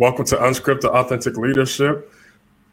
Welcome 0.00 0.24
to 0.28 0.36
Unscripted 0.36 0.86
Authentic 0.86 1.36
Leadership 1.36 2.10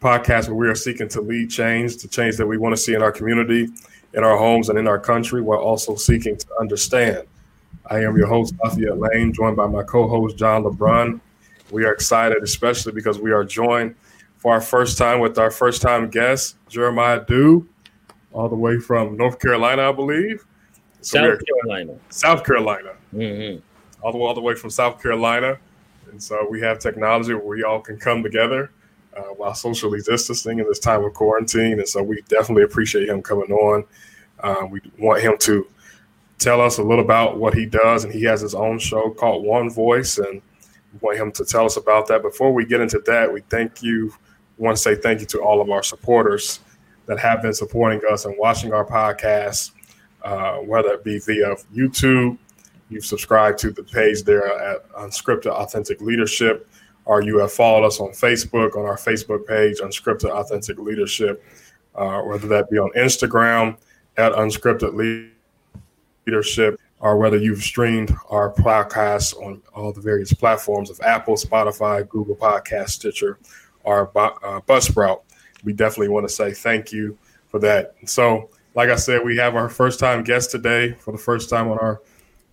podcast, 0.01 0.47
where 0.47 0.55
we 0.55 0.69
are 0.69 0.75
seeking 0.75 1.09
to 1.09 1.19
lead 1.19 1.49
change, 1.49 1.97
the 1.97 2.07
change 2.07 2.37
that 2.37 2.47
we 2.47 2.57
want 2.57 2.73
to 2.73 2.81
see 2.81 2.93
in 2.93 3.01
our 3.03 3.11
community, 3.11 3.67
in 4.13 4.23
our 4.23 4.37
homes, 4.37 4.69
and 4.69 4.79
in 4.79 4.87
our 4.87 4.97
country, 4.97 5.41
while 5.41 5.59
also 5.59 5.97
seeking 5.97 6.37
to 6.37 6.47
understand. 6.61 7.27
I 7.87 7.99
am 7.99 8.15
your 8.15 8.27
host, 8.27 8.55
Lafayette 8.63 8.97
Lane, 8.97 9.33
joined 9.33 9.57
by 9.57 9.67
my 9.67 9.83
co-host 9.83 10.37
John 10.37 10.63
LeBron. 10.63 11.19
We 11.69 11.83
are 11.83 11.91
excited, 11.91 12.41
especially 12.43 12.93
because 12.93 13.19
we 13.19 13.33
are 13.33 13.43
joined 13.43 13.95
for 14.37 14.53
our 14.53 14.61
first 14.61 14.97
time 14.97 15.19
with 15.19 15.37
our 15.37 15.51
first 15.51 15.81
time 15.81 16.09
guest, 16.09 16.55
Jeremiah 16.69 17.25
Dew, 17.27 17.67
all 18.31 18.47
the 18.47 18.55
way 18.55 18.79
from 18.79 19.17
North 19.17 19.37
Carolina, 19.37 19.89
I 19.89 19.91
believe. 19.91 20.45
So 21.01 21.17
South 21.17 21.41
Carolina. 21.45 21.93
South 22.07 22.45
Carolina. 22.45 22.93
Mm-hmm. 23.13 23.59
All 24.01 24.13
the 24.13 24.17
all 24.17 24.33
the 24.33 24.39
way 24.39 24.55
from 24.55 24.69
South 24.69 25.03
Carolina. 25.03 25.57
And 26.09 26.21
so 26.21 26.47
we 26.49 26.61
have 26.61 26.79
technology 26.79 27.33
where 27.33 27.45
we 27.45 27.63
all 27.63 27.79
can 27.79 27.97
come 27.97 28.23
together 28.23 28.71
uh, 29.15 29.21
while 29.35 29.53
socially 29.53 29.99
distancing 30.01 30.59
in 30.59 30.67
this 30.67 30.79
time 30.79 31.03
of 31.03 31.13
quarantine. 31.13 31.79
And 31.79 31.87
so 31.87 32.03
we 32.03 32.21
definitely 32.29 32.63
appreciate 32.63 33.09
him 33.09 33.21
coming 33.21 33.51
on. 33.51 33.85
Uh, 34.39 34.67
we 34.69 34.81
want 34.97 35.21
him 35.21 35.37
to 35.39 35.67
tell 36.39 36.61
us 36.61 36.77
a 36.77 36.83
little 36.83 37.03
about 37.03 37.37
what 37.37 37.53
he 37.53 37.65
does. 37.65 38.03
And 38.03 38.13
he 38.13 38.23
has 38.23 38.41
his 38.41 38.53
own 38.53 38.79
show 38.79 39.09
called 39.11 39.43
One 39.43 39.69
Voice. 39.69 40.17
And 40.17 40.41
we 40.93 40.99
want 41.01 41.17
him 41.17 41.31
to 41.33 41.45
tell 41.45 41.65
us 41.65 41.77
about 41.77 42.07
that. 42.07 42.21
Before 42.21 42.53
we 42.53 42.65
get 42.65 42.81
into 42.81 42.99
that, 43.07 43.31
we 43.31 43.41
thank 43.49 43.81
you. 43.81 44.13
Want 44.57 44.75
to 44.75 44.81
say 44.81 44.95
thank 44.95 45.19
you 45.19 45.27
to 45.27 45.39
all 45.39 45.61
of 45.61 45.69
our 45.69 45.83
supporters 45.83 46.61
that 47.05 47.19
have 47.19 47.41
been 47.41 47.53
supporting 47.53 48.01
us 48.11 48.25
and 48.25 48.35
watching 48.37 48.73
our 48.73 48.85
podcast, 48.85 49.71
uh, 50.23 50.57
whether 50.57 50.89
it 50.89 51.03
be 51.03 51.19
via 51.19 51.55
YouTube, 51.73 52.37
you've 52.89 53.05
subscribed 53.05 53.59
to 53.59 53.71
the 53.71 53.83
page 53.83 54.23
there 54.23 54.47
at 54.47 54.89
Unscripted 54.93 55.51
Authentic 55.51 56.01
Leadership, 56.01 56.69
or 57.05 57.21
you 57.21 57.37
have 57.39 57.51
followed 57.51 57.85
us 57.85 57.99
on 57.99 58.09
Facebook 58.09 58.75
on 58.75 58.85
our 58.85 58.97
Facebook 58.97 59.47
page, 59.47 59.79
Unscripted 59.79 60.29
Authentic 60.29 60.77
Leadership, 60.79 61.43
uh, 61.95 62.21
whether 62.21 62.47
that 62.47 62.69
be 62.69 62.77
on 62.77 62.91
Instagram 62.91 63.77
at 64.17 64.31
Unscripted 64.33 65.31
Leadership, 66.25 66.79
or 66.99 67.17
whether 67.17 67.37
you've 67.37 67.61
streamed 67.61 68.13
our 68.29 68.51
podcast 68.53 69.39
on 69.41 69.61
all 69.73 69.93
the 69.93 70.01
various 70.01 70.33
platforms 70.33 70.89
of 70.89 70.99
Apple, 71.01 71.35
Spotify, 71.35 72.07
Google 72.09 72.35
Podcast, 72.35 72.89
Stitcher, 72.89 73.39
or 73.83 74.09
uh, 74.17 74.59
Buzzsprout. 74.61 75.21
We 75.63 75.73
definitely 75.73 76.09
want 76.09 76.27
to 76.27 76.33
say 76.33 76.53
thank 76.53 76.91
you 76.91 77.17
for 77.47 77.59
that. 77.59 77.95
So, 78.05 78.49
like 78.75 78.89
I 78.89 78.95
said, 78.95 79.23
we 79.23 79.37
have 79.37 79.55
our 79.55 79.69
first 79.69 79.99
time 79.99 80.23
guest 80.23 80.51
today 80.51 80.93
for 80.93 81.11
the 81.11 81.17
first 81.17 81.49
time 81.49 81.69
on 81.69 81.79
our 81.79 82.01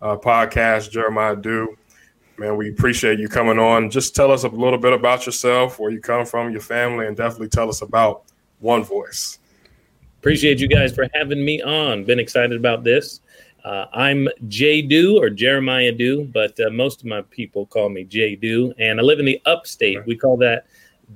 uh, 0.04 0.16
podcast, 0.16 0.90
Jeremiah 0.90 1.34
Dew. 1.34 1.76
Man, 2.36 2.56
we 2.56 2.68
appreciate 2.68 3.18
you 3.18 3.28
coming 3.28 3.58
on. 3.58 3.90
Just 3.90 4.14
tell 4.14 4.30
us 4.30 4.44
a 4.44 4.48
little 4.48 4.78
bit 4.78 4.92
about 4.92 5.24
yourself, 5.24 5.78
where 5.78 5.90
you 5.90 6.00
come 6.00 6.26
from, 6.26 6.52
your 6.52 6.60
family, 6.60 7.06
and 7.06 7.16
definitely 7.16 7.48
tell 7.48 7.68
us 7.68 7.80
about 7.80 8.24
One 8.60 8.84
Voice. 8.84 9.38
Appreciate 10.18 10.58
you 10.60 10.68
guys 10.68 10.94
for 10.94 11.08
having 11.14 11.42
me 11.44 11.62
on. 11.62 12.04
Been 12.04 12.18
excited 12.18 12.56
about 12.56 12.84
this. 12.84 13.20
Uh, 13.64 13.86
I'm 13.94 14.28
Jay 14.48 14.82
Do 14.82 15.16
or 15.16 15.30
Jeremiah 15.30 15.92
Dew, 15.92 16.28
but 16.34 16.58
uh, 16.60 16.68
most 16.70 17.00
of 17.00 17.06
my 17.06 17.22
people 17.22 17.64
call 17.64 17.88
me 17.88 18.04
Jay 18.04 18.36
Do. 18.36 18.74
and 18.78 19.00
I 19.00 19.02
live 19.02 19.20
in 19.20 19.24
the 19.24 19.40
upstate. 19.46 20.04
We 20.06 20.16
call 20.16 20.36
that 20.38 20.66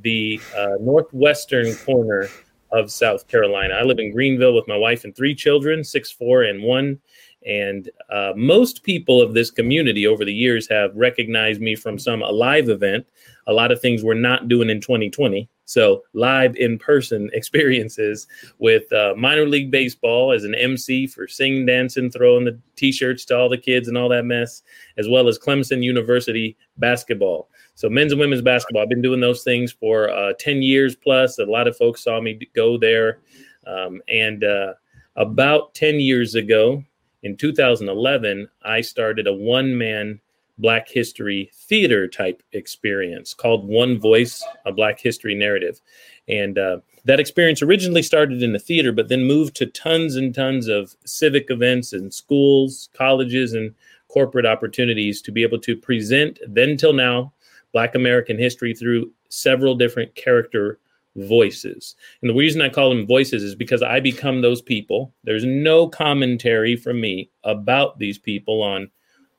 the 0.03 0.41
uh, 0.57 0.77
northwestern 0.81 1.75
corner 1.77 2.29
of 2.71 2.91
South 2.91 3.27
Carolina. 3.29 3.75
I 3.75 3.83
live 3.83 3.99
in 3.99 4.13
Greenville 4.13 4.55
with 4.55 4.69
my 4.69 4.77
wife 4.77 5.05
and 5.05 5.15
three 5.15 5.35
children, 5.35 5.85
six, 5.85 6.11
four, 6.11 6.45
and 6.45 6.63
one. 6.63 6.99
And 7.47 7.89
uh, 8.11 8.33
most 8.37 8.83
people 8.83 9.23
of 9.23 9.33
this 9.33 9.51
community 9.51 10.07
over 10.07 10.25
the 10.25 10.35
years 10.35 10.69
have 10.69 10.95
recognized 10.95 11.61
me 11.61 11.77
from 11.77 11.99
some 11.99 12.21
live 12.21 12.69
event. 12.69 13.07
A 13.47 13.53
lot 13.53 13.71
of 13.71 13.81
things 13.81 14.03
we're 14.03 14.15
not 14.15 14.49
doing 14.49 14.69
in 14.69 14.81
2020. 14.81 15.49
So, 15.65 16.03
live 16.15 16.57
in 16.57 16.79
person 16.79 17.31
experiences 17.35 18.27
with 18.59 18.91
uh, 18.93 19.15
minor 19.17 19.47
league 19.47 19.71
baseball 19.71 20.33
as 20.33 20.45
an 20.45 20.55
MC 20.55 21.07
for 21.07 21.29
singing, 21.29 21.67
dancing, 21.67 22.11
throwing 22.11 22.47
the 22.47 22.59
t 22.77 22.91
shirts 22.91 23.25
to 23.27 23.37
all 23.37 23.49
the 23.51 23.59
kids 23.59 23.87
and 23.87 23.97
all 23.97 24.09
that 24.09 24.25
mess, 24.25 24.63
as 24.97 25.09
well 25.09 25.29
as 25.29 25.39
Clemson 25.39 25.83
University 25.83 26.57
basketball. 26.79 27.51
So, 27.75 27.89
men's 27.89 28.13
and 28.13 28.21
women's 28.21 28.43
basketball, 28.43 28.83
I've 28.83 28.89
been 28.89 29.03
doing 29.03 29.21
those 29.21 29.45
things 29.45 29.71
for 29.71 30.11
uh, 30.11 30.33
10 30.39 30.63
years 30.63 30.97
plus. 30.97 31.39
A 31.39 31.45
lot 31.45 31.69
of 31.69 31.77
folks 31.77 32.03
saw 32.03 32.21
me 32.21 32.41
go 32.55 32.79
there. 32.79 33.21
Um, 33.67 34.01
and 34.09 34.45
uh, 34.45 34.73
about 35.17 35.75
10 35.75 36.01
years 36.01 36.35
ago, 36.35 36.83
in 37.23 37.37
2011, 37.37 38.49
I 38.63 38.81
started 38.81 39.27
a 39.27 39.33
one 39.33 39.77
man 39.77 40.21
Black 40.59 40.89
History 40.89 41.51
theater 41.55 42.09
type 42.09 42.43
experience 42.53 43.33
called 43.33 43.69
One 43.69 43.99
Voice, 43.99 44.45
a 44.67 44.73
Black 44.73 44.99
History 44.99 45.35
narrative. 45.35 45.81
And 46.27 46.59
uh, 46.59 46.79
that 47.05 47.21
experience 47.21 47.63
originally 47.63 48.03
started 48.03 48.43
in 48.43 48.53
the 48.53 48.59
theater, 48.59 48.93
but 48.93 49.09
then 49.09 49.25
moved 49.25 49.55
to 49.57 49.67
tons 49.67 50.17
and 50.17 50.35
tons 50.35 50.67
of 50.67 50.97
civic 51.05 51.47
events 51.51 51.93
and 51.93 52.13
schools, 52.13 52.89
colleges, 52.93 53.55
and 53.55 53.75
corporate 54.09 54.47
opportunities 54.47 55.23
to 55.23 55.33
be 55.33 55.43
able 55.43 55.61
to 55.61 55.77
present, 55.77 56.41
then 56.47 56.77
till 56.77 56.93
now, 56.93 57.33
Black 57.73 57.95
American 57.95 58.39
history 58.39 58.75
through 58.75 59.13
several 59.29 59.75
different 59.75 60.15
character 60.15 60.79
voices. 61.27 61.97
And 62.23 62.31
the 62.31 62.35
reason 62.35 62.61
I 62.61 62.69
call 62.69 62.91
them 62.91 63.07
voices 63.07 63.43
is 63.43 63.55
because 63.55 63.83
I 63.83 64.01
become 64.01 64.41
those 64.41 64.63
people. 64.63 65.15
There's 65.25 65.45
no 65.45 65.89
commentary 65.89 66.77
from 66.77 67.01
me 67.01 67.31
about 67.45 67.99
these 67.99 68.19
people 68.19 68.63
on 68.63 68.91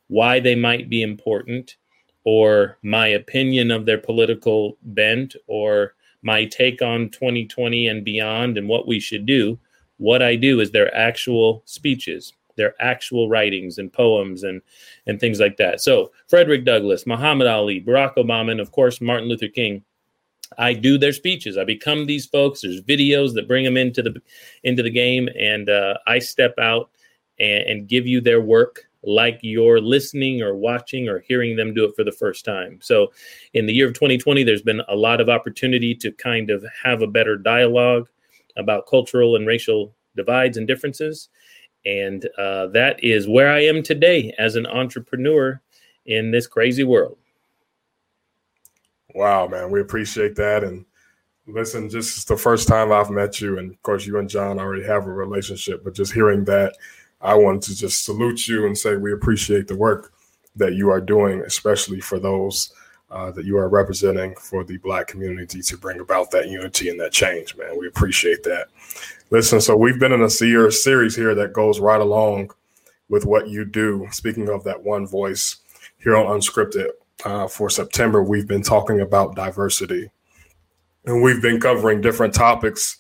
why 0.07 0.39
they 0.39 0.55
might 0.55 0.89
be 0.89 1.01
important 1.01 1.77
or 2.25 2.77
my 2.83 3.07
opinion 3.07 3.71
of 3.71 3.85
their 3.85 3.97
political 3.97 4.77
bent 4.83 5.35
or 5.47 5.95
my 6.21 6.45
take 6.45 6.81
on 6.81 7.09
2020 7.09 7.87
and 7.87 8.03
beyond 8.03 8.57
and 8.57 8.67
what 8.67 8.87
we 8.87 8.99
should 8.99 9.25
do. 9.25 9.57
What 9.97 10.21
I 10.21 10.35
do 10.35 10.59
is 10.59 10.71
their 10.71 10.93
actual 10.95 11.63
speeches, 11.65 12.33
their 12.55 12.73
actual 12.81 13.29
writings 13.29 13.77
and 13.77 13.91
poems 13.91 14.43
and 14.43 14.61
and 15.07 15.19
things 15.19 15.39
like 15.39 15.57
that. 15.57 15.81
So 15.81 16.11
Frederick 16.27 16.65
Douglass, 16.65 17.05
Muhammad 17.05 17.47
Ali, 17.47 17.81
Barack 17.81 18.15
Obama, 18.15 18.51
and 18.51 18.59
of 18.59 18.71
course 18.71 18.99
Martin 18.99 19.29
Luther 19.29 19.47
King 19.47 19.83
I 20.57 20.73
do 20.73 20.97
their 20.97 21.13
speeches. 21.13 21.57
I 21.57 21.63
become 21.63 22.05
these 22.05 22.25
folks. 22.25 22.61
There's 22.61 22.81
videos 22.81 23.33
that 23.35 23.47
bring 23.47 23.63
them 23.63 23.77
into 23.77 24.01
the 24.01 24.21
into 24.63 24.83
the 24.83 24.89
game, 24.89 25.29
and 25.39 25.69
uh, 25.69 25.95
I 26.07 26.19
step 26.19 26.55
out 26.59 26.89
and, 27.39 27.63
and 27.63 27.87
give 27.87 28.07
you 28.07 28.21
their 28.21 28.41
work 28.41 28.85
like 29.03 29.39
you're 29.41 29.79
listening 29.79 30.41
or 30.41 30.55
watching 30.55 31.07
or 31.07 31.19
hearing 31.19 31.55
them 31.55 31.73
do 31.73 31.85
it 31.85 31.95
for 31.95 32.03
the 32.03 32.11
first 32.11 32.43
time. 32.43 32.79
So, 32.81 33.11
in 33.53 33.65
the 33.65 33.73
year 33.73 33.87
of 33.87 33.93
2020, 33.93 34.43
there's 34.43 34.61
been 34.61 34.81
a 34.87 34.95
lot 34.95 35.21
of 35.21 35.29
opportunity 35.29 35.95
to 35.95 36.11
kind 36.13 36.49
of 36.49 36.65
have 36.83 37.01
a 37.01 37.07
better 37.07 37.37
dialogue 37.37 38.09
about 38.57 38.87
cultural 38.87 39.35
and 39.35 39.47
racial 39.47 39.95
divides 40.15 40.57
and 40.57 40.67
differences. 40.67 41.29
And 41.85 42.27
uh, 42.37 42.67
that 42.67 43.01
is 43.03 43.27
where 43.27 43.51
I 43.51 43.63
am 43.63 43.81
today 43.81 44.33
as 44.37 44.55
an 44.55 44.65
entrepreneur 44.65 45.61
in 46.05 46.31
this 46.31 46.45
crazy 46.45 46.83
world. 46.83 47.17
Wow, 49.19 49.47
man, 49.47 49.69
we 49.69 49.81
appreciate 49.81 50.37
that. 50.37 50.63
And 50.63 50.85
listen, 51.45 51.89
just 51.89 52.29
the 52.29 52.37
first 52.37 52.69
time 52.69 52.89
I've 52.93 53.09
met 53.09 53.41
you, 53.41 53.57
and 53.57 53.69
of 53.69 53.83
course, 53.83 54.05
you 54.05 54.17
and 54.17 54.29
John 54.29 54.57
already 54.57 54.85
have 54.85 55.07
a 55.07 55.11
relationship, 55.11 55.83
but 55.83 55.93
just 55.93 56.13
hearing 56.13 56.45
that, 56.45 56.77
I 57.19 57.33
wanted 57.33 57.63
to 57.63 57.75
just 57.75 58.05
salute 58.05 58.47
you 58.47 58.65
and 58.65 58.77
say 58.77 58.95
we 58.95 59.11
appreciate 59.11 59.67
the 59.67 59.75
work 59.75 60.13
that 60.55 60.75
you 60.75 60.89
are 60.89 61.01
doing, 61.01 61.41
especially 61.41 61.99
for 61.99 62.17
those 62.17 62.71
uh, 63.11 63.29
that 63.31 63.43
you 63.43 63.57
are 63.57 63.67
representing 63.67 64.35
for 64.35 64.63
the 64.63 64.77
Black 64.77 65.07
community 65.07 65.61
to 65.63 65.77
bring 65.77 65.99
about 65.99 66.31
that 66.31 66.47
unity 66.47 66.87
and 66.87 66.97
that 67.01 67.11
change, 67.11 67.57
man. 67.57 67.77
We 67.77 67.89
appreciate 67.89 68.43
that. 68.43 68.69
Listen, 69.31 69.59
so 69.59 69.75
we've 69.75 69.99
been 69.99 70.13
in 70.13 70.21
a 70.21 70.29
series 70.29 71.13
here 71.13 71.35
that 71.35 71.51
goes 71.51 71.81
right 71.81 71.99
along 71.99 72.51
with 73.09 73.25
what 73.25 73.49
you 73.49 73.65
do. 73.65 74.07
Speaking 74.11 74.47
of 74.47 74.63
that 74.63 74.81
one 74.81 75.05
voice 75.05 75.57
here 75.97 76.15
on 76.15 76.27
Unscripted, 76.27 76.91
uh, 77.25 77.47
for 77.47 77.69
September, 77.69 78.23
we've 78.23 78.47
been 78.47 78.61
talking 78.61 79.01
about 79.01 79.35
diversity. 79.35 80.09
And 81.05 81.21
we've 81.21 81.41
been 81.41 81.59
covering 81.59 82.01
different 82.01 82.33
topics 82.33 82.97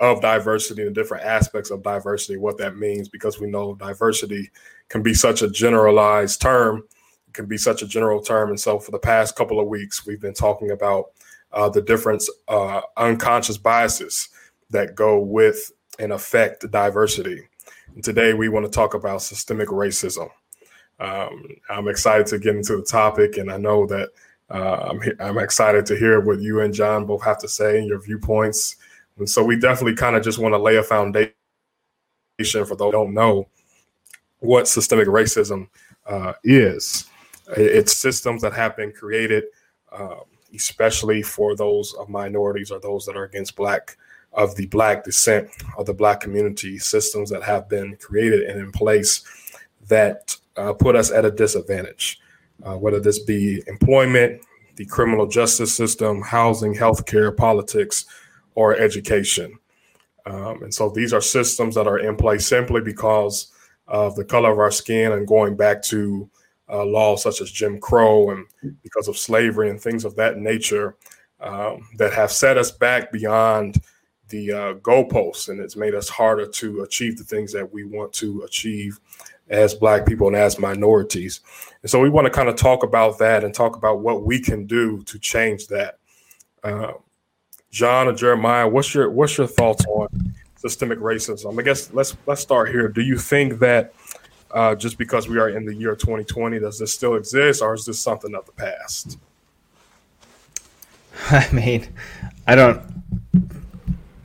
of 0.00 0.20
diversity 0.20 0.82
and 0.82 0.94
different 0.94 1.24
aspects 1.24 1.70
of 1.70 1.82
diversity, 1.82 2.36
what 2.36 2.58
that 2.58 2.76
means, 2.76 3.08
because 3.08 3.38
we 3.38 3.48
know 3.48 3.74
diversity 3.74 4.50
can 4.88 5.02
be 5.02 5.14
such 5.14 5.42
a 5.42 5.48
generalized 5.48 6.40
term, 6.40 6.82
it 7.28 7.34
can 7.34 7.46
be 7.46 7.56
such 7.56 7.82
a 7.82 7.86
general 7.86 8.20
term. 8.20 8.48
And 8.48 8.58
so, 8.58 8.78
for 8.78 8.90
the 8.90 8.98
past 8.98 9.36
couple 9.36 9.60
of 9.60 9.68
weeks, 9.68 10.04
we've 10.04 10.20
been 10.20 10.34
talking 10.34 10.72
about 10.72 11.12
uh, 11.52 11.68
the 11.68 11.82
different 11.82 12.24
uh, 12.48 12.80
unconscious 12.96 13.58
biases 13.58 14.28
that 14.70 14.94
go 14.94 15.20
with 15.20 15.70
and 15.98 16.12
affect 16.12 16.68
diversity. 16.70 17.42
And 17.94 18.02
today, 18.02 18.34
we 18.34 18.48
want 18.48 18.66
to 18.66 18.72
talk 18.72 18.94
about 18.94 19.22
systemic 19.22 19.68
racism. 19.68 20.30
Um, 21.00 21.48
I'm 21.68 21.88
excited 21.88 22.26
to 22.28 22.38
get 22.38 22.56
into 22.56 22.76
the 22.76 22.82
topic, 22.82 23.36
and 23.36 23.50
I 23.50 23.56
know 23.56 23.86
that 23.86 24.10
uh, 24.50 24.90
I'm, 24.90 25.00
I'm 25.18 25.38
excited 25.38 25.86
to 25.86 25.96
hear 25.96 26.20
what 26.20 26.40
you 26.40 26.60
and 26.60 26.74
John 26.74 27.06
both 27.06 27.22
have 27.24 27.38
to 27.38 27.48
say 27.48 27.78
and 27.78 27.88
your 27.88 28.00
viewpoints. 28.00 28.76
And 29.18 29.28
so 29.28 29.42
we 29.42 29.58
definitely 29.58 29.96
kind 29.96 30.16
of 30.16 30.22
just 30.22 30.38
want 30.38 30.52
to 30.52 30.58
lay 30.58 30.76
a 30.76 30.82
foundation 30.82 31.32
for 32.38 32.76
those 32.76 32.86
who 32.86 32.92
don't 32.92 33.14
know 33.14 33.48
what 34.40 34.68
systemic 34.68 35.08
racism 35.08 35.68
uh, 36.06 36.34
is. 36.44 37.06
It's 37.56 37.96
systems 37.96 38.42
that 38.42 38.52
have 38.52 38.76
been 38.76 38.92
created, 38.92 39.44
um, 39.90 40.22
especially 40.54 41.22
for 41.22 41.56
those 41.56 41.94
of 41.94 42.08
minorities 42.08 42.70
or 42.70 42.80
those 42.80 43.06
that 43.06 43.16
are 43.16 43.24
against 43.24 43.56
black 43.56 43.96
of 44.32 44.56
the 44.56 44.66
black 44.66 45.04
descent 45.04 45.50
of 45.76 45.86
the 45.86 45.92
black 45.92 46.20
community 46.20 46.78
systems 46.78 47.28
that 47.30 47.42
have 47.42 47.68
been 47.68 47.96
created 47.96 48.42
and 48.42 48.58
in 48.58 48.72
place 48.72 49.24
that 49.88 50.36
uh, 50.56 50.72
put 50.72 50.96
us 50.96 51.10
at 51.10 51.24
a 51.24 51.30
disadvantage, 51.30 52.20
uh, 52.62 52.74
whether 52.74 53.00
this 53.00 53.18
be 53.20 53.62
employment, 53.66 54.42
the 54.76 54.84
criminal 54.86 55.26
justice 55.26 55.74
system, 55.74 56.22
housing, 56.22 56.74
healthcare, 56.74 57.36
politics, 57.36 58.06
or 58.54 58.76
education. 58.76 59.58
Um, 60.26 60.62
and 60.62 60.72
so 60.72 60.88
these 60.88 61.12
are 61.12 61.20
systems 61.20 61.74
that 61.74 61.86
are 61.86 61.98
in 61.98 62.16
place 62.16 62.46
simply 62.46 62.80
because 62.80 63.52
of 63.88 64.14
the 64.14 64.24
color 64.24 64.52
of 64.52 64.58
our 64.58 64.70
skin 64.70 65.12
and 65.12 65.26
going 65.26 65.56
back 65.56 65.82
to 65.82 66.28
uh, 66.70 66.84
laws 66.84 67.22
such 67.22 67.40
as 67.40 67.50
Jim 67.50 67.80
Crow 67.80 68.30
and 68.30 68.46
because 68.82 69.08
of 69.08 69.18
slavery 69.18 69.68
and 69.68 69.80
things 69.80 70.04
of 70.04 70.14
that 70.16 70.38
nature 70.38 70.96
um, 71.40 71.86
that 71.98 72.12
have 72.12 72.30
set 72.30 72.56
us 72.56 72.70
back 72.70 73.10
beyond 73.10 73.82
the 74.28 74.52
uh, 74.52 74.74
goalposts 74.74 75.48
and 75.48 75.60
it's 75.60 75.76
made 75.76 75.94
us 75.94 76.08
harder 76.08 76.46
to 76.46 76.82
achieve 76.82 77.18
the 77.18 77.24
things 77.24 77.52
that 77.52 77.70
we 77.70 77.84
want 77.84 78.12
to 78.12 78.42
achieve 78.42 78.98
as 79.52 79.74
Black 79.74 80.06
people 80.06 80.26
and 80.26 80.36
as 80.36 80.58
minorities. 80.58 81.40
And 81.82 81.90
so 81.90 82.00
we 82.00 82.08
want 82.08 82.24
to 82.24 82.30
kind 82.30 82.48
of 82.48 82.56
talk 82.56 82.82
about 82.82 83.18
that 83.18 83.44
and 83.44 83.54
talk 83.54 83.76
about 83.76 84.00
what 84.00 84.24
we 84.24 84.40
can 84.40 84.66
do 84.66 85.02
to 85.04 85.18
change 85.18 85.68
that. 85.68 85.98
Uh, 86.64 86.92
John 87.70 88.08
or 88.08 88.12
Jeremiah, 88.12 88.68
what's 88.68 88.94
your 88.94 89.10
what's 89.10 89.38
your 89.38 89.46
thoughts 89.46 89.84
on 89.86 90.34
systemic 90.56 90.98
racism? 90.98 91.58
I 91.58 91.62
guess 91.62 91.92
let's 91.92 92.16
let's 92.26 92.40
start 92.40 92.70
here. 92.70 92.88
Do 92.88 93.02
you 93.02 93.18
think 93.18 93.58
that 93.60 93.94
uh, 94.52 94.74
just 94.74 94.98
because 94.98 95.28
we 95.28 95.38
are 95.38 95.48
in 95.48 95.64
the 95.64 95.74
year 95.74 95.96
2020, 95.96 96.58
does 96.60 96.78
this 96.78 96.92
still 96.92 97.14
exist, 97.14 97.62
or 97.62 97.74
is 97.74 97.86
this 97.86 97.98
something 97.98 98.34
of 98.34 98.44
the 98.46 98.52
past? 98.52 99.18
I 101.30 101.50
mean, 101.52 101.88
I 102.46 102.54
don't. 102.54 102.82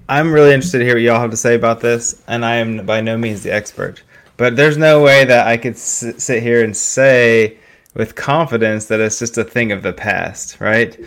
I'm 0.09 0.31
really 0.31 0.53
interested 0.53 0.79
to 0.79 0.85
hear 0.85 0.95
what 0.95 1.01
y'all 1.01 1.19
have 1.19 1.31
to 1.31 1.37
say 1.37 1.55
about 1.55 1.79
this, 1.79 2.21
and 2.27 2.45
I 2.45 2.55
am 2.55 2.85
by 2.85 3.01
no 3.01 3.17
means 3.17 3.43
the 3.43 3.51
expert. 3.51 4.03
But 4.37 4.55
there's 4.55 4.77
no 4.77 5.01
way 5.01 5.25
that 5.25 5.47
I 5.47 5.57
could 5.57 5.73
s- 5.73 6.13
sit 6.17 6.43
here 6.43 6.63
and 6.63 6.75
say 6.75 7.57
with 7.95 8.15
confidence 8.15 8.85
that 8.85 8.99
it's 8.99 9.19
just 9.19 9.37
a 9.37 9.43
thing 9.43 9.71
of 9.71 9.81
the 9.81 9.93
past, 9.93 10.59
right? 10.61 10.97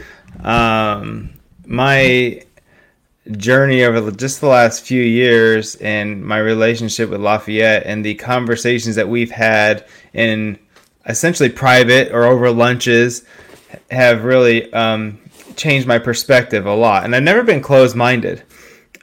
Um, 0.42 1.30
my 1.64 2.42
journey 3.30 3.84
over 3.84 4.10
just 4.10 4.40
the 4.40 4.48
last 4.48 4.84
few 4.84 5.02
years 5.02 5.76
and 5.76 6.24
my 6.24 6.38
relationship 6.38 7.10
with 7.10 7.20
Lafayette 7.20 7.84
and 7.86 8.04
the 8.04 8.14
conversations 8.14 8.96
that 8.96 9.08
we've 9.08 9.30
had 9.30 9.86
in 10.12 10.58
essentially 11.06 11.48
private 11.48 12.12
or 12.12 12.24
over 12.24 12.50
lunches 12.50 13.24
have 13.90 14.24
really 14.24 14.72
um, 14.72 15.18
changed 15.56 15.86
my 15.86 15.98
perspective 15.98 16.66
a 16.66 16.74
lot. 16.74 17.04
And 17.04 17.14
I've 17.14 17.22
never 17.22 17.42
been 17.42 17.62
closed 17.62 17.94
minded. 17.94 18.42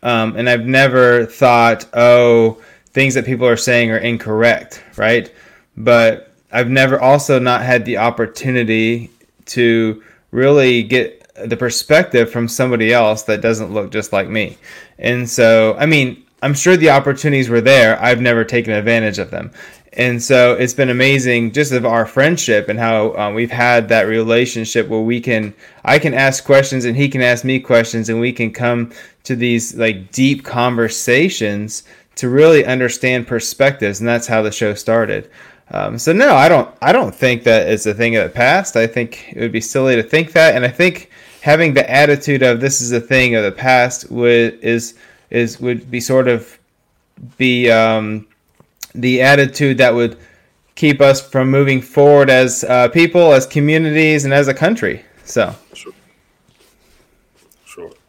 Um, 0.04 0.36
and 0.36 0.50
I've 0.50 0.66
never 0.66 1.26
thought, 1.26 1.86
oh, 1.94 2.62
things 2.98 3.14
that 3.14 3.26
people 3.26 3.46
are 3.46 3.56
saying 3.56 3.92
are 3.92 4.00
incorrect, 4.00 4.84
right? 4.96 5.32
But 5.78 6.32
I've 6.52 6.72
never 6.72 7.00
also 7.00 7.38
not 7.38 7.62
had 7.62 7.86
the 7.86 7.98
opportunity 7.98 9.12
to 9.58 10.02
really 10.32 10.82
get 10.82 11.32
the 11.48 11.56
perspective 11.56 12.32
from 12.32 12.48
somebody 12.48 12.92
else 12.92 13.22
that 13.26 13.40
doesn't 13.40 13.72
look 13.72 13.92
just 13.92 14.14
like 14.14 14.28
me. 14.28 14.58
And 14.98 15.30
so, 15.30 15.76
I 15.78 15.86
mean, 15.86 16.24
I'm 16.42 16.56
sure 16.56 16.76
the 16.76 16.90
opportunities 16.90 17.50
were 17.50 17.62
there. 17.62 18.02
I've 18.02 18.20
never 18.20 18.44
taken 18.44 18.74
advantage 18.74 19.20
of 19.20 19.30
them. 19.30 19.52
And 19.94 20.22
so 20.22 20.56
it's 20.56 20.74
been 20.74 20.90
amazing 20.90 21.52
just 21.52 21.74
of 21.74 21.86
our 21.86 22.08
friendship 22.08 22.68
and 22.68 22.80
how 22.80 23.16
um, 23.16 23.36
we've 23.36 23.52
had 23.52 23.90
that 23.90 24.08
relationship 24.08 24.88
where 24.88 25.02
we 25.02 25.22
can, 25.22 25.54
I 25.86 26.00
can 26.00 26.16
ask 26.16 26.44
questions 26.44 26.84
and 26.84 26.98
he 26.98 27.10
can 27.10 27.22
ask 27.22 27.46
me 27.46 27.60
questions 27.60 28.10
and 28.10 28.20
we 28.20 28.34
can 28.34 28.52
come 28.52 28.92
to 29.26 29.36
these 29.36 29.76
like 29.76 30.12
deep 30.12 30.44
conversations 30.44 31.84
to 32.18 32.30
really 32.30 32.66
understand 32.66 33.28
perspectives. 33.28 34.00
And 34.00 34.08
that's 34.08 34.28
how 34.28 34.42
the 34.42 34.52
show 34.52 34.74
started. 34.74 35.30
Um, 35.72 35.98
so 35.98 36.14
no, 36.14 36.36
I 36.36 36.48
don't. 36.48 36.74
I 36.82 36.92
don't 36.94 37.14
think 37.14 37.44
that 37.44 37.68
it's 37.68 37.86
a 37.86 37.94
thing 37.94 38.16
of 38.16 38.24
the 38.24 38.30
past. 38.30 38.76
I 38.76 38.88
think 38.88 39.34
it 39.34 39.40
would 39.42 39.52
be 39.52 39.62
silly 39.62 39.96
to 39.96 40.04
think 40.04 40.32
that, 40.32 40.56
and 40.56 40.64
I 40.64 40.70
think 40.70 41.12
having 41.42 41.74
the 41.74 41.90
attitude 41.90 42.42
of 42.42 42.62
this 42.62 42.80
is 42.80 42.94
a 42.94 43.02
thing 43.02 43.36
of 43.36 43.44
the 43.44 43.52
past 43.52 44.10
would 44.10 44.60
is 44.62 44.96
is 45.30 45.60
would 45.60 45.92
be 45.92 46.00
sort 46.00 46.30
of 46.30 46.58
be 47.38 47.70
um, 47.70 48.28
the 48.96 49.22
attitude 49.22 49.78
that 49.80 49.94
would 49.94 50.18
keep 50.76 51.02
us 51.02 51.20
from 51.20 51.52
moving 51.52 51.82
forward 51.82 52.30
as 52.30 52.64
uh, 52.64 52.88
people, 52.88 53.34
as 53.34 53.46
communities, 53.46 54.24
and 54.24 54.34
as 54.34 54.48
a 54.48 54.54
country. 54.54 55.04
So. 55.26 55.54
Sure. 55.74 55.92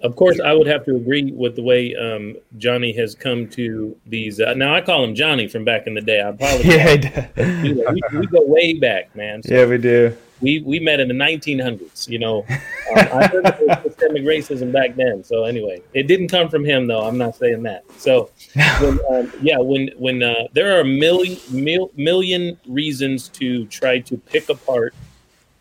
Of 0.01 0.15
course, 0.15 0.39
I 0.39 0.53
would 0.53 0.69
have 0.69 0.85
to 0.85 0.95
agree 0.95 1.33
with 1.33 1.57
the 1.57 1.63
way 1.63 1.95
um, 1.97 2.37
Johnny 2.57 2.93
has 2.93 3.15
come 3.17 3.49
to 3.49 3.97
these. 4.07 4.41
Uh, 4.41 4.55
now, 4.55 4.75
I 4.75 4.81
call 4.81 5.03
him 5.03 5.15
Johnny 5.15 5.49
from 5.49 5.65
back 5.65 5.87
in 5.87 5.95
the 5.95 6.01
day. 6.01 6.21
I 6.21 6.29
apologize. 6.29 7.05
yeah, 7.37 7.91
we, 7.91 8.03
we, 8.13 8.27
go 8.27 8.43
way 8.43 8.75
back, 8.75 9.15
man. 9.17 9.43
So, 9.43 9.55
yeah, 9.55 9.67
we 9.67 9.79
do 9.79 10.17
we 10.41 10.61
we 10.61 10.79
met 10.79 11.01
in 11.01 11.09
the 11.09 11.15
1900s. 11.15 12.09
You 12.09 12.19
know, 12.19 12.47
um, 12.49 12.57
I 12.97 13.27
heard 13.27 13.83
systemic 13.83 14.23
racism 14.25 14.73
back 14.73 14.97
then. 14.97 15.25
So 15.25 15.45
anyway, 15.45 15.83
it 15.95 16.07
didn't 16.07 16.29
come 16.29 16.49
from 16.49 16.65
him, 16.65 16.87
though. 16.87 17.07
I'm 17.07 17.19
not 17.19 17.37
saying 17.37 17.63
that. 17.65 17.85
So, 17.99 18.31
when, 18.81 18.99
um, 19.11 19.33
yeah, 19.41 19.59
when 19.59 19.91
when 19.97 20.23
uh, 20.23 20.49
there 20.53 20.77
are 20.77 20.81
a 20.81 20.85
million 20.85 21.39
mil, 21.51 21.91
million 21.97 22.59
reasons 22.67 23.29
to 23.31 23.67
try 23.67 24.01
to 24.01 24.17
pick 24.17 24.49
apart 24.49 24.95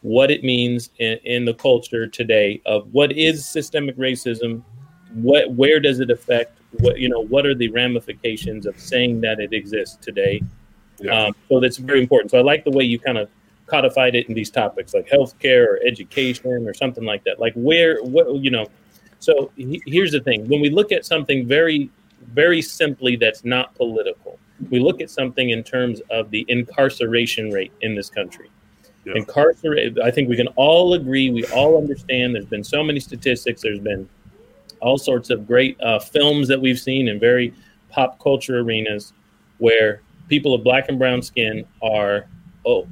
what 0.07 0.31
it 0.31 0.42
means 0.42 0.89
in, 1.00 1.18
in 1.25 1.44
the 1.44 1.54
culture 1.54 2.07
today 2.07 2.62
of 2.65 2.88
what 2.94 3.12
is 3.12 3.45
systemic 3.45 3.98
racism, 3.98 4.63
what 5.13 5.51
where 5.51 5.81
does 5.81 6.00
it 6.00 6.09
affect, 6.09 6.57
what 6.80 6.98
you 6.98 7.09
know, 7.09 7.19
what 7.19 7.45
are 7.45 7.54
the 7.54 7.68
ramifications 7.69 8.65
of 8.65 8.80
saying 8.80 9.19
that 9.19 9.42
it 9.42 9.51
exists 9.51 9.98
today. 10.01 10.42
Yeah. 11.00 11.25
Um, 11.25 11.36
so 11.50 11.59
that's 11.59 11.75
very 11.75 12.01
important. 12.01 12.31
So 12.31 12.38
I 12.38 12.42
like 12.42 12.63
the 12.63 12.71
way 12.71 12.86
you 12.86 12.98
kind 13.00 13.18
of 13.18 13.30
codified 13.65 14.15
it 14.15 14.30
in 14.30 14.33
these 14.33 14.50
topics 14.50 14.94
like 14.94 15.09
healthcare 15.09 15.68
or 15.68 15.80
education 15.86 16.69
or 16.69 16.74
something 16.74 17.04
like 17.04 17.25
that. 17.25 17.38
Like 17.38 17.54
where, 17.56 18.01
what 18.01 18.33
you 18.36 18.50
know. 18.50 18.68
So 19.19 19.51
he, 19.57 19.81
here's 19.86 20.13
the 20.13 20.21
thing: 20.21 20.48
when 20.48 20.62
we 20.62 20.69
look 20.69 20.94
at 20.94 21.06
something 21.06 21.45
very, 21.45 21.89
very 22.31 22.62
simply 22.62 23.18
that's 23.18 23.44
not 23.44 23.75
political, 23.75 24.40
we 24.69 24.80
look 24.80 25.02
at 25.02 25.09
something 25.09 25.49
in 25.49 25.64
terms 25.64 26.02
of 26.09 26.31
the 26.31 26.45
incarceration 26.47 27.52
rate 27.52 27.73
in 27.81 27.94
this 27.94 28.09
country. 28.09 28.49
Yeah. 29.07 29.14
Incarcerate. 29.16 29.97
I 30.04 30.11
think 30.11 30.28
we 30.28 30.35
can 30.35 30.47
all 30.57 30.94
agree. 30.94 31.30
We 31.30 31.45
all 31.45 31.78
understand. 31.78 32.35
There's 32.35 32.45
been 32.45 32.64
so 32.64 32.83
many 32.83 32.99
statistics. 32.99 33.61
There's 33.61 33.80
been 33.80 34.09
all 34.81 34.97
sorts 34.97 35.30
of 35.30 35.47
great 35.47 35.80
uh, 35.80 35.99
films 35.99 36.49
that 36.49 36.59
we've 36.59 36.80
seen 36.80 37.07
in 37.07 37.18
very 37.18 37.54
pop 37.90 38.19
culture 38.19 38.59
arenas 38.59 39.14
where 39.59 40.02
people 40.28 40.54
of 40.54 40.61
black 40.61 40.90
and 40.90 40.99
brown 40.99 41.21
skin 41.21 41.66
are 41.81 42.28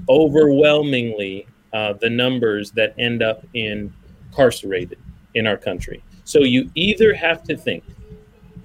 overwhelmingly 0.07 1.45
uh, 1.73 1.91
the 1.99 2.09
numbers 2.09 2.71
that 2.71 2.95
end 2.97 3.21
up 3.21 3.45
incarcerated 3.53 4.97
in 5.33 5.45
our 5.45 5.57
country. 5.57 6.01
So 6.23 6.39
you 6.39 6.71
either 6.75 7.13
have 7.13 7.43
to 7.43 7.57
think 7.57 7.83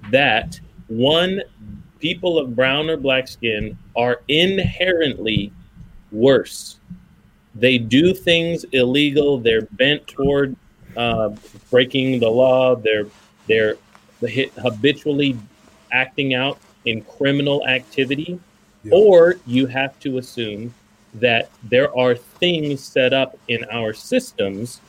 that 0.09 0.57
one, 0.87 1.41
people 1.99 2.39
of 2.39 2.55
brown 2.55 2.89
or 2.89 2.95
black 2.95 3.27
skin 3.27 3.77
are 3.97 4.21
inherently 4.29 5.51
worse. 6.13 6.79
They 7.55 7.77
do 7.77 8.13
things 8.13 8.63
illegal. 8.71 9.37
They're 9.37 9.67
bent 9.71 10.07
toward 10.07 10.55
uh, 10.95 11.29
breaking 11.69 12.19
the 12.19 12.29
law. 12.29 12.75
They're 12.75 13.07
they're 13.47 13.75
habitually 14.57 15.37
acting 15.91 16.33
out 16.33 16.59
in 16.85 17.01
criminal 17.01 17.67
activity, 17.67 18.39
yeah. 18.83 18.93
or 18.93 19.35
you 19.45 19.65
have 19.67 19.99
to 19.99 20.17
assume 20.17 20.73
that 21.15 21.49
there 21.63 21.95
are 21.97 22.15
things 22.15 22.81
set 22.83 23.13
up 23.13 23.37
in 23.47 23.65
our 23.71 23.93
systems 23.93 24.79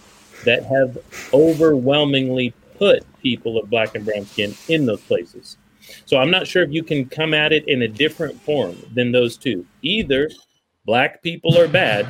that 0.44 0.64
have 0.64 0.98
overwhelmingly 1.32 2.52
put 2.78 3.04
people 3.20 3.58
of 3.58 3.68
black 3.70 3.94
and 3.94 4.04
brown 4.04 4.24
skin 4.26 4.54
in 4.68 4.86
those 4.86 5.00
places. 5.02 5.56
So 6.06 6.18
I'm 6.18 6.30
not 6.30 6.46
sure 6.46 6.62
if 6.62 6.70
you 6.70 6.82
can 6.82 7.08
come 7.08 7.34
at 7.34 7.52
it 7.52 7.66
in 7.68 7.82
a 7.82 7.88
different 7.88 8.40
form 8.42 8.76
than 8.94 9.10
those 9.10 9.36
two. 9.36 9.66
Either 9.82 10.30
black 10.84 11.22
people 11.22 11.58
are 11.58 11.68
bad 11.68 12.06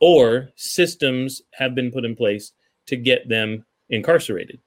or 0.00 0.50
systems 0.56 1.42
have 1.52 1.74
been 1.74 1.90
put 1.90 2.04
in 2.04 2.16
place 2.16 2.52
to 2.86 2.96
get 2.96 3.28
them 3.28 3.64
incarcerated. 3.90 4.58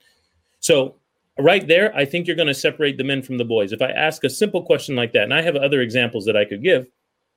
So 0.59 0.95
right 1.37 1.67
there, 1.67 1.95
I 1.95 2.05
think 2.05 2.27
you're 2.27 2.35
going 2.35 2.47
to 2.47 2.53
separate 2.53 2.97
the 2.97 3.03
men 3.03 3.21
from 3.21 3.37
the 3.37 3.45
boys. 3.45 3.73
If 3.73 3.81
I 3.81 3.89
ask 3.89 4.23
a 4.23 4.29
simple 4.29 4.63
question 4.63 4.95
like 4.95 5.11
that, 5.13 5.23
and 5.23 5.33
I 5.33 5.41
have 5.41 5.55
other 5.55 5.81
examples 5.81 6.25
that 6.25 6.37
I 6.37 6.45
could 6.45 6.63
give. 6.63 6.87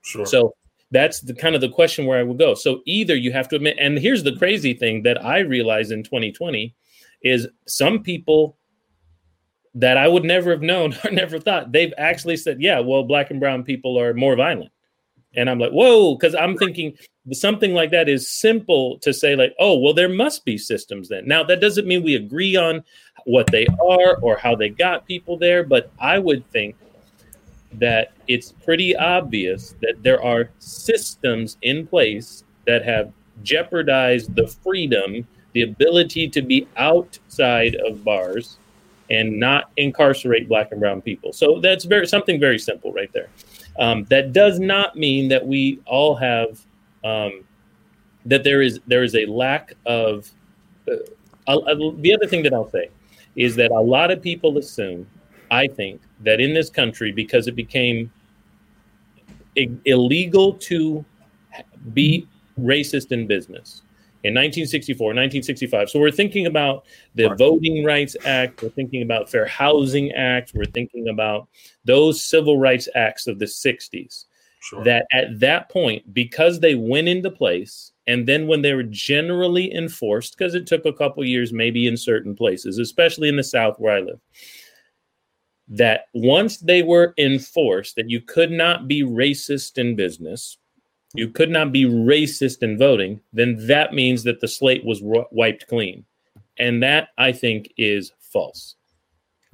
Sure. 0.03 0.27
So 0.27 0.55
that's 0.91 1.21
the 1.21 1.35
kind 1.35 1.55
of 1.55 1.61
the 1.61 1.69
question 1.69 2.07
where 2.07 2.19
I 2.19 2.23
would 2.23 2.39
go. 2.39 2.55
So 2.55 2.83
either 2.87 3.17
you 3.17 3.33
have 3.33 3.49
to 3.49 3.57
admit, 3.57 3.77
and 3.81 3.99
here's 3.99 4.23
the 4.23 4.37
crazy 4.37 4.75
thing 4.75 5.03
that 5.03 5.25
I 5.25 5.41
realized 5.41 5.91
in 5.91 6.03
2020 6.05 6.75
is 7.23 7.49
some 7.67 8.03
people 8.03 8.57
that 9.75 9.97
I 9.97 10.09
would 10.09 10.25
never 10.25 10.51
have 10.51 10.63
known 10.63 10.95
or 11.05 11.11
never 11.11 11.39
thought 11.39 11.73
they've 11.73 11.95
actually 11.99 12.37
said, 12.37 12.61
yeah, 12.61 12.81
well, 12.81 13.03
black 13.03 13.31
and 13.31 13.41
brown 13.41 13.65
people 13.65 13.99
are 13.99 14.15
more 14.15 14.37
violent. 14.37 14.71
And 15.35 15.51
I'm 15.51 15.59
like, 15.59 15.73
whoa, 15.73 16.15
because 16.15 16.35
I'm 16.35 16.57
thinking 16.57 16.97
something 17.33 17.75
like 17.75 17.91
that 17.91 18.09
is 18.09 18.31
simple 18.31 18.99
to 19.01 19.13
say, 19.13 19.37
like, 19.37 19.55
oh, 19.59 19.79
well, 19.79 19.93
there 19.93 20.09
must 20.09 20.45
be 20.45 20.57
systems 20.57 21.09
then. 21.09 21.27
Now, 21.27 21.43
that 21.45 21.61
doesn't 21.61 21.87
mean 21.87 22.03
we 22.03 22.15
agree 22.15 22.57
on 22.57 22.83
what 23.25 23.47
they 23.49 23.67
are 23.67 24.17
or 24.23 24.37
how 24.37 24.55
they 24.55 24.69
got 24.69 25.07
people 25.07 25.37
there, 25.37 25.65
but 25.65 25.91
I 25.99 26.19
would 26.19 26.49
think 26.51 26.77
that 27.75 28.13
it's 28.29 28.53
pretty 28.53 28.97
obvious 28.97 29.75
that 29.83 30.03
there 30.03 30.23
are 30.23 30.51
systems 30.59 31.59
in 31.63 31.87
place 31.87 32.45
that 32.67 32.85
have 32.85 33.13
jeopardized 33.43 34.35
the 34.35 34.47
freedom, 34.47 35.27
the 35.53 35.63
ability 35.63 36.29
to 36.29 36.43
be 36.43 36.67
outside 36.77 37.75
of 37.77 38.03
bars 38.05 38.59
and 39.11 39.39
not 39.39 39.71
incarcerate 39.77 40.49
black 40.49 40.73
and 40.73 40.81
brown 40.81 41.01
people. 41.01 41.33
So 41.33 41.61
that's 41.61 41.85
very 41.85 42.07
something 42.07 42.41
very 42.41 42.59
simple 42.59 42.93
right 42.93 43.13
there. 43.13 43.29
Um, 43.79 44.05
that 44.05 44.33
does 44.33 44.59
not 44.59 44.97
mean 44.97 45.29
that 45.29 45.47
we 45.47 45.81
all 45.87 46.15
have 46.15 46.65
um, 47.05 47.45
that 48.25 48.43
there 48.43 48.63
is 48.63 48.81
there 48.87 49.03
is 49.03 49.15
a 49.15 49.27
lack 49.27 49.75
of. 49.87 50.31
Uh, 50.89 50.97
the 51.99 52.13
other 52.13 52.27
thing 52.27 52.43
that 52.43 52.53
I'll 52.53 52.71
say 52.71 52.91
is 53.37 53.55
that 53.57 53.71
a 53.71 53.81
lot 53.81 54.11
of 54.11 54.21
people 54.21 54.59
assume, 54.59 55.07
I 55.51 55.69
think, 55.69 56.01
that 56.21 56.41
in 56.41 56.55
this 56.55 56.71
country 56.71 57.13
because 57.13 57.47
it 57.47 57.55
became 57.55 58.11
I- 59.57 59.71
illegal 59.85 60.55
to 60.55 61.05
be 61.93 62.27
racist 62.59 63.13
in 63.13 63.27
business 63.27 63.83
in 64.27 64.35
1964, 64.35 65.07
1965. 65.07 65.89
So 65.91 66.01
we're 66.01 66.11
thinking 66.11 66.47
about 66.47 66.85
the. 67.15 67.37
Voting 67.37 67.85
Rights 67.85 68.17
Act, 68.25 68.63
we're 68.63 68.71
thinking 68.71 69.03
about 69.03 69.31
Fair 69.31 69.47
Housing 69.47 70.11
Act, 70.13 70.53
we're 70.55 70.65
thinking 70.65 71.09
about 71.09 71.49
those 71.85 72.23
civil 72.23 72.59
rights 72.59 72.89
acts 72.95 73.27
of 73.27 73.39
the 73.39 73.45
60s. 73.45 74.25
Sure. 74.61 74.83
That 74.83 75.07
at 75.13 75.39
that 75.39 75.71
point, 75.71 76.13
because 76.13 76.59
they 76.59 76.75
went 76.75 77.09
into 77.09 77.31
place, 77.31 77.93
and 78.09 78.27
then 78.27 78.49
when 78.49 78.63
they 78.63 78.75
were 78.75 78.83
generally 78.83 79.73
enforced, 79.73 80.37
because 80.37 80.57
it 80.57 80.67
took 80.67 80.87
a 80.87 80.93
couple 80.93 81.25
years, 81.25 81.53
maybe 81.53 81.87
in 81.87 81.97
certain 81.97 82.35
places, 82.35 82.79
especially 82.79 83.29
in 83.29 83.37
the 83.37 83.45
South 83.45 83.79
where 83.79 83.97
I 83.97 84.01
live, 84.01 84.19
that 85.69 86.07
once 86.15 86.59
they 86.59 86.83
were 86.83 87.15
enforced, 87.19 87.95
that 87.97 88.11
you 88.11 88.21
could 88.21 88.51
not 88.51 88.89
be 88.89 89.03
racist 89.03 89.79
in 89.79 89.95
business, 89.95 90.59
you 91.17 91.29
could 91.31 91.51
not 91.51 91.73
be 91.73 91.85
racist 91.85 92.63
in 92.63 92.79
voting, 92.79 93.21
then 93.33 93.57
that 93.67 93.95
means 93.95 94.23
that 94.25 94.41
the 94.41 94.49
slate 94.49 94.85
was 94.85 95.01
wiped 95.03 95.67
clean. 95.69 96.05
And 96.59 96.83
that 96.83 97.09
I 97.19 97.33
think 97.33 97.73
is 97.77 98.13
false. 98.21 98.77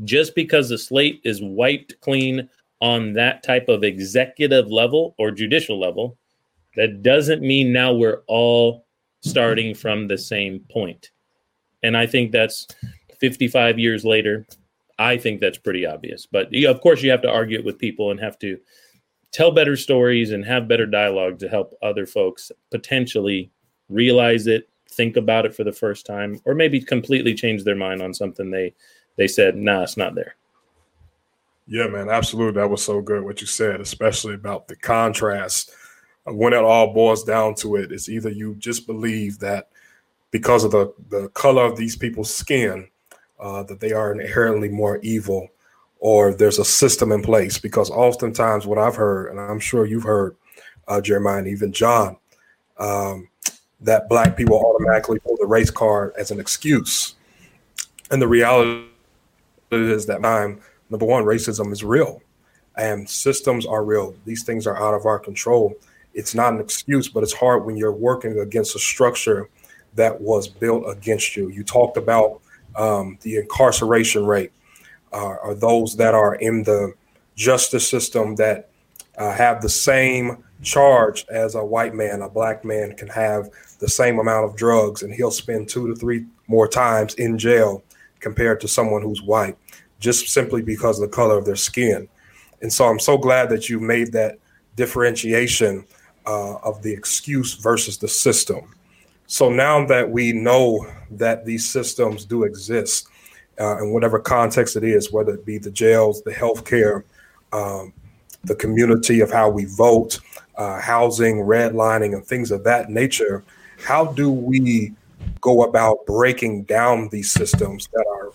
Just 0.04 0.34
because 0.34 0.68
the 0.68 0.78
slate 0.78 1.20
is 1.24 1.40
wiped 1.42 2.00
clean 2.00 2.48
on 2.80 3.12
that 3.12 3.42
type 3.42 3.68
of 3.68 3.84
executive 3.84 4.70
level 4.70 5.14
or 5.18 5.30
judicial 5.30 5.78
level, 5.78 6.18
that 6.76 7.02
doesn't 7.02 7.42
mean 7.42 7.72
now 7.72 7.92
we're 7.92 8.22
all 8.26 8.86
starting 9.20 9.74
from 9.74 10.08
the 10.08 10.18
same 10.18 10.60
point. 10.70 11.10
And 11.82 11.96
I 11.96 12.06
think 12.06 12.32
that's 12.32 12.66
55 13.18 13.78
years 13.78 14.04
later. 14.04 14.46
I 14.98 15.16
think 15.16 15.40
that's 15.40 15.58
pretty 15.58 15.86
obvious. 15.86 16.26
But 16.26 16.54
of 16.54 16.80
course, 16.80 17.02
you 17.02 17.10
have 17.10 17.22
to 17.22 17.30
argue 17.30 17.58
it 17.58 17.64
with 17.64 17.78
people 17.78 18.10
and 18.10 18.20
have 18.20 18.38
to 18.40 18.58
tell 19.32 19.50
better 19.50 19.76
stories 19.76 20.30
and 20.30 20.44
have 20.44 20.68
better 20.68 20.86
dialogue 20.86 21.38
to 21.40 21.48
help 21.48 21.76
other 21.82 22.06
folks 22.06 22.52
potentially 22.70 23.50
realize 23.88 24.46
it, 24.46 24.68
think 24.88 25.16
about 25.16 25.46
it 25.46 25.54
for 25.54 25.64
the 25.64 25.72
first 25.72 26.06
time, 26.06 26.40
or 26.44 26.54
maybe 26.54 26.80
completely 26.80 27.34
change 27.34 27.64
their 27.64 27.74
mind 27.74 28.02
on 28.02 28.14
something 28.14 28.50
they 28.50 28.74
they 29.16 29.28
said, 29.28 29.56
nah, 29.56 29.82
it's 29.82 29.96
not 29.96 30.14
there. 30.14 30.36
Yeah, 31.66 31.86
man, 31.86 32.08
absolutely. 32.08 32.60
That 32.60 32.70
was 32.70 32.82
so 32.82 33.00
good 33.00 33.22
what 33.22 33.40
you 33.40 33.46
said, 33.46 33.80
especially 33.80 34.34
about 34.34 34.68
the 34.68 34.76
contrast. 34.76 35.70
When 36.24 36.52
it 36.52 36.64
all 36.64 36.94
boils 36.94 37.24
down 37.24 37.54
to 37.56 37.76
it, 37.76 37.92
it's 37.92 38.08
either 38.08 38.30
you 38.30 38.54
just 38.56 38.86
believe 38.86 39.38
that 39.40 39.68
because 40.30 40.64
of 40.64 40.70
the, 40.70 40.92
the 41.10 41.28
color 41.30 41.64
of 41.64 41.76
these 41.76 41.94
people's 41.94 42.32
skin, 42.32 42.88
uh, 43.38 43.62
that 43.64 43.80
they 43.80 43.92
are 43.92 44.12
inherently 44.12 44.68
more 44.68 44.98
evil, 45.02 45.48
or 46.02 46.34
there's 46.34 46.58
a 46.58 46.64
system 46.64 47.12
in 47.12 47.22
place. 47.22 47.58
Because 47.58 47.88
oftentimes, 47.88 48.66
what 48.66 48.76
I've 48.76 48.96
heard, 48.96 49.30
and 49.30 49.40
I'm 49.40 49.60
sure 49.60 49.86
you've 49.86 50.02
heard, 50.02 50.36
uh, 50.88 51.00
Jeremiah, 51.00 51.38
and 51.38 51.46
even 51.46 51.72
John, 51.72 52.16
um, 52.78 53.28
that 53.80 54.08
black 54.08 54.36
people 54.36 54.58
automatically 54.58 55.20
pull 55.20 55.36
the 55.40 55.46
race 55.46 55.70
card 55.70 56.12
as 56.18 56.32
an 56.32 56.40
excuse. 56.40 57.14
And 58.10 58.20
the 58.20 58.26
reality 58.26 58.88
is 59.70 60.04
that 60.06 60.22
time, 60.22 60.60
number 60.90 61.06
one, 61.06 61.24
racism 61.24 61.72
is 61.72 61.84
real 61.84 62.20
and 62.76 63.08
systems 63.08 63.64
are 63.64 63.84
real. 63.84 64.14
These 64.24 64.42
things 64.42 64.66
are 64.66 64.76
out 64.76 64.94
of 64.94 65.06
our 65.06 65.18
control. 65.18 65.74
It's 66.14 66.34
not 66.34 66.52
an 66.52 66.60
excuse, 66.60 67.08
but 67.08 67.22
it's 67.22 67.32
hard 67.32 67.64
when 67.64 67.76
you're 67.76 67.92
working 67.92 68.40
against 68.40 68.74
a 68.74 68.78
structure 68.78 69.48
that 69.94 70.20
was 70.20 70.48
built 70.48 70.84
against 70.88 71.36
you. 71.36 71.48
You 71.50 71.62
talked 71.62 71.96
about 71.96 72.40
um, 72.76 73.18
the 73.22 73.36
incarceration 73.36 74.24
rate 74.26 74.52
uh, 75.12 75.36
are 75.42 75.54
those 75.54 75.96
that 75.96 76.14
are 76.14 76.34
in 76.36 76.62
the 76.62 76.94
justice 77.34 77.88
system 77.88 78.34
that 78.36 78.70
uh, 79.18 79.32
have 79.32 79.60
the 79.60 79.68
same 79.68 80.42
charge 80.62 81.26
as 81.28 81.54
a 81.54 81.64
white 81.64 81.94
man. 81.94 82.22
A 82.22 82.28
black 82.28 82.64
man 82.64 82.96
can 82.96 83.08
have 83.08 83.50
the 83.78 83.88
same 83.88 84.18
amount 84.18 84.44
of 84.44 84.56
drugs 84.56 85.02
and 85.02 85.12
he'll 85.12 85.30
spend 85.30 85.68
two 85.68 85.88
to 85.88 85.94
three 85.94 86.24
more 86.46 86.68
times 86.68 87.14
in 87.14 87.38
jail 87.38 87.82
compared 88.20 88.60
to 88.60 88.68
someone 88.68 89.02
who's 89.02 89.22
white, 89.22 89.56
just 89.98 90.28
simply 90.28 90.62
because 90.62 91.00
of 91.00 91.10
the 91.10 91.14
color 91.14 91.36
of 91.36 91.44
their 91.44 91.56
skin. 91.56 92.08
And 92.62 92.72
so 92.72 92.86
I'm 92.86 93.00
so 93.00 93.18
glad 93.18 93.50
that 93.50 93.68
you 93.68 93.80
made 93.80 94.12
that 94.12 94.38
differentiation 94.76 95.84
uh, 96.26 96.56
of 96.56 96.82
the 96.82 96.92
excuse 96.92 97.54
versus 97.54 97.98
the 97.98 98.08
system. 98.08 98.74
So 99.26 99.50
now 99.50 99.84
that 99.86 100.08
we 100.08 100.32
know 100.32 100.86
that 101.10 101.44
these 101.44 101.68
systems 101.68 102.24
do 102.24 102.44
exist, 102.44 103.08
uh, 103.62 103.78
in 103.78 103.92
whatever 103.92 104.18
context 104.18 104.74
it 104.74 104.82
is, 104.82 105.12
whether 105.12 105.34
it 105.34 105.46
be 105.46 105.56
the 105.56 105.70
jails, 105.70 106.20
the 106.22 106.32
healthcare, 106.32 107.04
um, 107.52 107.92
the 108.42 108.56
community 108.56 109.20
of 109.20 109.30
how 109.30 109.48
we 109.48 109.66
vote, 109.66 110.18
uh, 110.56 110.80
housing, 110.80 111.36
redlining, 111.36 112.12
and 112.12 112.26
things 112.26 112.50
of 112.50 112.64
that 112.64 112.90
nature. 112.90 113.44
How 113.84 114.06
do 114.06 114.30
we 114.30 114.92
go 115.40 115.62
about 115.62 116.04
breaking 116.06 116.64
down 116.64 117.08
these 117.10 117.30
systems 117.30 117.88
that 117.92 118.04
are 118.08 118.32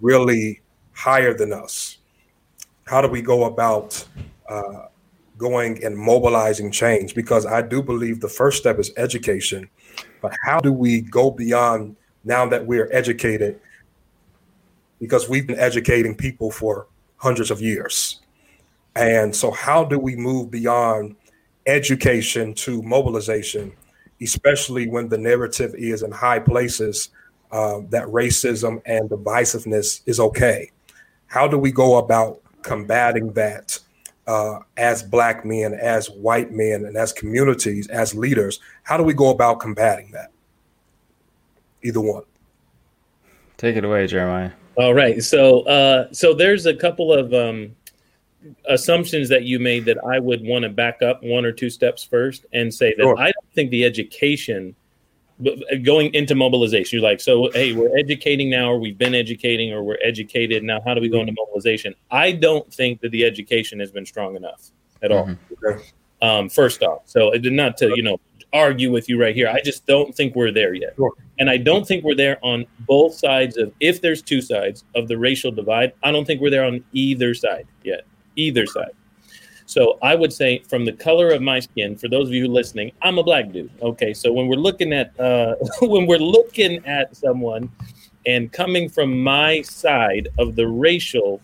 really 0.00 0.60
higher 0.92 1.34
than 1.34 1.52
us? 1.52 1.98
How 2.86 3.00
do 3.00 3.08
we 3.08 3.20
go 3.20 3.44
about 3.44 4.04
uh, 4.48 4.86
going 5.38 5.82
and 5.82 5.96
mobilizing 5.96 6.70
change? 6.70 7.16
Because 7.16 7.46
I 7.46 7.62
do 7.62 7.82
believe 7.82 8.20
the 8.20 8.28
first 8.28 8.58
step 8.58 8.78
is 8.78 8.92
education, 8.96 9.68
but 10.20 10.32
how 10.44 10.60
do 10.60 10.72
we 10.72 11.00
go 11.00 11.32
beyond 11.32 11.96
now 12.22 12.46
that 12.46 12.64
we're 12.64 12.88
educated 12.92 13.58
because 15.02 15.28
we've 15.28 15.48
been 15.48 15.58
educating 15.58 16.14
people 16.14 16.48
for 16.48 16.86
hundreds 17.16 17.50
of 17.50 17.60
years. 17.60 18.20
And 18.94 19.34
so, 19.34 19.50
how 19.50 19.84
do 19.84 19.98
we 19.98 20.14
move 20.14 20.52
beyond 20.52 21.16
education 21.66 22.54
to 22.54 22.80
mobilization, 22.82 23.72
especially 24.22 24.86
when 24.86 25.08
the 25.08 25.18
narrative 25.18 25.74
is 25.76 26.04
in 26.04 26.12
high 26.12 26.38
places 26.38 27.08
uh, 27.50 27.80
that 27.90 28.06
racism 28.06 28.80
and 28.86 29.10
divisiveness 29.10 30.02
is 30.06 30.20
okay? 30.20 30.70
How 31.26 31.48
do 31.48 31.58
we 31.58 31.72
go 31.72 31.96
about 31.96 32.40
combating 32.62 33.32
that 33.32 33.76
uh, 34.28 34.60
as 34.76 35.02
Black 35.02 35.44
men, 35.44 35.74
as 35.74 36.10
white 36.10 36.52
men, 36.52 36.84
and 36.84 36.96
as 36.96 37.12
communities, 37.12 37.88
as 37.88 38.14
leaders? 38.14 38.60
How 38.84 38.96
do 38.96 39.02
we 39.02 39.14
go 39.14 39.30
about 39.30 39.58
combating 39.58 40.12
that? 40.12 40.30
Either 41.82 42.00
one. 42.00 42.22
Take 43.56 43.74
it 43.74 43.84
away, 43.84 44.06
Jeremiah. 44.06 44.52
All 44.76 44.94
right. 44.94 45.22
So, 45.22 45.60
uh, 45.62 46.08
so 46.12 46.34
there's 46.34 46.66
a 46.66 46.74
couple 46.74 47.12
of 47.12 47.32
um, 47.34 47.76
assumptions 48.68 49.28
that 49.28 49.44
you 49.44 49.58
made 49.58 49.84
that 49.84 49.98
I 50.04 50.18
would 50.18 50.42
want 50.44 50.62
to 50.62 50.68
back 50.68 51.02
up 51.02 51.22
one 51.22 51.44
or 51.44 51.52
two 51.52 51.70
steps 51.70 52.04
first 52.04 52.46
and 52.52 52.72
say 52.72 52.94
that 52.96 53.02
sure. 53.02 53.18
I 53.18 53.24
don't 53.32 53.52
think 53.54 53.70
the 53.70 53.84
education 53.84 54.74
going 55.82 56.12
into 56.14 56.34
mobilization, 56.34 56.98
you're 56.98 57.08
like, 57.08 57.20
so 57.20 57.50
hey, 57.52 57.72
we're 57.72 57.96
educating 57.98 58.50
now, 58.50 58.70
or 58.70 58.78
we've 58.78 58.98
been 58.98 59.14
educating, 59.14 59.72
or 59.72 59.82
we're 59.82 59.98
educated 60.02 60.62
now. 60.62 60.80
How 60.84 60.94
do 60.94 61.00
we 61.00 61.08
go 61.08 61.20
into 61.20 61.32
mobilization? 61.32 61.94
I 62.10 62.32
don't 62.32 62.72
think 62.72 63.00
that 63.00 63.10
the 63.10 63.24
education 63.24 63.80
has 63.80 63.90
been 63.90 64.06
strong 64.06 64.36
enough 64.36 64.70
at 65.02 65.10
all. 65.10 65.26
Mm-hmm. 65.26 65.80
Um, 66.20 66.48
first 66.48 66.82
off, 66.84 67.02
so 67.06 67.32
it 67.32 67.40
did 67.40 67.52
not 67.52 67.76
to 67.78 67.92
you 67.96 68.02
know 68.02 68.20
argue 68.52 68.90
with 68.90 69.08
you 69.08 69.20
right 69.20 69.34
here. 69.34 69.48
I 69.48 69.60
just 69.62 69.86
don't 69.86 70.14
think 70.14 70.34
we're 70.34 70.52
there 70.52 70.74
yet. 70.74 70.94
Sure. 70.96 71.12
And 71.38 71.48
I 71.48 71.56
don't 71.56 71.86
think 71.86 72.04
we're 72.04 72.14
there 72.14 72.38
on 72.42 72.66
both 72.80 73.14
sides 73.14 73.56
of, 73.56 73.72
if 73.80 74.00
there's 74.00 74.22
two 74.22 74.40
sides 74.40 74.84
of 74.94 75.08
the 75.08 75.18
racial 75.18 75.50
divide, 75.50 75.92
I 76.02 76.12
don't 76.12 76.24
think 76.26 76.40
we're 76.40 76.50
there 76.50 76.64
on 76.64 76.84
either 76.92 77.34
side 77.34 77.66
yet. 77.82 78.04
Either 78.36 78.66
side. 78.66 78.92
So 79.66 79.98
I 80.02 80.14
would 80.14 80.32
say, 80.32 80.58
from 80.68 80.84
the 80.84 80.92
color 80.92 81.30
of 81.30 81.40
my 81.40 81.60
skin, 81.60 81.96
for 81.96 82.08
those 82.08 82.28
of 82.28 82.34
you 82.34 82.48
listening, 82.48 82.92
I'm 83.00 83.18
a 83.18 83.22
black 83.22 83.52
dude. 83.52 83.70
Okay, 83.80 84.12
so 84.12 84.32
when 84.32 84.46
we're 84.46 84.56
looking 84.56 84.92
at 84.92 85.18
uh, 85.18 85.54
when 85.82 86.06
we're 86.06 86.18
looking 86.18 86.84
at 86.84 87.16
someone 87.16 87.70
and 88.26 88.52
coming 88.52 88.88
from 88.88 89.22
my 89.22 89.62
side 89.62 90.28
of 90.38 90.56
the 90.56 90.68
racial 90.68 91.40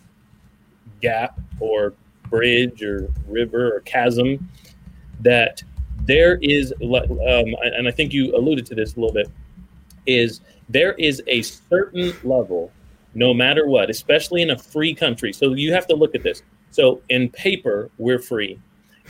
gap 1.01 1.39
or 1.59 1.93
bridge 2.29 2.83
or 2.83 3.11
river 3.27 3.75
or 3.75 3.79
chasm, 3.81 4.49
that 5.21 5.63
there 6.05 6.37
is, 6.41 6.73
um, 6.81 7.55
and 7.61 7.87
I 7.87 7.91
think 7.91 8.13
you 8.13 8.35
alluded 8.35 8.65
to 8.67 8.75
this 8.75 8.95
a 8.95 8.99
little 8.99 9.13
bit, 9.13 9.29
is 10.05 10.41
there 10.69 10.93
is 10.93 11.21
a 11.27 11.41
certain 11.41 12.13
level, 12.23 12.71
no 13.13 13.33
matter 13.33 13.67
what, 13.67 13.89
especially 13.89 14.41
in 14.41 14.51
a 14.51 14.57
free 14.57 14.93
country. 14.93 15.33
So 15.33 15.53
you 15.53 15.73
have 15.73 15.87
to 15.87 15.95
look 15.95 16.15
at 16.15 16.23
this. 16.23 16.43
So 16.71 17.01
in 17.09 17.29
paper, 17.29 17.89
we're 17.97 18.19
free. 18.19 18.59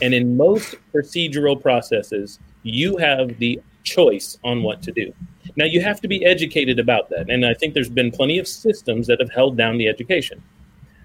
And 0.01 0.13
in 0.13 0.37
most 0.37 0.75
procedural 0.93 1.61
processes, 1.61 2.39
you 2.63 2.97
have 2.97 3.37
the 3.39 3.61
choice 3.83 4.37
on 4.43 4.63
what 4.63 4.81
to 4.83 4.91
do. 4.91 5.13
Now, 5.55 5.65
you 5.65 5.81
have 5.81 5.99
to 6.01 6.07
be 6.07 6.23
educated 6.25 6.79
about 6.79 7.09
that. 7.09 7.29
And 7.29 7.45
I 7.45 7.53
think 7.53 7.73
there's 7.73 7.89
been 7.89 8.11
plenty 8.11 8.39
of 8.39 8.47
systems 8.47 9.07
that 9.07 9.19
have 9.19 9.31
held 9.31 9.57
down 9.57 9.77
the 9.77 9.87
education. 9.87 10.41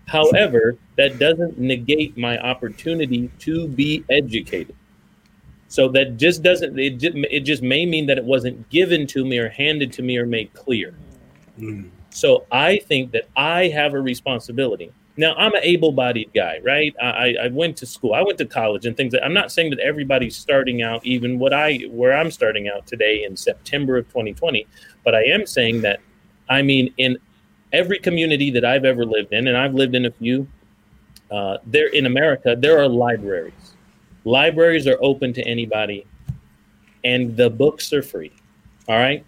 However, 0.07 0.77
that 0.97 1.19
doesn't 1.19 1.59
negate 1.59 2.17
my 2.17 2.39
opportunity 2.39 3.31
to 3.41 3.67
be 3.69 4.05
educated. 4.11 4.77
So 5.69 5.89
that 5.89 6.17
just 6.17 6.43
doesn't, 6.43 6.79
it 6.79 6.99
just, 6.99 7.17
it 7.17 7.41
just 7.41 7.63
may 7.63 7.87
mean 7.87 8.07
that 8.07 8.19
it 8.19 8.25
wasn't 8.25 8.69
given 8.69 9.07
to 9.09 9.25
me 9.25 9.39
or 9.39 9.49
handed 9.49 9.93
to 9.95 10.03
me 10.03 10.17
or 10.19 10.27
made 10.27 10.53
clear. 10.55 10.95
Mm. 11.59 11.91
So 12.11 12.47
I 12.53 12.79
think 12.79 13.13
that 13.13 13.29
I 13.37 13.69
have 13.69 13.95
a 13.95 14.01
responsibility 14.01 14.93
now 15.17 15.35
I'm 15.35 15.55
an 15.55 15.61
able-bodied 15.63 16.31
guy, 16.35 16.61
right? 16.65 16.95
I, 17.01 17.37
I 17.43 17.49
went 17.49 17.77
to 17.79 17.87
school, 17.87 18.15
I 18.15 18.23
went 18.23 18.39
to 18.39 18.47
college, 18.47 18.85
and 18.87 18.97
things. 18.97 19.13
That, 19.13 19.25
I'm 19.25 19.35
not 19.35 19.53
saying 19.53 19.71
that 19.71 19.79
everybody's 19.79 20.37
starting 20.37 20.83
out 20.83 21.05
even 21.07 21.39
what 21.39 21.53
I 21.53 21.79
where 21.91 22.17
I'm 22.17 22.31
starting 22.31 22.69
out 22.69 22.87
today 22.87 23.25
in 23.25 23.37
September 23.37 23.97
of 23.97 24.09
2020, 24.09 24.67
but 25.05 25.15
I 25.15 25.23
am 25.25 25.47
saying 25.47 25.83
that, 25.83 26.01
I 26.49 26.63
mean, 26.63 26.93
in 26.99 27.19
every 27.73 27.99
community 27.99 28.51
that 28.51 28.65
I've 28.65 28.85
ever 28.85 29.05
lived 29.05 29.33
in, 29.33 29.47
and 29.47 29.57
I've 29.57 29.75
lived 29.75 29.95
in 29.95 30.07
a 30.07 30.11
few, 30.11 30.49
uh, 31.31 31.59
there 31.65 31.89
in 31.89 32.07
America 32.07 32.57
there 32.59 32.81
are 32.81 32.89
libraries. 32.89 33.74
Libraries 34.25 34.87
are 34.87 34.99
open 35.01 35.33
to 35.35 35.43
anybody, 35.43 36.07
and 37.05 37.37
the 37.37 37.51
books 37.51 37.93
are 37.93 38.03
free. 38.03 38.33
All 38.89 38.99
right, 38.99 39.25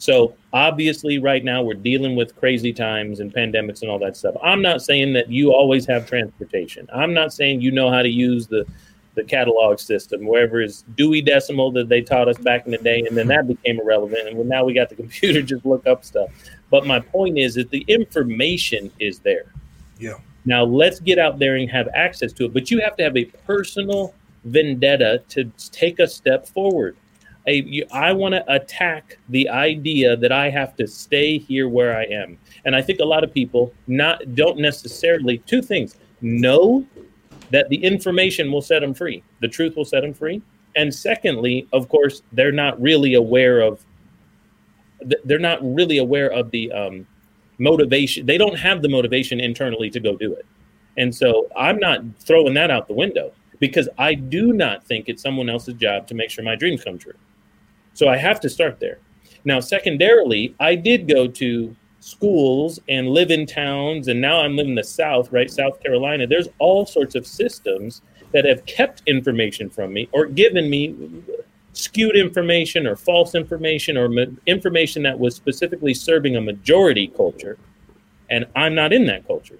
so 0.00 0.34
obviously, 0.54 1.18
right 1.18 1.44
now 1.44 1.62
we're 1.62 1.74
dealing 1.74 2.16
with 2.16 2.34
crazy 2.36 2.72
times 2.72 3.20
and 3.20 3.32
pandemics 3.34 3.82
and 3.82 3.90
all 3.90 3.98
that 3.98 4.16
stuff. 4.16 4.34
I'm 4.42 4.62
not 4.62 4.80
saying 4.80 5.12
that 5.12 5.30
you 5.30 5.52
always 5.52 5.84
have 5.86 6.08
transportation. 6.08 6.88
I'm 6.90 7.12
not 7.12 7.34
saying 7.34 7.60
you 7.60 7.70
know 7.70 7.90
how 7.90 8.00
to 8.00 8.08
use 8.08 8.46
the 8.46 8.66
the 9.14 9.24
catalog 9.24 9.78
system, 9.78 10.24
wherever 10.26 10.62
is 10.62 10.84
Dewey 10.96 11.20
Decimal 11.20 11.70
that 11.72 11.90
they 11.90 12.00
taught 12.00 12.28
us 12.28 12.38
back 12.38 12.64
in 12.64 12.70
the 12.70 12.78
day, 12.78 13.00
and 13.00 13.14
then 13.14 13.26
that 13.26 13.46
became 13.46 13.78
irrelevant. 13.78 14.26
And 14.26 14.48
now 14.48 14.64
we 14.64 14.72
got 14.72 14.88
the 14.88 14.94
computer 15.04 15.42
just 15.42 15.66
look 15.66 15.86
up 15.86 16.02
stuff. 16.02 16.30
But 16.70 16.86
my 16.86 17.00
point 17.00 17.36
is 17.36 17.54
that 17.56 17.68
the 17.68 17.84
information 17.86 18.90
is 19.00 19.18
there. 19.18 19.52
Yeah. 19.98 20.14
Now 20.46 20.64
let's 20.64 20.98
get 20.98 21.18
out 21.18 21.38
there 21.38 21.56
and 21.56 21.70
have 21.70 21.88
access 21.94 22.32
to 22.34 22.46
it. 22.46 22.54
But 22.54 22.70
you 22.70 22.80
have 22.80 22.96
to 22.96 23.02
have 23.02 23.18
a 23.18 23.26
personal 23.26 24.14
vendetta 24.44 25.22
to 25.28 25.44
take 25.70 25.98
a 25.98 26.06
step 26.06 26.48
forward 26.48 26.96
I 27.92 28.12
want 28.12 28.34
to 28.34 28.52
attack 28.52 29.18
the 29.28 29.48
idea 29.48 30.16
that 30.16 30.32
I 30.32 30.50
have 30.50 30.76
to 30.76 30.86
stay 30.86 31.38
here 31.38 31.68
where 31.68 31.96
I 31.96 32.04
am. 32.04 32.38
And 32.64 32.76
I 32.76 32.82
think 32.82 33.00
a 33.00 33.04
lot 33.04 33.24
of 33.24 33.32
people 33.32 33.72
not 33.86 34.34
don't 34.34 34.58
necessarily 34.58 35.38
two 35.38 35.62
things 35.62 35.96
know 36.20 36.86
that 37.50 37.68
the 37.68 37.82
information 37.82 38.52
will 38.52 38.62
set 38.62 38.80
them 38.80 38.94
free, 38.94 39.24
the 39.40 39.48
truth 39.48 39.74
will 39.76 39.84
set 39.84 40.02
them 40.02 40.14
free, 40.14 40.42
and 40.76 40.94
secondly, 40.94 41.66
of 41.72 41.88
course, 41.88 42.22
they're 42.32 42.52
not 42.52 42.80
really 42.80 43.14
aware 43.14 43.60
of 43.60 43.84
they're 45.24 45.38
not 45.38 45.58
really 45.62 45.96
aware 45.96 46.30
of 46.30 46.50
the 46.50 46.70
um, 46.72 47.06
motivation. 47.58 48.26
They 48.26 48.36
don't 48.36 48.58
have 48.58 48.82
the 48.82 48.88
motivation 48.88 49.40
internally 49.40 49.88
to 49.90 49.98
go 49.98 50.14
do 50.14 50.34
it. 50.34 50.44
And 50.98 51.14
so 51.14 51.48
I'm 51.56 51.78
not 51.78 52.02
throwing 52.18 52.52
that 52.54 52.70
out 52.70 52.86
the 52.86 52.92
window 52.92 53.32
because 53.60 53.88
I 53.98 54.14
do 54.14 54.52
not 54.52 54.84
think 54.84 55.08
it's 55.08 55.22
someone 55.22 55.48
else's 55.48 55.74
job 55.74 56.08
to 56.08 56.14
make 56.14 56.30
sure 56.30 56.42
my 56.42 56.56
dreams 56.56 56.82
come 56.82 56.98
true. 56.98 57.14
So 57.94 58.08
I 58.08 58.16
have 58.16 58.40
to 58.40 58.48
start 58.48 58.80
there. 58.80 58.98
Now, 59.44 59.60
secondarily, 59.60 60.54
I 60.58 60.74
did 60.74 61.06
go 61.06 61.28
to 61.28 61.76
schools 62.00 62.80
and 62.88 63.08
live 63.08 63.30
in 63.30 63.46
towns, 63.46 64.08
and 64.08 64.20
now 64.20 64.40
I'm 64.40 64.56
living 64.56 64.70
in 64.70 64.76
the 64.76 64.84
South, 64.84 65.30
right? 65.30 65.50
South 65.50 65.82
Carolina. 65.82 66.26
There's 66.26 66.48
all 66.58 66.86
sorts 66.86 67.14
of 67.14 67.26
systems 67.26 68.02
that 68.32 68.44
have 68.44 68.64
kept 68.66 69.02
information 69.06 69.68
from 69.68 69.92
me 69.92 70.08
or 70.12 70.26
given 70.26 70.70
me 70.70 71.22
skewed 71.72 72.16
information 72.16 72.86
or 72.86 72.96
false 72.96 73.34
information 73.34 73.96
or 73.96 74.08
ma- 74.08 74.24
information 74.46 75.02
that 75.02 75.18
was 75.18 75.34
specifically 75.34 75.94
serving 75.94 76.36
a 76.36 76.40
majority 76.40 77.08
culture. 77.08 77.58
And 78.28 78.46
I'm 78.56 78.74
not 78.74 78.92
in 78.92 79.06
that 79.06 79.26
culture 79.26 79.58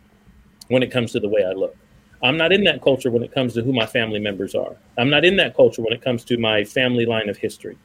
when 0.69 0.83
it 0.83 0.91
comes 0.91 1.13
to 1.13 1.21
the 1.21 1.29
way 1.29 1.45
I 1.45 1.53
look. 1.53 1.77
I'm 2.23 2.37
not 2.37 2.53
in 2.53 2.65
that 2.65 2.83
culture 2.83 3.11
when 3.11 3.23
it 3.23 3.33
comes 3.33 3.55
to 3.55 3.63
who 3.63 3.73
my 3.73 3.87
family 3.87 4.19
members 4.19 4.55
are. 4.55 4.77
I'm 4.99 5.09
not 5.09 5.25
in 5.25 5.37
that 5.37 5.57
culture 5.57 5.83
when 5.83 5.93
it 5.93 6.03
comes 6.03 6.25
to 6.25 6.37
my 6.37 6.65
family 6.65 7.07
line 7.07 7.29
of 7.29 7.37
history. 7.37 7.79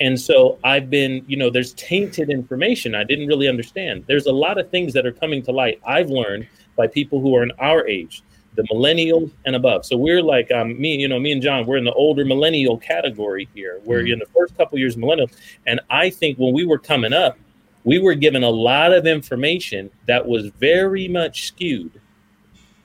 And 0.00 0.20
so 0.20 0.58
I've 0.64 0.90
been, 0.90 1.24
you 1.26 1.36
know, 1.36 1.48
there's 1.48 1.72
tainted 1.74 2.28
information 2.28 2.94
I 2.94 3.04
didn't 3.04 3.28
really 3.28 3.48
understand. 3.48 4.04
There's 4.06 4.26
a 4.26 4.32
lot 4.32 4.58
of 4.58 4.68
things 4.70 4.92
that 4.92 5.06
are 5.06 5.12
coming 5.12 5.42
to 5.44 5.52
light 5.52 5.80
I've 5.86 6.10
learned 6.10 6.46
by 6.76 6.86
people 6.86 7.20
who 7.20 7.34
are 7.36 7.42
in 7.42 7.52
our 7.58 7.86
age, 7.86 8.22
the 8.56 8.62
millennials 8.64 9.30
and 9.46 9.56
above. 9.56 9.86
So 9.86 9.96
we're 9.96 10.22
like 10.22 10.50
um, 10.50 10.78
me, 10.78 10.96
you 10.96 11.08
know, 11.08 11.18
me 11.18 11.32
and 11.32 11.40
John, 11.40 11.64
we're 11.64 11.78
in 11.78 11.84
the 11.84 11.94
older 11.94 12.24
millennial 12.24 12.76
category 12.76 13.48
here. 13.54 13.80
We're 13.84 14.02
mm-hmm. 14.02 14.14
in 14.14 14.18
the 14.18 14.26
first 14.36 14.56
couple 14.58 14.78
years 14.78 14.96
millennial. 14.96 15.30
And 15.66 15.80
I 15.88 16.10
think 16.10 16.36
when 16.36 16.52
we 16.52 16.66
were 16.66 16.78
coming 16.78 17.12
up, 17.12 17.38
we 17.84 17.98
were 17.98 18.14
given 18.14 18.42
a 18.42 18.50
lot 18.50 18.92
of 18.92 19.06
information 19.06 19.90
that 20.06 20.26
was 20.26 20.48
very 20.58 21.06
much 21.08 21.46
skewed 21.46 22.00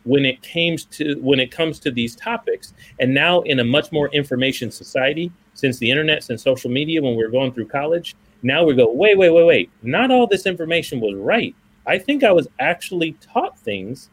when 0.03 0.25
it 0.25 0.41
came 0.41 0.77
to 0.77 1.15
when 1.21 1.39
it 1.39 1.51
comes 1.51 1.79
to 1.79 1.91
these 1.91 2.15
topics. 2.15 2.73
And 2.99 3.13
now 3.13 3.41
in 3.41 3.59
a 3.59 3.63
much 3.63 3.91
more 3.91 4.09
information 4.09 4.71
society, 4.71 5.31
since 5.53 5.77
the 5.77 5.89
internet, 5.89 6.23
since 6.23 6.43
social 6.43 6.71
media, 6.71 7.01
when 7.01 7.15
we're 7.15 7.29
going 7.29 7.53
through 7.53 7.67
college, 7.67 8.15
now 8.43 8.63
we 8.63 8.73
go, 8.73 8.91
wait, 8.91 9.17
wait, 9.17 9.29
wait, 9.29 9.45
wait. 9.45 9.71
Not 9.83 10.11
all 10.11 10.27
this 10.27 10.45
information 10.45 10.99
was 10.99 11.15
right. 11.15 11.55
I 11.85 11.97
think 11.97 12.23
I 12.23 12.31
was 12.31 12.47
actually 12.59 13.13
taught 13.13 13.57
things 13.59 14.09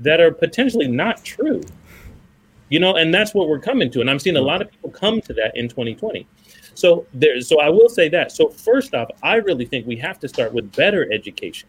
that 0.00 0.20
are 0.20 0.32
potentially 0.32 0.88
not 0.88 1.24
true. 1.24 1.62
You 2.68 2.80
know, 2.80 2.96
and 2.96 3.12
that's 3.12 3.34
what 3.34 3.48
we're 3.48 3.58
coming 3.58 3.90
to. 3.90 4.00
And 4.00 4.08
I'm 4.08 4.18
seeing 4.18 4.36
a 4.36 4.42
lot 4.42 4.62
of 4.62 4.70
people 4.70 4.90
come 4.90 5.20
to 5.22 5.34
that 5.34 5.56
in 5.56 5.68
2020. 5.68 6.26
So 6.74 7.06
there, 7.12 7.40
so 7.42 7.60
I 7.60 7.68
will 7.68 7.88
say 7.88 8.08
that. 8.08 8.32
So 8.32 8.48
first 8.48 8.94
off, 8.94 9.08
I 9.22 9.36
really 9.36 9.66
think 9.66 9.86
we 9.86 9.96
have 9.96 10.18
to 10.20 10.28
start 10.28 10.54
with 10.54 10.74
better 10.74 11.10
education. 11.12 11.68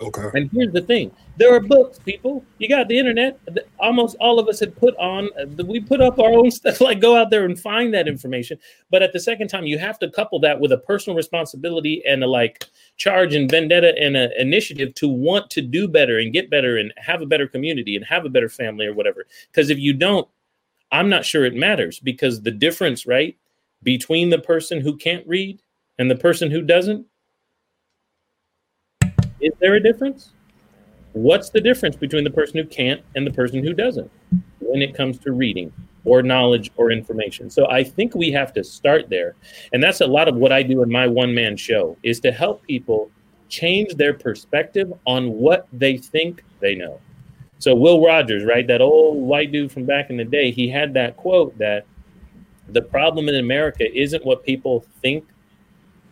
Okay. 0.00 0.28
And 0.34 0.50
here's 0.52 0.72
the 0.72 0.82
thing: 0.82 1.10
there 1.36 1.54
are 1.54 1.60
books, 1.60 1.98
people. 1.98 2.44
You 2.58 2.68
got 2.68 2.88
the 2.88 2.98
internet. 2.98 3.38
Almost 3.78 4.16
all 4.20 4.38
of 4.38 4.48
us 4.48 4.60
had 4.60 4.76
put 4.76 4.96
on. 4.96 5.28
We 5.66 5.80
put 5.80 6.00
up 6.00 6.18
our 6.18 6.32
own 6.32 6.50
stuff. 6.50 6.80
Like 6.80 7.00
go 7.00 7.16
out 7.16 7.30
there 7.30 7.44
and 7.44 7.58
find 7.58 7.92
that 7.94 8.08
information. 8.08 8.58
But 8.90 9.02
at 9.02 9.12
the 9.12 9.20
second 9.20 9.48
time, 9.48 9.64
you 9.64 9.78
have 9.78 9.98
to 10.00 10.10
couple 10.10 10.38
that 10.40 10.58
with 10.58 10.72
a 10.72 10.78
personal 10.78 11.16
responsibility 11.16 12.02
and 12.06 12.22
a 12.22 12.26
like 12.26 12.66
charge 12.96 13.34
and 13.34 13.50
vendetta 13.50 13.94
and 13.98 14.16
an 14.16 14.32
initiative 14.38 14.94
to 14.96 15.08
want 15.08 15.50
to 15.50 15.62
do 15.62 15.88
better 15.88 16.18
and 16.18 16.32
get 16.32 16.50
better 16.50 16.76
and 16.76 16.92
have 16.96 17.22
a 17.22 17.26
better 17.26 17.46
community 17.46 17.96
and 17.96 18.04
have 18.04 18.24
a 18.24 18.30
better 18.30 18.48
family 18.48 18.86
or 18.86 18.94
whatever. 18.94 19.26
Because 19.50 19.70
if 19.70 19.78
you 19.78 19.92
don't, 19.92 20.28
I'm 20.92 21.08
not 21.08 21.24
sure 21.24 21.44
it 21.44 21.54
matters 21.54 22.00
because 22.00 22.42
the 22.42 22.50
difference, 22.50 23.06
right, 23.06 23.36
between 23.82 24.30
the 24.30 24.38
person 24.38 24.80
who 24.80 24.96
can't 24.96 25.26
read 25.26 25.60
and 25.98 26.10
the 26.10 26.16
person 26.16 26.50
who 26.50 26.62
doesn't 26.62 27.06
is 29.40 29.52
there 29.60 29.74
a 29.74 29.80
difference? 29.80 30.32
What's 31.12 31.50
the 31.50 31.60
difference 31.60 31.96
between 31.96 32.24
the 32.24 32.30
person 32.30 32.58
who 32.58 32.66
can't 32.66 33.00
and 33.14 33.26
the 33.26 33.32
person 33.32 33.64
who 33.64 33.72
doesn't 33.72 34.10
when 34.60 34.82
it 34.82 34.94
comes 34.94 35.18
to 35.20 35.32
reading 35.32 35.72
or 36.04 36.22
knowledge 36.22 36.70
or 36.76 36.90
information? 36.90 37.48
So 37.48 37.68
I 37.70 37.82
think 37.82 38.14
we 38.14 38.30
have 38.32 38.52
to 38.54 38.62
start 38.62 39.08
there. 39.08 39.34
And 39.72 39.82
that's 39.82 40.02
a 40.02 40.06
lot 40.06 40.28
of 40.28 40.36
what 40.36 40.52
I 40.52 40.62
do 40.62 40.82
in 40.82 40.90
my 40.90 41.06
one 41.06 41.34
man 41.34 41.56
show 41.56 41.96
is 42.02 42.20
to 42.20 42.32
help 42.32 42.62
people 42.64 43.10
change 43.48 43.94
their 43.94 44.12
perspective 44.12 44.92
on 45.06 45.32
what 45.32 45.68
they 45.72 45.96
think 45.96 46.44
they 46.60 46.74
know. 46.74 47.00
So 47.58 47.74
Will 47.74 48.04
Rogers, 48.04 48.44
right, 48.44 48.66
that 48.66 48.82
old 48.82 49.16
white 49.16 49.52
dude 49.52 49.72
from 49.72 49.86
back 49.86 50.10
in 50.10 50.16
the 50.16 50.24
day, 50.24 50.50
he 50.50 50.68
had 50.68 50.92
that 50.94 51.16
quote 51.16 51.56
that 51.58 51.86
the 52.68 52.82
problem 52.82 53.28
in 53.28 53.36
America 53.36 53.84
isn't 53.96 54.24
what 54.24 54.44
people 54.44 54.84
think 55.00 55.24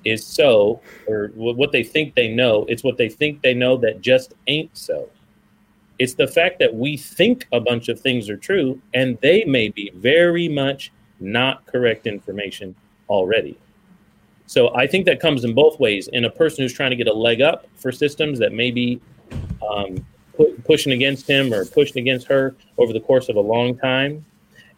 is 0.04 0.24
so, 0.24 0.80
or 1.06 1.28
what 1.34 1.72
they 1.72 1.82
think 1.82 2.14
they 2.14 2.28
know. 2.28 2.64
It's 2.68 2.84
what 2.84 2.96
they 2.96 3.08
think 3.08 3.42
they 3.42 3.54
know 3.54 3.76
that 3.78 4.00
just 4.00 4.34
ain't 4.46 4.76
so. 4.76 5.08
It's 5.98 6.14
the 6.14 6.26
fact 6.26 6.58
that 6.58 6.74
we 6.74 6.96
think 6.96 7.46
a 7.52 7.60
bunch 7.60 7.88
of 7.88 8.00
things 8.00 8.28
are 8.28 8.36
true 8.36 8.80
and 8.94 9.18
they 9.22 9.44
may 9.44 9.68
be 9.68 9.90
very 9.94 10.48
much 10.48 10.92
not 11.20 11.64
correct 11.66 12.06
information 12.06 12.74
already. 13.08 13.56
So 14.46 14.74
I 14.74 14.86
think 14.86 15.06
that 15.06 15.20
comes 15.20 15.44
in 15.44 15.54
both 15.54 15.78
ways. 15.80 16.08
In 16.08 16.24
a 16.24 16.30
person 16.30 16.62
who's 16.62 16.72
trying 16.72 16.90
to 16.90 16.96
get 16.96 17.06
a 17.06 17.12
leg 17.12 17.40
up 17.40 17.66
for 17.76 17.92
systems 17.92 18.38
that 18.40 18.52
may 18.52 18.70
be 18.70 19.00
um, 19.66 20.04
pu- 20.36 20.54
pushing 20.64 20.92
against 20.92 21.26
him 21.28 21.52
or 21.52 21.64
pushing 21.64 21.98
against 21.98 22.26
her 22.26 22.54
over 22.76 22.92
the 22.92 23.00
course 23.00 23.28
of 23.28 23.36
a 23.36 23.40
long 23.40 23.76
time, 23.78 24.24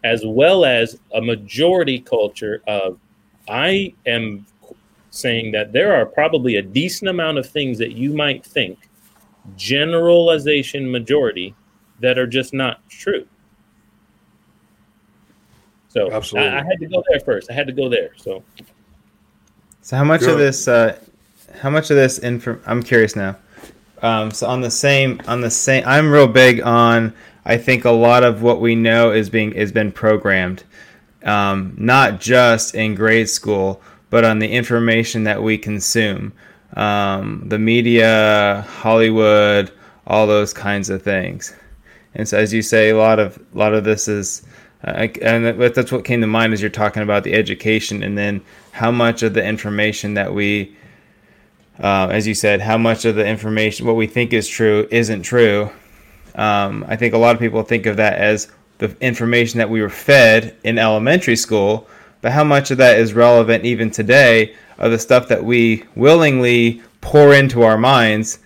as 0.03 0.23
well 0.25 0.63
as 0.63 0.99
a 1.13 1.21
majority 1.21 1.99
culture 1.99 2.61
of 2.67 2.97
I 3.49 3.93
am 4.05 4.45
saying 5.09 5.51
that 5.51 5.73
there 5.73 5.93
are 5.95 6.05
probably 6.05 6.57
a 6.57 6.61
decent 6.61 7.09
amount 7.09 7.37
of 7.37 7.49
things 7.49 7.77
that 7.77 7.93
you 7.93 8.13
might 8.13 8.45
think, 8.45 8.89
generalization 9.55 10.89
majority, 10.89 11.55
that 11.99 12.17
are 12.17 12.27
just 12.27 12.53
not 12.53 12.87
true. 12.89 13.25
So 15.87 16.11
Absolutely. 16.11 16.49
I, 16.49 16.59
I 16.59 16.63
had 16.63 16.79
to 16.79 16.85
go 16.87 17.03
there 17.09 17.19
first. 17.21 17.49
I 17.49 17.53
had 17.53 17.65
to 17.67 17.73
go 17.73 17.89
there. 17.89 18.11
So 18.17 18.43
So 19.87 19.95
how 19.95 20.03
much 20.03 20.23
of 20.23 20.37
this? 20.37 20.67
Uh, 20.67 20.99
how 21.61 21.69
much 21.69 21.89
of 21.89 21.95
this? 21.95 22.19
Inf- 22.19 22.59
I'm 22.67 22.83
curious 22.83 23.15
now. 23.15 23.37
Um, 24.01 24.31
so 24.31 24.45
on 24.45 24.59
the 24.59 24.69
same, 24.69 25.21
on 25.27 25.39
the 25.39 25.49
same, 25.49 25.83
I'm 25.87 26.11
real 26.11 26.27
big 26.27 26.61
on. 26.61 27.13
I 27.45 27.57
think 27.57 27.85
a 27.85 27.91
lot 27.91 28.23
of 28.23 28.41
what 28.41 28.59
we 28.59 28.75
know 28.75 29.11
is 29.11 29.29
being 29.29 29.53
is 29.53 29.71
been 29.71 29.93
programmed, 29.93 30.65
um, 31.23 31.73
not 31.77 32.19
just 32.19 32.75
in 32.75 32.95
grade 32.95 33.29
school, 33.29 33.81
but 34.09 34.23
on 34.23 34.39
the 34.39 34.49
information 34.49 35.23
that 35.25 35.41
we 35.41 35.57
consume, 35.57 36.33
um, 36.75 37.43
the 37.47 37.59
media, 37.59 38.65
Hollywood, 38.67 39.71
all 40.05 40.27
those 40.27 40.53
kinds 40.53 40.89
of 40.89 41.01
things. 41.01 41.53
And 42.15 42.27
so, 42.27 42.37
as 42.37 42.53
you 42.53 42.61
say, 42.61 42.89
a 42.89 42.97
lot 42.97 43.19
of 43.19 43.37
a 43.53 43.57
lot 43.57 43.73
of 43.73 43.83
this 43.83 44.07
is, 44.07 44.43
uh, 44.83 45.07
and 45.21 45.59
that's 45.59 45.91
what 45.91 46.05
came 46.05 46.21
to 46.21 46.27
mind 46.27 46.53
as 46.53 46.61
you're 46.61 46.69
talking 46.69 47.03
about 47.03 47.23
the 47.23 47.33
education, 47.33 48.03
and 48.03 48.17
then 48.17 48.41
how 48.71 48.91
much 48.91 49.23
of 49.23 49.33
the 49.33 49.43
information 49.43 50.13
that 50.15 50.33
we, 50.33 50.75
uh, 51.79 52.07
as 52.11 52.25
you 52.25 52.33
said, 52.33 52.61
how 52.61 52.77
much 52.77 53.05
of 53.05 53.15
the 53.15 53.25
information 53.25 53.85
what 53.85 53.95
we 53.95 54.07
think 54.07 54.33
is 54.33 54.47
true 54.47 54.87
isn't 54.91 55.23
true. 55.23 55.69
Um, 56.35 56.85
I 56.87 56.95
think 56.95 57.13
a 57.13 57.17
lot 57.17 57.35
of 57.35 57.39
people 57.39 57.63
think 57.63 57.85
of 57.85 57.97
that 57.97 58.17
as 58.19 58.47
the 58.77 58.95
information 59.01 59.57
that 59.57 59.69
we 59.69 59.81
were 59.81 59.89
fed 59.89 60.55
in 60.63 60.77
elementary 60.77 61.35
school, 61.35 61.87
but 62.21 62.31
how 62.31 62.43
much 62.43 62.71
of 62.71 62.77
that 62.77 62.99
is 62.99 63.13
relevant 63.13 63.65
even 63.65 63.91
today 63.91 64.55
of 64.77 64.91
the 64.91 64.99
stuff 64.99 65.27
that 65.27 65.43
we 65.43 65.83
willingly 65.95 66.81
pour 67.01 67.33
into 67.33 67.61
our 67.63 67.77
minds 67.77 68.39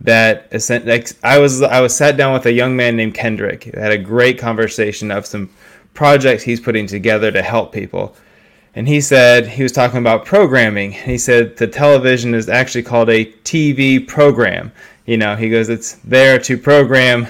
that 0.00 0.52
like 0.86 1.10
I 1.24 1.38
was 1.38 1.62
I 1.62 1.80
was 1.80 1.96
sat 1.96 2.16
down 2.16 2.32
with 2.32 2.46
a 2.46 2.52
young 2.52 2.76
man 2.76 2.96
named 2.96 3.14
Kendrick. 3.14 3.64
He 3.64 3.72
had 3.74 3.92
a 3.92 3.98
great 3.98 4.38
conversation 4.38 5.10
of 5.10 5.26
some 5.26 5.50
projects 5.94 6.42
he's 6.42 6.60
putting 6.60 6.86
together 6.86 7.32
to 7.32 7.42
help 7.42 7.72
people. 7.72 8.14
And 8.74 8.86
he 8.86 9.00
said 9.00 9.48
he 9.48 9.64
was 9.64 9.72
talking 9.72 9.98
about 9.98 10.24
programming. 10.24 10.92
He 10.92 11.18
said 11.18 11.56
the 11.56 11.66
television 11.66 12.34
is 12.34 12.48
actually 12.48 12.84
called 12.84 13.08
a 13.08 13.24
TV 13.42 14.06
program. 14.06 14.70
You 15.06 15.16
know, 15.16 15.34
he 15.34 15.48
goes, 15.48 15.68
it's 15.68 15.94
there 16.04 16.38
to 16.38 16.56
program 16.56 17.26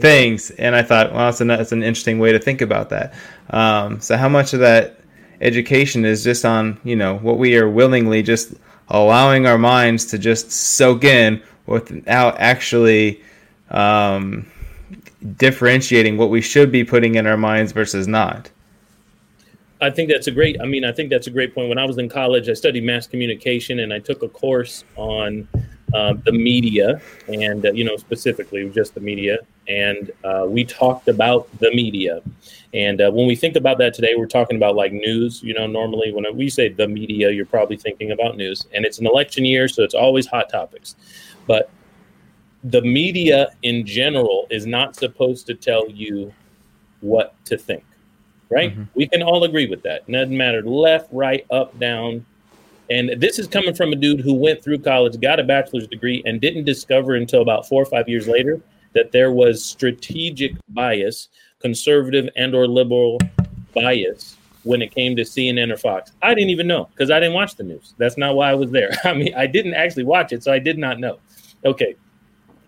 things. 0.00 0.50
And 0.52 0.74
I 0.74 0.82
thought, 0.82 1.12
well, 1.12 1.26
that's 1.26 1.40
an, 1.40 1.48
that's 1.48 1.72
an 1.72 1.84
interesting 1.84 2.18
way 2.18 2.32
to 2.32 2.38
think 2.40 2.62
about 2.62 2.88
that. 2.88 3.14
Um, 3.50 4.00
so, 4.00 4.16
how 4.16 4.28
much 4.28 4.54
of 4.54 4.60
that 4.60 4.98
education 5.40 6.04
is 6.04 6.24
just 6.24 6.44
on, 6.44 6.80
you 6.84 6.96
know, 6.96 7.18
what 7.18 7.38
we 7.38 7.56
are 7.56 7.68
willingly 7.68 8.22
just 8.22 8.54
allowing 8.88 9.46
our 9.46 9.58
minds 9.58 10.04
to 10.06 10.18
just 10.18 10.50
soak 10.50 11.04
in 11.04 11.42
without 11.66 12.38
actually 12.38 13.22
um, 13.70 14.46
differentiating 15.36 16.16
what 16.16 16.30
we 16.30 16.40
should 16.40 16.72
be 16.72 16.84
putting 16.84 17.16
in 17.16 17.26
our 17.26 17.36
minds 17.36 17.72
versus 17.72 18.06
not? 18.06 18.50
I 19.80 19.90
think 19.90 20.10
that's 20.10 20.26
a 20.26 20.32
great. 20.32 20.60
I 20.60 20.66
mean, 20.66 20.84
I 20.84 20.92
think 20.92 21.10
that's 21.10 21.28
a 21.28 21.30
great 21.30 21.54
point. 21.54 21.68
When 21.68 21.78
I 21.78 21.84
was 21.84 21.98
in 21.98 22.08
college, 22.08 22.48
I 22.48 22.54
studied 22.54 22.82
mass 22.82 23.06
communication, 23.06 23.80
and 23.80 23.92
I 23.92 24.00
took 24.00 24.22
a 24.22 24.28
course 24.28 24.82
on 24.96 25.46
uh, 25.94 26.14
the 26.24 26.32
media, 26.32 27.00
and 27.28 27.64
uh, 27.64 27.72
you 27.72 27.84
know, 27.84 27.96
specifically 27.96 28.68
just 28.70 28.94
the 28.94 29.00
media. 29.00 29.38
And 29.68 30.10
uh, 30.24 30.46
we 30.48 30.64
talked 30.64 31.08
about 31.08 31.46
the 31.58 31.70
media. 31.74 32.22
And 32.72 33.00
uh, 33.00 33.10
when 33.10 33.26
we 33.26 33.36
think 33.36 33.56
about 33.56 33.78
that 33.78 33.94
today, 33.94 34.14
we're 34.16 34.26
talking 34.26 34.56
about 34.56 34.74
like 34.74 34.92
news. 34.92 35.42
You 35.42 35.54
know, 35.54 35.66
normally 35.66 36.12
when 36.12 36.24
we 36.36 36.48
say 36.48 36.68
the 36.68 36.88
media, 36.88 37.30
you're 37.30 37.46
probably 37.46 37.76
thinking 37.76 38.10
about 38.12 38.36
news, 38.36 38.66
and 38.74 38.84
it's 38.84 38.98
an 38.98 39.06
election 39.06 39.44
year, 39.44 39.68
so 39.68 39.82
it's 39.82 39.94
always 39.94 40.26
hot 40.26 40.48
topics. 40.50 40.96
But 41.46 41.70
the 42.64 42.82
media 42.82 43.50
in 43.62 43.86
general 43.86 44.46
is 44.50 44.66
not 44.66 44.96
supposed 44.96 45.46
to 45.46 45.54
tell 45.54 45.88
you 45.88 46.32
what 47.00 47.34
to 47.44 47.56
think 47.56 47.84
right? 48.50 48.76
Mhm. 48.76 48.88
We 48.94 49.06
can 49.06 49.22
all 49.22 49.44
agree 49.44 49.66
with 49.66 49.82
that. 49.82 50.04
It 50.06 50.12
doesn't 50.12 50.36
matter 50.36 50.62
left, 50.62 51.08
right, 51.12 51.44
up, 51.50 51.78
down. 51.78 52.24
And 52.90 53.20
this 53.20 53.38
is 53.38 53.46
coming 53.46 53.74
from 53.74 53.92
a 53.92 53.96
dude 53.96 54.20
who 54.20 54.32
went 54.32 54.62
through 54.62 54.78
college, 54.78 55.20
got 55.20 55.38
a 55.38 55.44
bachelor's 55.44 55.86
degree, 55.86 56.22
and 56.24 56.40
didn't 56.40 56.64
discover 56.64 57.14
until 57.14 57.42
about 57.42 57.68
four 57.68 57.82
or 57.82 57.86
five 57.86 58.08
years 58.08 58.26
later 58.26 58.60
that 58.98 59.12
there 59.12 59.30
was 59.30 59.64
strategic 59.64 60.52
bias, 60.70 61.28
conservative 61.60 62.28
and 62.34 62.52
or 62.52 62.66
liberal 62.66 63.20
bias 63.72 64.36
when 64.64 64.82
it 64.82 64.90
came 64.92 65.14
to 65.14 65.22
CNN 65.22 65.72
or 65.72 65.76
Fox. 65.76 66.10
I 66.20 66.34
didn't 66.34 66.50
even 66.50 66.66
know 66.66 66.88
because 66.92 67.12
I 67.12 67.20
didn't 67.20 67.34
watch 67.34 67.54
the 67.54 67.62
news. 67.62 67.94
That's 67.96 68.18
not 68.18 68.34
why 68.34 68.50
I 68.50 68.54
was 68.54 68.72
there. 68.72 68.90
I 69.04 69.14
mean, 69.14 69.32
I 69.36 69.46
didn't 69.46 69.74
actually 69.74 70.04
watch 70.04 70.32
it, 70.32 70.42
so 70.42 70.52
I 70.52 70.58
did 70.58 70.78
not 70.78 70.98
know. 70.98 71.20
Okay. 71.64 71.94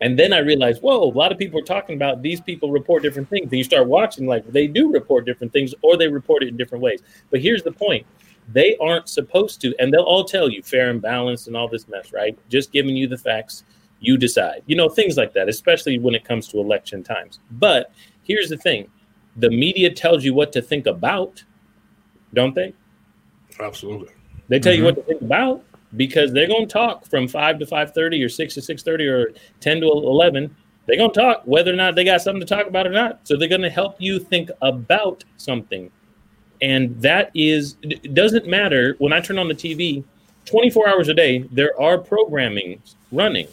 And 0.00 0.16
then 0.18 0.32
I 0.32 0.38
realized, 0.38 0.82
whoa, 0.82 1.02
a 1.02 1.12
lot 1.12 1.32
of 1.32 1.36
people 1.36 1.58
are 1.58 1.64
talking 1.64 1.96
about 1.96 2.22
these 2.22 2.40
people 2.40 2.70
report 2.70 3.02
different 3.02 3.28
things. 3.28 3.50
And 3.50 3.58
you 3.58 3.64
start 3.64 3.88
watching, 3.88 4.26
like 4.26 4.46
they 4.46 4.68
do 4.68 4.92
report 4.92 5.26
different 5.26 5.52
things 5.52 5.74
or 5.82 5.96
they 5.96 6.08
report 6.08 6.44
it 6.44 6.48
in 6.48 6.56
different 6.56 6.82
ways. 6.82 7.02
But 7.30 7.40
here's 7.40 7.64
the 7.64 7.72
point 7.72 8.06
they 8.52 8.76
aren't 8.78 9.08
supposed 9.08 9.60
to, 9.62 9.74
and 9.78 9.92
they'll 9.92 10.02
all 10.02 10.24
tell 10.24 10.48
you 10.48 10.62
fair 10.62 10.90
and 10.90 11.02
balanced 11.02 11.48
and 11.48 11.56
all 11.56 11.68
this 11.68 11.88
mess, 11.88 12.12
right? 12.12 12.38
Just 12.48 12.72
giving 12.72 12.96
you 12.96 13.08
the 13.08 13.18
facts, 13.18 13.64
you 14.00 14.16
decide. 14.16 14.62
You 14.66 14.76
know, 14.76 14.88
things 14.88 15.16
like 15.16 15.32
that, 15.34 15.48
especially 15.48 15.98
when 15.98 16.14
it 16.14 16.24
comes 16.24 16.48
to 16.48 16.58
election 16.58 17.02
times. 17.02 17.38
But 17.52 17.92
here's 18.22 18.48
the 18.48 18.56
thing 18.56 18.88
the 19.36 19.50
media 19.50 19.90
tells 19.90 20.24
you 20.24 20.34
what 20.34 20.52
to 20.52 20.62
think 20.62 20.86
about, 20.86 21.44
don't 22.34 22.54
they? 22.54 22.74
Absolutely. 23.60 24.08
They 24.48 24.58
tell 24.58 24.74
you 24.74 24.82
Mhm. 24.82 24.86
what 24.86 24.94
to 24.96 25.02
think 25.02 25.22
about 25.22 25.62
because 25.96 26.32
they're 26.32 26.46
going 26.48 26.66
to 26.66 26.72
talk 26.72 27.06
from 27.06 27.28
5 27.28 27.58
to 27.58 27.66
5.30 27.66 28.22
or 28.24 28.28
6 28.28 28.54
to 28.54 28.60
6.30 28.62 29.06
or 29.06 29.32
10 29.60 29.80
to 29.80 29.86
11 29.86 30.54
they're 30.86 30.96
going 30.96 31.10
to 31.12 31.20
talk 31.20 31.42
whether 31.44 31.72
or 31.72 31.76
not 31.76 31.94
they 31.94 32.04
got 32.04 32.20
something 32.22 32.40
to 32.40 32.46
talk 32.46 32.66
about 32.66 32.86
or 32.86 32.90
not 32.90 33.20
so 33.24 33.36
they're 33.36 33.48
going 33.48 33.60
to 33.60 33.70
help 33.70 33.96
you 33.98 34.18
think 34.18 34.50
about 34.62 35.24
something 35.36 35.90
and 36.62 37.00
that 37.00 37.30
is 37.34 37.76
it 37.82 38.14
doesn't 38.14 38.46
matter 38.46 38.94
when 38.98 39.12
i 39.12 39.20
turn 39.20 39.36
on 39.38 39.48
the 39.48 39.54
tv 39.54 40.04
24 40.44 40.88
hours 40.88 41.08
a 41.08 41.14
day 41.14 41.40
there 41.52 41.78
are 41.80 41.98
programming 41.98 42.80
running 43.10 43.48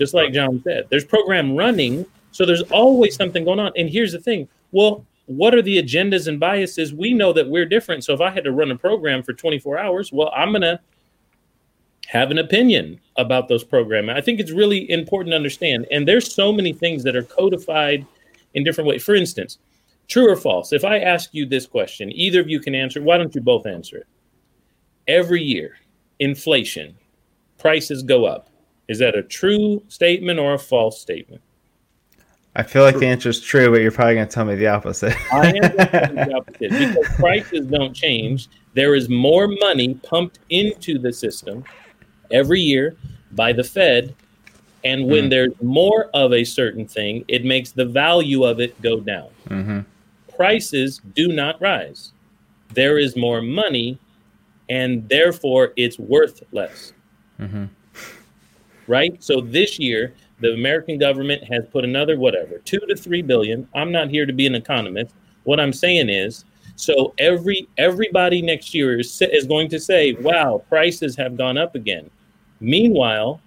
just 0.00 0.14
like 0.14 0.32
john 0.32 0.60
said 0.64 0.86
there's 0.90 1.04
program 1.04 1.54
running 1.54 2.04
so 2.32 2.44
there's 2.44 2.62
always 2.72 3.14
something 3.14 3.44
going 3.44 3.60
on 3.60 3.70
and 3.76 3.88
here's 3.88 4.10
the 4.10 4.18
thing 4.18 4.48
well 4.72 5.06
what 5.26 5.54
are 5.54 5.62
the 5.62 5.80
agendas 5.80 6.26
and 6.26 6.40
biases 6.40 6.92
we 6.92 7.12
know 7.12 7.32
that 7.32 7.48
we're 7.48 7.66
different 7.66 8.02
so 8.02 8.12
if 8.12 8.20
i 8.20 8.30
had 8.30 8.42
to 8.42 8.50
run 8.50 8.72
a 8.72 8.76
program 8.76 9.22
for 9.22 9.32
24 9.32 9.78
hours 9.78 10.10
well 10.12 10.32
i'm 10.34 10.50
going 10.50 10.62
to 10.62 10.80
have 12.10 12.32
an 12.32 12.38
opinion 12.38 13.00
about 13.18 13.46
those 13.46 13.62
programs. 13.62 14.10
I 14.10 14.20
think 14.20 14.40
it's 14.40 14.50
really 14.50 14.90
important 14.90 15.30
to 15.30 15.36
understand. 15.36 15.86
And 15.92 16.08
there's 16.08 16.34
so 16.34 16.52
many 16.52 16.72
things 16.72 17.04
that 17.04 17.14
are 17.14 17.22
codified 17.22 18.04
in 18.54 18.64
different 18.64 18.88
ways. 18.88 19.04
For 19.04 19.14
instance, 19.14 19.58
true 20.08 20.28
or 20.28 20.34
false? 20.34 20.72
If 20.72 20.84
I 20.84 20.98
ask 20.98 21.30
you 21.32 21.46
this 21.46 21.66
question, 21.66 22.10
either 22.12 22.40
of 22.40 22.48
you 22.48 22.58
can 22.58 22.74
answer. 22.74 22.98
it. 22.98 23.04
Why 23.04 23.16
don't 23.16 23.32
you 23.32 23.40
both 23.40 23.64
answer 23.64 23.98
it? 23.98 24.08
Every 25.06 25.40
year, 25.40 25.78
inflation, 26.18 26.96
prices 27.58 28.02
go 28.02 28.24
up. 28.24 28.49
Is 28.90 28.98
that 28.98 29.14
a 29.14 29.22
true 29.22 29.84
statement 29.86 30.40
or 30.40 30.54
a 30.54 30.58
false 30.58 31.00
statement? 31.00 31.40
I 32.56 32.64
feel 32.64 32.82
like 32.82 32.98
the 32.98 33.06
answer 33.06 33.28
is 33.28 33.40
true, 33.40 33.70
but 33.70 33.80
you're 33.82 33.92
probably 33.92 34.14
going 34.16 34.26
to 34.26 34.34
tell 34.34 34.44
me 34.44 34.56
the 34.56 34.66
opposite. 34.66 35.14
I 35.32 35.46
am 35.46 35.52
going 35.52 35.76
to 35.76 35.86
tell 35.86 36.12
you 36.16 36.24
the 36.24 36.34
opposite 36.36 36.76
because 36.76 37.06
prices 37.16 37.66
don't 37.70 37.94
change. 37.94 38.48
There 38.74 38.96
is 38.96 39.08
more 39.08 39.46
money 39.46 39.94
pumped 40.02 40.40
into 40.48 40.98
the 40.98 41.12
system 41.12 41.64
every 42.32 42.60
year 42.60 42.96
by 43.30 43.52
the 43.52 43.62
Fed. 43.62 44.16
And 44.82 45.06
when 45.06 45.26
Mhm. 45.26 45.30
there's 45.30 45.52
more 45.62 46.10
of 46.12 46.32
a 46.32 46.42
certain 46.42 46.88
thing, 46.88 47.24
it 47.28 47.44
makes 47.44 47.70
the 47.70 47.84
value 47.84 48.42
of 48.42 48.58
it 48.58 48.80
go 48.82 48.98
down. 48.98 49.28
hmm 49.46 49.80
Prices 50.34 51.00
do 51.14 51.28
not 51.28 51.60
rise. 51.60 52.10
There 52.74 52.98
is 52.98 53.14
more 53.16 53.40
money, 53.40 53.98
and 54.68 55.08
therefore 55.08 55.74
it's 55.76 55.96
worth 55.98 56.42
less 56.50 56.92
hmm 57.36 57.66
right? 58.90 59.22
So 59.22 59.40
this 59.40 59.78
year, 59.78 60.14
the 60.40 60.52
American 60.52 60.98
government 60.98 61.44
has 61.44 61.64
put 61.66 61.84
another 61.84 62.18
whatever 62.18 62.58
two 62.58 62.80
to 62.80 62.96
three 62.96 63.22
billion. 63.22 63.66
I'm 63.74 63.92
not 63.92 64.10
here 64.10 64.26
to 64.26 64.32
be 64.32 64.46
an 64.46 64.56
economist. 64.56 65.14
What 65.44 65.60
I'm 65.60 65.72
saying 65.72 66.08
is, 66.10 66.44
so 66.74 67.14
every 67.18 67.68
everybody 67.78 68.42
next 68.42 68.74
year 68.74 68.98
is, 68.98 69.22
is 69.22 69.46
going 69.46 69.68
to 69.68 69.78
say, 69.78 70.14
"Wow, 70.14 70.64
prices 70.68 71.16
have 71.16 71.36
gone 71.36 71.56
up 71.56 71.74
again." 71.74 72.10
Meanwhile, 72.60 73.40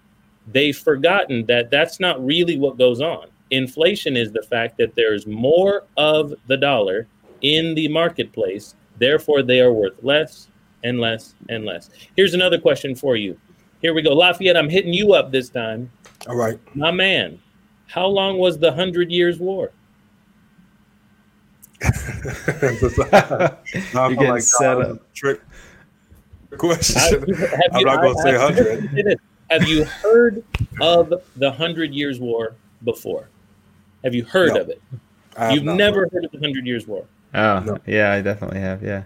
they've 0.52 0.78
forgotten 0.78 1.46
that 1.48 1.70
that's 1.70 2.00
not 2.00 2.26
really 2.26 2.58
what 2.58 2.78
goes 2.78 3.02
on. 3.02 3.28
Inflation 3.52 4.16
is 4.16 4.32
the 4.32 4.42
fact 4.44 4.78
that 4.78 4.96
there's 4.96 5.28
more 5.28 5.84
of 5.98 6.34
the 6.48 6.58
dollar 6.58 7.08
in 7.42 7.76
the 7.76 7.88
marketplace. 7.90 8.76
Therefore, 8.98 9.44
they 9.44 9.60
are 9.60 9.74
worth 9.74 10.02
less 10.02 10.48
and 10.84 11.00
less 11.00 11.36
and 11.50 11.66
less. 11.66 11.90
Here's 12.16 12.34
another 12.34 12.60
question 12.60 12.96
for 12.96 13.16
you. 13.16 13.38
Here 13.84 13.94
we 13.94 14.02
go. 14.02 14.14
Lafayette, 14.14 14.56
I'm 14.56 14.70
hitting 14.70 14.94
you 14.94 15.14
up 15.14 15.30
this 15.30 15.50
time. 15.50 15.92
All 16.28 16.38
right. 16.38 16.58
My 16.74 16.90
man, 16.90 17.38
how 17.88 18.08
long 18.08 18.38
was 18.38 18.58
the 18.58 18.72
Hundred 18.72 19.12
Years' 19.12 19.40
War? 19.40 19.72
You're 21.84 21.92
feel 23.92 24.16
getting 24.16 24.40
set 24.40 24.78
uh, 24.78 24.94
up. 24.94 25.14
Trick 25.14 25.42
question. 26.58 27.30
have 27.30 27.70
I'm 27.74 27.84
not 27.84 28.02
gonna 28.02 28.22
say 28.22 28.38
100. 28.38 29.20
Have 29.50 29.68
you 29.68 29.84
heard 29.84 30.46
of 30.80 31.14
the 31.36 31.52
Hundred 31.52 31.94
Years' 31.94 32.22
War 32.22 32.56
before? 32.86 33.28
Have 34.06 34.16
you 34.16 34.24
heard 34.24 34.54
No. 34.54 34.62
of 34.62 34.70
it? 34.70 34.82
You've 35.52 35.66
not. 35.66 35.76
never 35.76 36.08
heard 36.14 36.24
of 36.24 36.32
the 36.32 36.40
Hundred 36.40 36.66
Years' 36.66 36.88
War. 36.88 37.06
Oh, 37.34 37.60
no. 37.60 37.78
yeah, 37.86 38.14
I 38.14 38.22
definitely 38.22 38.62
have. 38.62 38.82
Yeah. 38.82 39.04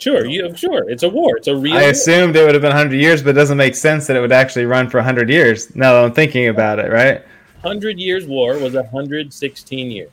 Sure, 0.00 0.24
you 0.24 0.54
sure. 0.56 0.88
It's 0.88 1.02
a 1.02 1.08
war. 1.08 1.36
It's 1.36 1.48
a 1.48 1.54
real. 1.54 1.74
I 1.74 1.82
assumed 1.82 2.34
it 2.34 2.44
would 2.44 2.54
have 2.54 2.62
been 2.62 2.70
100 2.70 2.96
years, 2.96 3.22
but 3.22 3.30
it 3.30 3.32
doesn't 3.34 3.58
make 3.58 3.74
sense 3.74 4.06
that 4.06 4.16
it 4.16 4.20
would 4.20 4.32
actually 4.32 4.64
run 4.64 4.88
for 4.88 4.96
100 4.96 5.28
years. 5.28 5.74
Now 5.76 5.92
that 5.92 6.04
I'm 6.04 6.12
thinking 6.12 6.48
about 6.48 6.78
it, 6.78 6.90
right? 6.90 7.22
100 7.60 7.98
years 7.98 8.26
war 8.26 8.58
was 8.58 8.72
116 8.72 9.90
years. 9.90 10.10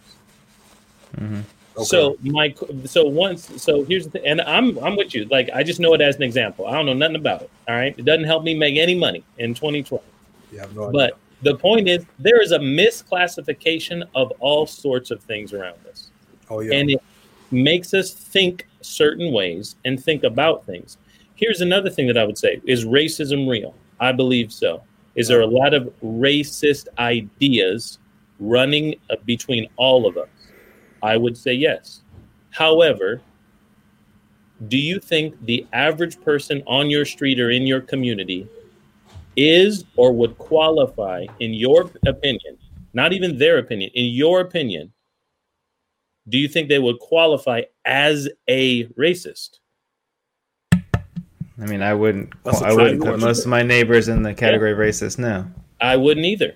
Mm-hmm. 1.16 1.40
Okay. 1.78 1.86
So 1.86 2.18
my 2.22 2.54
so 2.86 3.06
once 3.06 3.62
so 3.62 3.84
here's 3.84 4.06
the 4.06 4.12
thing, 4.12 4.26
and 4.26 4.42
I'm 4.42 4.78
I'm 4.80 4.96
with 4.96 5.14
you. 5.14 5.26
Like 5.26 5.50
I 5.54 5.64
just 5.64 5.80
know 5.80 5.94
it 5.94 6.02
as 6.02 6.16
an 6.16 6.24
example. 6.24 6.66
I 6.66 6.74
don't 6.74 6.88
know 6.88 6.94
nothing 6.94 7.16
about 7.16 7.44
it. 7.44 7.52
All 7.68 7.76
right, 7.76 7.94
it 7.98 8.04
doesn't 8.04 8.26
help 8.26 8.44
me 8.44 8.56
make 8.56 8.78
any 8.78 8.96
money 8.96 9.24
in 9.38 9.54
2020. 9.54 10.04
Yeah, 10.52 10.66
no 10.74 10.92
but 10.92 11.18
the 11.44 11.56
point 11.56 11.88
is, 11.88 12.04
there 12.18 12.42
is 12.42 12.52
a 12.52 12.58
misclassification 12.58 14.04
of 14.16 14.32
all 14.40 14.66
sorts 14.66 15.12
of 15.12 15.22
things 15.22 15.54
around 15.54 15.78
us. 15.88 16.10
Oh 16.50 16.62
yeah, 16.62 16.74
and 16.74 16.90
it 16.90 17.02
makes 17.52 17.94
us 17.94 18.12
think 18.12 18.68
certain 18.88 19.34
ways 19.34 19.76
and 19.86 20.02
think 20.02 20.24
about 20.24 20.66
things. 20.66 20.98
Here's 21.36 21.62
another 21.62 21.90
thing 21.90 22.08
that 22.08 22.18
I 22.18 22.24
would 22.24 22.38
say: 22.38 22.62
Is 22.66 22.86
racism 22.86 23.48
real? 23.48 23.74
I 24.00 24.12
believe 24.12 24.52
so. 24.52 24.84
Is 25.16 25.28
there 25.28 25.42
a 25.42 25.48
lot 25.48 25.74
of 25.74 25.92
racist 26.04 26.88
ideas 27.00 28.00
running 28.40 28.96
uh, 29.10 29.16
between 29.26 29.68
all 29.76 30.06
of 30.06 30.18
us? 30.18 30.30
I 31.02 31.18
would 31.18 31.38
say 31.38 31.54
yes. 31.54 32.02
However, 32.52 33.22
do 34.68 34.78
you 34.78 35.00
think 35.00 35.36
the 35.46 35.66
average 35.74 36.20
person 36.22 36.64
on 36.66 36.90
your 36.90 37.06
street 37.06 37.40
or 37.40 37.52
in 37.52 37.68
your 37.68 37.82
community 37.82 38.48
is 39.36 39.86
or 39.96 40.12
would 40.12 40.38
qualify, 40.40 41.26
in 41.40 41.54
your 41.54 41.92
opinion, 42.08 42.58
not 42.94 43.14
even 43.14 43.38
their 43.38 43.60
opinion, 43.60 43.92
in 43.94 44.06
your 44.06 44.42
opinion, 44.42 44.92
do 46.30 46.38
you 46.38 46.48
think 46.48 46.70
they 46.70 46.80
would 46.80 47.00
qualify 47.00 47.62
as 47.86 48.30
a 48.48 48.86
racist? 48.90 49.60
I 51.60 51.66
mean, 51.66 51.82
I 51.82 51.94
wouldn't. 51.94 52.34
I 52.46 52.74
wouldn't 52.74 53.02
put 53.02 53.20
most 53.20 53.42
of 53.42 53.48
my 53.48 53.64
neighbors 53.64 54.10
in 54.10 54.22
the 54.22 54.34
category 54.34 54.72
yeah. 54.72 54.92
racist. 54.92 55.18
No, 55.18 55.46
I 55.82 55.96
wouldn't 55.96 56.26
either. 56.26 56.56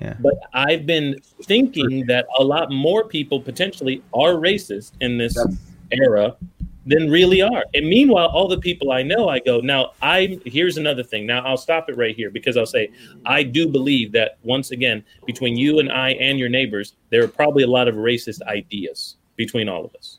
Yeah. 0.00 0.14
But 0.18 0.34
I've 0.54 0.86
been 0.86 1.20
thinking 1.44 2.06
that 2.06 2.26
a 2.38 2.44
lot 2.44 2.70
more 2.70 3.04
people 3.04 3.40
potentially 3.40 4.02
are 4.14 4.32
racist 4.32 4.92
in 5.00 5.18
this 5.18 5.34
That's, 5.34 5.56
era 5.92 6.36
than 6.86 7.10
really 7.10 7.42
are. 7.42 7.64
And 7.74 7.88
meanwhile, 7.88 8.28
all 8.28 8.48
the 8.48 8.58
people 8.58 8.92
I 8.92 9.02
know, 9.02 9.28
I 9.28 9.38
go, 9.40 9.60
now 9.60 9.92
I'm 10.00 10.40
here's 10.44 10.76
another 10.76 11.02
thing. 11.02 11.26
Now 11.26 11.44
I'll 11.44 11.56
stop 11.56 11.88
it 11.88 11.96
right 11.96 12.16
here 12.16 12.30
because 12.30 12.56
I'll 12.56 12.66
say 12.66 12.90
I 13.26 13.42
do 13.42 13.68
believe 13.68 14.12
that 14.12 14.38
once 14.42 14.70
again, 14.70 15.04
between 15.26 15.56
you 15.56 15.78
and 15.78 15.92
I 15.92 16.10
and 16.12 16.38
your 16.38 16.48
neighbors, 16.48 16.94
there 17.10 17.22
are 17.22 17.28
probably 17.28 17.64
a 17.64 17.68
lot 17.68 17.88
of 17.88 17.96
racist 17.96 18.42
ideas 18.42 19.16
between 19.36 19.68
all 19.68 19.84
of 19.84 19.94
us. 19.94 20.18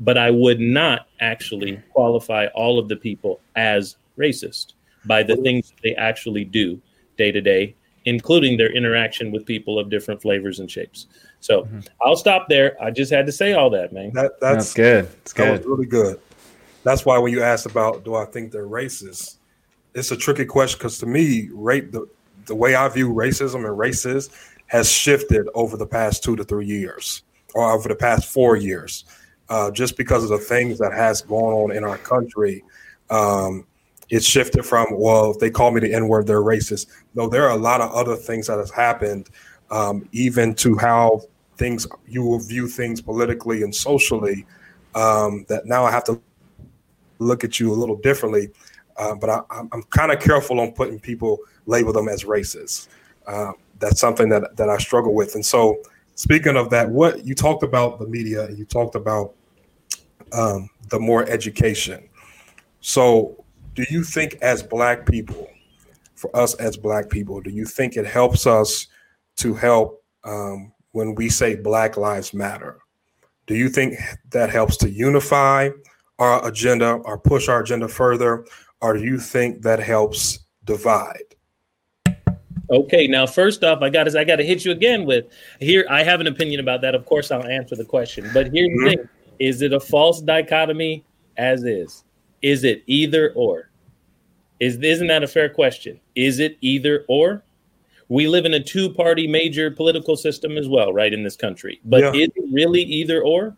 But 0.00 0.18
I 0.18 0.30
would 0.30 0.60
not 0.60 1.08
actually 1.20 1.82
qualify 1.92 2.46
all 2.54 2.78
of 2.78 2.88
the 2.88 2.96
people 2.96 3.40
as 3.56 3.96
racist 4.16 4.74
by 5.06 5.22
the 5.22 5.36
things 5.36 5.72
they 5.82 5.94
actually 5.94 6.44
do 6.44 6.80
day 7.16 7.32
to 7.32 7.40
day 7.40 7.74
including 8.08 8.56
their 8.56 8.72
interaction 8.72 9.30
with 9.30 9.44
people 9.44 9.78
of 9.78 9.90
different 9.90 10.20
flavors 10.20 10.58
and 10.60 10.70
shapes. 10.70 11.06
So 11.40 11.62
mm-hmm. 11.62 11.80
I'll 12.02 12.16
stop 12.16 12.48
there. 12.48 12.76
I 12.82 12.90
just 12.90 13.12
had 13.12 13.26
to 13.26 13.32
say 13.32 13.52
all 13.52 13.70
that, 13.70 13.92
man. 13.92 14.12
That, 14.14 14.40
that's, 14.40 14.72
that's 14.72 14.74
good. 14.74 15.04
It's 15.22 15.32
good. 15.32 15.46
That 15.46 15.58
was 15.58 15.66
really 15.66 15.86
good. 15.86 16.20
That's 16.84 17.04
why 17.04 17.18
when 17.18 17.32
you 17.32 17.42
asked 17.42 17.66
about 17.66 18.04
do 18.04 18.14
I 18.14 18.24
think 18.24 18.50
they're 18.50 18.66
racist, 18.66 19.36
it's 19.94 20.10
a 20.10 20.16
tricky 20.16 20.44
question 20.44 20.78
because 20.78 20.98
to 20.98 21.06
me, 21.06 21.50
rate 21.52 21.92
the 21.92 22.08
the 22.46 22.54
way 22.54 22.74
I 22.74 22.88
view 22.88 23.10
racism 23.10 23.66
and 23.66 23.78
races 23.78 24.30
has 24.68 24.90
shifted 24.90 25.48
over 25.54 25.76
the 25.76 25.86
past 25.86 26.24
two 26.24 26.34
to 26.36 26.44
three 26.44 26.66
years, 26.66 27.22
or 27.54 27.70
over 27.72 27.88
the 27.88 27.94
past 27.94 28.32
four 28.32 28.56
years, 28.56 29.04
uh, 29.50 29.70
just 29.70 29.96
because 29.96 30.24
of 30.24 30.30
the 30.30 30.38
things 30.38 30.78
that 30.78 30.92
has 30.92 31.20
gone 31.20 31.52
on 31.52 31.76
in 31.76 31.84
our 31.84 31.98
country. 31.98 32.64
Um, 33.10 33.66
it's 34.10 34.26
shifted 34.26 34.64
from 34.64 34.86
well 34.92 35.30
if 35.32 35.38
they 35.38 35.50
call 35.50 35.70
me 35.70 35.80
the 35.80 35.92
n 35.92 36.08
word 36.08 36.26
they're 36.26 36.42
racist. 36.42 36.86
No 37.14 37.28
there 37.28 37.44
are 37.44 37.56
a 37.56 37.60
lot 37.60 37.80
of 37.80 37.92
other 37.92 38.16
things 38.16 38.46
that 38.46 38.58
has 38.58 38.70
happened 38.70 39.30
um, 39.70 40.08
even 40.12 40.54
to 40.56 40.76
how 40.78 41.22
things 41.56 41.86
you 42.06 42.22
will 42.24 42.38
view 42.38 42.68
things 42.68 43.00
politically 43.00 43.62
and 43.62 43.74
socially 43.74 44.46
um, 44.94 45.44
that 45.48 45.66
now 45.66 45.84
i 45.84 45.90
have 45.90 46.04
to 46.04 46.20
look 47.18 47.44
at 47.44 47.58
you 47.60 47.72
a 47.72 47.76
little 47.76 47.96
differently. 47.96 48.50
Uh, 48.96 49.14
but 49.14 49.30
I, 49.30 49.42
am 49.72 49.82
kind 49.90 50.10
of 50.10 50.20
careful 50.20 50.60
on 50.60 50.72
putting 50.72 50.98
people 50.98 51.38
label 51.66 51.92
them 51.92 52.08
as 52.08 52.24
racist. 52.24 52.88
Uh, 53.26 53.52
that's 53.78 54.00
something 54.00 54.28
that, 54.28 54.56
that 54.56 54.68
i 54.68 54.78
struggle 54.78 55.14
with. 55.14 55.34
And 55.34 55.44
so 55.44 55.80
speaking 56.14 56.56
of 56.56 56.70
that 56.70 56.88
what 56.88 57.24
you 57.24 57.34
talked 57.34 57.62
about 57.62 58.00
the 58.00 58.06
media 58.06 58.50
you 58.50 58.64
talked 58.64 58.96
about 58.96 59.34
um, 60.32 60.68
the 60.88 60.98
more 60.98 61.28
education. 61.28 62.08
So 62.80 63.37
do 63.78 63.86
you 63.90 64.02
think 64.02 64.36
as 64.42 64.60
black 64.60 65.06
people 65.06 65.48
for 66.16 66.34
us 66.36 66.54
as 66.56 66.76
black 66.76 67.08
people 67.08 67.40
do 67.40 67.50
you 67.50 67.64
think 67.64 67.96
it 67.96 68.04
helps 68.04 68.44
us 68.44 68.88
to 69.36 69.54
help 69.54 70.02
um, 70.24 70.72
when 70.90 71.14
we 71.14 71.28
say 71.28 71.54
black 71.54 71.96
lives 71.96 72.34
matter 72.34 72.80
do 73.46 73.54
you 73.54 73.68
think 73.68 73.94
that 74.30 74.50
helps 74.50 74.76
to 74.76 74.90
unify 74.90 75.70
our 76.18 76.44
agenda 76.44 76.94
or 77.04 77.16
push 77.16 77.48
our 77.48 77.60
agenda 77.62 77.86
further 77.86 78.44
or 78.80 78.96
do 78.96 79.04
you 79.04 79.16
think 79.16 79.62
that 79.62 79.78
helps 79.78 80.40
divide 80.64 81.22
Okay, 82.70 83.06
now 83.06 83.24
first 83.24 83.64
off, 83.64 83.80
I 83.80 83.88
got 83.88 84.04
to 84.04 84.20
I 84.20 84.24
got 84.24 84.36
to 84.36 84.44
hit 84.44 84.62
you 84.62 84.72
again 84.72 85.06
with 85.06 85.24
here. 85.58 85.86
I 85.88 86.02
have 86.02 86.20
an 86.20 86.26
opinion 86.26 86.60
about 86.60 86.82
that. 86.82 86.94
Of 86.94 87.06
course, 87.06 87.30
I'll 87.30 87.46
answer 87.46 87.74
the 87.76 87.84
question. 87.86 88.28
But 88.34 88.52
here's 88.52 88.68
mm-hmm. 88.68 88.84
the 88.84 88.90
thing: 88.90 89.08
is 89.38 89.62
it 89.62 89.72
a 89.72 89.80
false 89.80 90.20
dichotomy? 90.20 91.02
As 91.38 91.64
is, 91.64 92.04
is 92.42 92.64
it 92.64 92.82
either 92.86 93.32
or? 93.34 93.70
Is 94.60 94.76
isn't 94.76 95.06
that 95.06 95.22
a 95.22 95.28
fair 95.28 95.48
question? 95.48 96.00
Is 96.14 96.40
it 96.40 96.58
either 96.60 97.04
or? 97.08 97.42
We 98.08 98.26
live 98.26 98.46
in 98.46 98.54
a 98.54 98.62
two-party 98.62 99.26
major 99.28 99.70
political 99.70 100.16
system 100.16 100.56
as 100.56 100.66
well, 100.66 100.94
right, 100.94 101.12
in 101.12 101.22
this 101.22 101.36
country. 101.36 101.78
But 101.84 102.00
yeah. 102.00 102.22
is 102.22 102.28
it 102.34 102.44
really 102.50 102.82
either 102.82 103.22
or? 103.22 103.54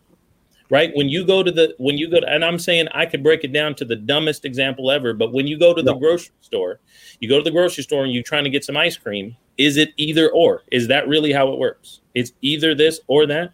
Right? 0.71 0.93
When 0.95 1.09
you 1.09 1.25
go 1.25 1.43
to 1.43 1.51
the 1.51 1.75
when 1.79 1.99
you 1.99 2.09
go 2.09 2.21
to, 2.21 2.29
and 2.29 2.45
I'm 2.45 2.59
saying 2.59 2.89
I 2.95 3.05
could 3.07 3.25
break 3.25 3.43
it 3.43 3.53
down 3.53 3.75
to 3.77 3.85
the 3.85 3.97
dumbest 3.97 4.45
example 4.45 4.91
ever, 4.91 5.13
but 5.13 5.33
when 5.33 5.47
you 5.49 5.59
go 5.59 5.75
to 5.75 5.83
the 5.83 5.95
grocery 5.95 6.35
store, 6.43 6.79
you 7.19 7.29
go 7.29 7.39
to 7.39 7.43
the 7.43 7.51
grocery 7.51 7.83
store 7.83 8.05
and 8.05 8.13
you're 8.13 8.23
trying 8.23 8.45
to 8.45 8.51
get 8.51 8.65
some 8.65 8.77
ice 8.77 8.97
cream, 8.97 9.37
is 9.59 9.77
it 9.77 9.93
either 9.97 10.31
or? 10.31 10.63
Is 10.71 10.87
that 10.87 11.09
really 11.09 11.33
how 11.33 11.53
it 11.53 11.59
works? 11.59 12.01
It's 12.15 12.33
either 12.41 12.75
this 12.75 13.01
or 13.09 13.27
that? 13.27 13.53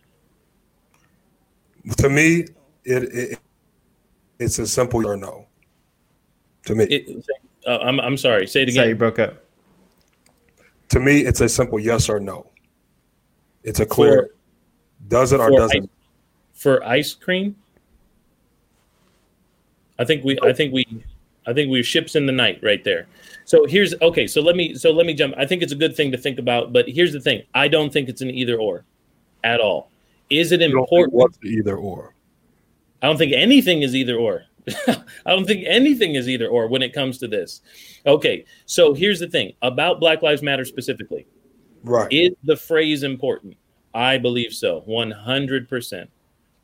To 1.98 2.10
me, 2.10 2.44
it, 2.84 3.02
it 3.14 3.38
it's 4.38 4.58
a 4.58 4.66
simple 4.66 5.02
yes 5.02 5.08
or 5.08 5.16
no 5.16 5.46
to 6.66 6.74
me. 6.74 6.84
It, 6.84 7.24
uh, 7.66 7.78
I'm, 7.78 7.98
I'm 8.00 8.16
sorry. 8.16 8.46
Say 8.46 8.62
it 8.62 8.68
again. 8.68 8.84
Say 8.84 8.88
you 8.90 8.94
broke 8.94 9.18
up. 9.18 9.42
To 10.90 11.00
me, 11.00 11.20
it's 11.20 11.40
a 11.40 11.48
simple 11.48 11.80
yes 11.80 12.08
or 12.08 12.20
no. 12.20 12.50
It's 13.64 13.80
a 13.80 13.86
clear 13.86 14.22
for, 14.22 14.34
does 15.08 15.32
it 15.32 15.40
or 15.40 15.50
doesn't. 15.50 15.84
Ice, 15.84 15.88
for 16.54 16.84
ice 16.84 17.14
cream, 17.14 17.56
I 19.98 20.04
think 20.04 20.24
we. 20.24 20.38
I 20.42 20.52
think 20.52 20.72
we. 20.72 21.04
I 21.48 21.52
think 21.52 21.70
we 21.70 21.82
ships 21.82 22.16
in 22.16 22.26
the 22.26 22.32
night 22.32 22.60
right 22.62 22.82
there. 22.84 23.06
So 23.44 23.66
here's 23.66 23.94
okay. 24.00 24.26
So 24.26 24.40
let 24.40 24.54
me. 24.54 24.74
So 24.74 24.90
let 24.90 25.06
me 25.06 25.14
jump. 25.14 25.34
I 25.36 25.46
think 25.46 25.62
it's 25.62 25.72
a 25.72 25.76
good 25.76 25.96
thing 25.96 26.12
to 26.12 26.18
think 26.18 26.38
about. 26.38 26.72
But 26.72 26.88
here's 26.88 27.12
the 27.12 27.20
thing. 27.20 27.42
I 27.54 27.66
don't 27.66 27.92
think 27.92 28.08
it's 28.08 28.20
an 28.20 28.30
either 28.30 28.56
or, 28.56 28.84
at 29.42 29.60
all. 29.60 29.90
Is 30.30 30.52
it 30.52 30.62
important? 30.62 31.12
What's 31.12 31.38
either 31.44 31.76
or? 31.76 32.15
I 33.02 33.06
don't 33.06 33.16
think 33.16 33.32
anything 33.32 33.82
is 33.82 33.94
either 33.94 34.16
or. 34.16 34.44
I 34.88 35.30
don't 35.30 35.46
think 35.46 35.64
anything 35.66 36.14
is 36.14 36.28
either 36.28 36.48
or 36.48 36.66
when 36.66 36.82
it 36.82 36.92
comes 36.92 37.18
to 37.18 37.28
this. 37.28 37.60
Okay, 38.06 38.44
so 38.66 38.94
here's 38.94 39.20
the 39.20 39.28
thing 39.28 39.52
about 39.62 40.00
Black 40.00 40.22
Lives 40.22 40.42
Matter 40.42 40.64
specifically. 40.64 41.26
Right. 41.84 42.08
Is 42.10 42.32
the 42.44 42.56
phrase 42.56 43.02
important? 43.02 43.56
I 43.94 44.18
believe 44.18 44.52
so, 44.52 44.82
100%. 44.88 46.08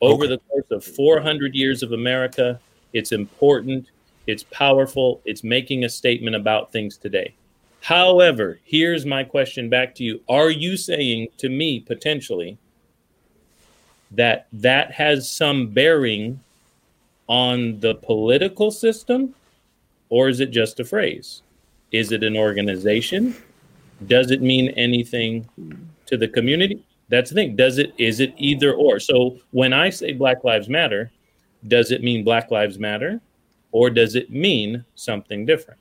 Over 0.01 0.25
okay. 0.25 0.29
the 0.29 0.37
course 0.49 0.65
of 0.71 0.83
400 0.83 1.55
years 1.55 1.81
of 1.81 1.93
America, 1.93 2.59
it's 2.91 3.11
important, 3.11 3.87
it's 4.27 4.43
powerful, 4.43 5.21
it's 5.23 5.43
making 5.43 5.85
a 5.85 5.89
statement 5.89 6.35
about 6.35 6.71
things 6.71 6.97
today. 6.97 7.33
However, 7.81 8.59
here's 8.63 9.05
my 9.05 9.23
question 9.23 9.69
back 9.69 9.95
to 9.95 10.03
you. 10.03 10.21
Are 10.29 10.49
you 10.49 10.77
saying 10.77 11.27
to 11.37 11.49
me 11.49 11.79
potentially 11.79 12.57
that 14.13 14.47
that 14.53 14.91
has 14.91 15.29
some 15.29 15.67
bearing 15.67 16.39
on 17.27 17.79
the 17.79 17.95
political 17.95 18.71
system, 18.71 19.33
or 20.09 20.29
is 20.29 20.39
it 20.39 20.51
just 20.51 20.79
a 20.79 20.85
phrase? 20.85 21.41
Is 21.91 22.11
it 22.11 22.23
an 22.23 22.35
organization? 22.35 23.35
Does 24.07 24.31
it 24.31 24.41
mean 24.41 24.69
anything 24.69 25.47
to 26.05 26.17
the 26.17 26.27
community? 26.27 26.83
That's 27.09 27.29
the 27.29 27.35
thing. 27.35 27.55
Does 27.55 27.77
it 27.77 27.93
is 27.97 28.19
it 28.19 28.33
either 28.37 28.73
or? 28.73 28.99
So 28.99 29.37
when 29.51 29.73
I 29.73 29.89
say 29.89 30.13
Black 30.13 30.43
Lives 30.43 30.69
Matter, 30.69 31.11
does 31.67 31.91
it 31.91 32.03
mean 32.03 32.23
Black 32.23 32.51
Lives 32.51 32.79
Matter 32.79 33.21
or 33.71 33.89
does 33.89 34.15
it 34.15 34.29
mean 34.29 34.83
something 34.95 35.45
different? 35.45 35.79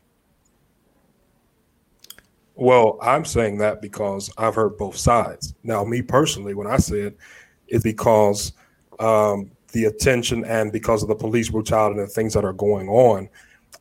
Well, 2.55 2.99
I'm 3.01 3.25
saying 3.25 3.59
that 3.59 3.81
because 3.81 4.31
I've 4.37 4.55
heard 4.55 4.77
both 4.77 4.97
sides. 4.97 5.55
Now, 5.63 5.85
me 5.85 6.03
personally, 6.03 6.55
when 6.55 6.67
I 6.67 6.77
say 6.77 7.13
it's 7.73 7.83
because 7.83 8.53
um, 9.01 9.51
the 9.73 9.87
attention 9.87 10.45
and 10.45 10.71
because 10.71 11.03
of 11.03 11.09
the 11.09 11.15
police 11.15 11.49
brutality 11.49 11.99
and 11.99 12.07
the 12.07 12.13
things 12.13 12.35
that 12.35 12.45
are 12.45 12.53
going 12.53 12.87
on, 12.89 13.31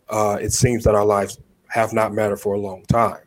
uh, 0.10 0.38
it 0.41 0.54
seems 0.54 0.86
that 0.86 0.95
our 0.95 1.06
lives 1.06 1.39
have 1.67 1.91
not 1.91 2.13
mattered 2.13 2.38
for 2.38 2.54
a 2.56 2.60
long 2.60 2.84
time. 2.86 3.21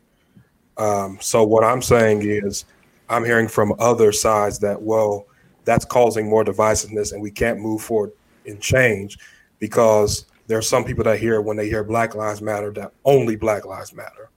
Um, 0.77 1.19
so 1.21 1.43
what 1.43 1.63
I'm 1.63 1.83
saying 1.83 2.23
is, 2.23 2.65
I'm 3.07 3.23
hearing 3.23 3.47
from 3.47 3.75
other 3.77 4.11
sides 4.11 4.57
that 4.59 4.81
well, 4.81 5.27
that's 5.65 5.85
causing 5.85 6.27
more 6.27 6.43
divisiveness, 6.43 7.13
and 7.13 7.21
we 7.21 7.29
can't 7.29 7.59
move 7.59 7.81
forward 7.83 8.11
in 8.45 8.59
change 8.59 9.19
because 9.59 10.25
there 10.47 10.57
are 10.57 10.63
some 10.63 10.83
people 10.83 11.03
that 11.03 11.19
hear 11.19 11.41
when 11.41 11.57
they 11.57 11.69
hear 11.69 11.83
Black 11.83 12.15
Lives 12.15 12.41
Matter 12.41 12.71
that 12.73 12.91
only 13.05 13.35
Black 13.35 13.65
Lives 13.65 13.93
Matter, 13.93 14.31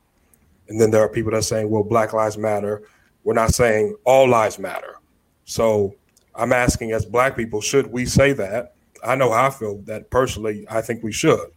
and 0.69 0.79
then 0.79 0.91
there 0.91 1.01
are 1.01 1.09
people 1.09 1.31
that 1.31 1.39
are 1.39 1.43
saying, 1.43 1.71
well, 1.71 1.83
Black 1.83 2.13
Lives 2.13 2.37
Matter. 2.37 2.83
We're 3.25 3.35
not 3.35 3.55
saying 3.55 3.97
all 4.05 4.29
lives 4.29 4.59
matter. 4.59 4.99
So 5.45 5.95
I'm 6.39 6.53
asking, 6.53 6.93
as 6.93 7.05
Black 7.05 7.37
people, 7.37 7.61
should 7.61 7.89
we 7.89 8.07
say 8.07 8.33
that? 8.33 8.75
I 9.05 9.17
know 9.17 9.33
how 9.33 9.49
I 9.49 9.51
feel 9.51 9.79
that 9.83 10.11
personally. 10.11 10.67
I 10.71 10.81
think 10.81 11.03
we 11.03 11.13
should, 11.13 11.51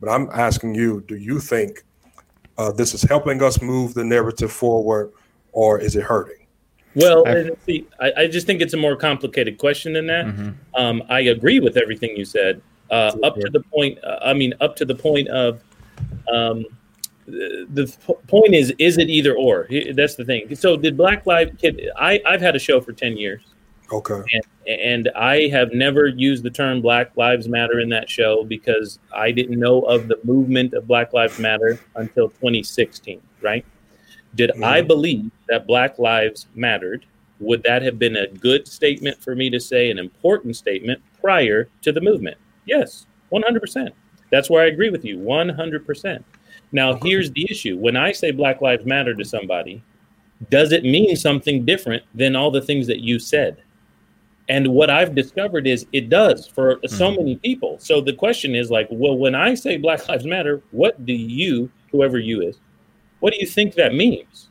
but 0.00 0.08
I'm 0.08 0.28
asking 0.32 0.74
you: 0.74 1.04
Do 1.06 1.16
you 1.16 1.38
think 1.38 1.84
uh, 2.58 2.72
this 2.72 2.94
is 2.94 3.02
helping 3.02 3.42
us 3.42 3.62
move 3.62 3.94
the 3.94 4.04
narrative 4.04 4.52
forward, 4.52 5.12
or 5.52 5.78
is 5.78 5.96
it 5.96 6.02
hurting? 6.02 6.46
Well, 6.94 7.26
I, 7.26 7.50
see, 7.64 7.86
I, 8.00 8.12
I, 8.18 8.26
just 8.26 8.46
think 8.46 8.60
it's 8.60 8.74
a 8.74 8.76
more 8.76 8.96
complicated 8.96 9.56
question 9.56 9.94
than 9.94 10.06
that. 10.08 10.26
Mm-hmm. 10.26 10.50
Um, 10.74 11.02
I 11.08 11.20
agree 11.20 11.58
with 11.58 11.78
everything 11.78 12.14
you 12.16 12.26
said, 12.26 12.60
uh, 12.90 13.16
up 13.22 13.36
to 13.36 13.48
the 13.48 13.60
point. 13.60 13.98
Uh, 14.04 14.18
I 14.22 14.34
mean, 14.34 14.52
up 14.60 14.76
to 14.76 14.84
the 14.84 14.94
point 14.94 15.28
of 15.28 15.62
um, 16.30 16.66
the, 17.26 17.66
the 17.70 18.14
point 18.26 18.54
is, 18.54 18.74
is 18.78 18.98
it 18.98 19.08
either 19.08 19.34
or? 19.34 19.68
That's 19.94 20.16
the 20.16 20.24
thing. 20.24 20.54
So, 20.54 20.76
did 20.76 20.96
Black 20.98 21.24
Lives? 21.24 21.52
Kid, 21.58 21.88
I 21.96 22.20
I've 22.26 22.42
had 22.42 22.56
a 22.56 22.58
show 22.58 22.80
for 22.80 22.92
ten 22.92 23.16
years. 23.16 23.42
Okay. 23.92 24.22
And, 24.32 24.80
and 24.80 25.10
I 25.14 25.48
have 25.48 25.72
never 25.72 26.06
used 26.06 26.42
the 26.42 26.50
term 26.50 26.80
Black 26.80 27.16
Lives 27.16 27.48
Matter 27.48 27.80
in 27.80 27.88
that 27.90 28.08
show 28.08 28.44
because 28.44 28.98
I 29.14 29.30
didn't 29.30 29.58
know 29.58 29.82
of 29.82 30.08
the 30.08 30.18
movement 30.24 30.72
of 30.74 30.86
Black 30.86 31.12
Lives 31.12 31.38
Matter 31.38 31.78
until 31.96 32.28
2016. 32.28 33.20
Right? 33.40 33.64
Did 34.34 34.50
mm-hmm. 34.50 34.64
I 34.64 34.80
believe 34.80 35.30
that 35.48 35.66
Black 35.66 35.98
Lives 35.98 36.46
mattered? 36.54 37.06
Would 37.40 37.62
that 37.64 37.82
have 37.82 37.98
been 37.98 38.16
a 38.16 38.28
good 38.28 38.68
statement 38.68 39.22
for 39.22 39.34
me 39.34 39.50
to 39.50 39.58
say, 39.58 39.90
an 39.90 39.98
important 39.98 40.56
statement 40.56 41.02
prior 41.20 41.68
to 41.82 41.92
the 41.92 42.00
movement? 42.00 42.36
Yes, 42.66 43.06
100%. 43.32 43.90
That's 44.30 44.48
where 44.48 44.62
I 44.62 44.68
agree 44.68 44.90
with 44.90 45.04
you, 45.04 45.18
100%. 45.18 46.22
Now, 46.70 46.94
here's 46.94 47.30
the 47.32 47.46
issue 47.50 47.76
when 47.76 47.96
I 47.96 48.12
say 48.12 48.30
Black 48.30 48.60
Lives 48.60 48.86
Matter 48.86 49.14
to 49.14 49.24
somebody, 49.24 49.82
does 50.50 50.72
it 50.72 50.84
mean 50.84 51.16
something 51.16 51.64
different 51.64 52.02
than 52.14 52.34
all 52.34 52.50
the 52.50 52.62
things 52.62 52.86
that 52.86 53.00
you 53.00 53.18
said? 53.18 53.62
And 54.48 54.68
what 54.68 54.90
I've 54.90 55.14
discovered 55.14 55.66
is 55.66 55.86
it 55.92 56.08
does 56.08 56.46
for 56.46 56.80
so 56.86 57.08
mm-hmm. 57.08 57.16
many 57.16 57.36
people. 57.36 57.78
So 57.78 58.00
the 58.00 58.12
question 58.12 58.54
is 58.54 58.70
like, 58.70 58.88
well, 58.90 59.16
when 59.16 59.34
I 59.34 59.54
say 59.54 59.76
Black 59.76 60.08
Lives 60.08 60.24
Matter, 60.24 60.62
what 60.72 61.06
do 61.06 61.12
you, 61.12 61.70
whoever 61.90 62.18
you 62.18 62.42
is, 62.42 62.58
what 63.20 63.32
do 63.32 63.38
you 63.40 63.46
think 63.46 63.74
that 63.74 63.94
means? 63.94 64.48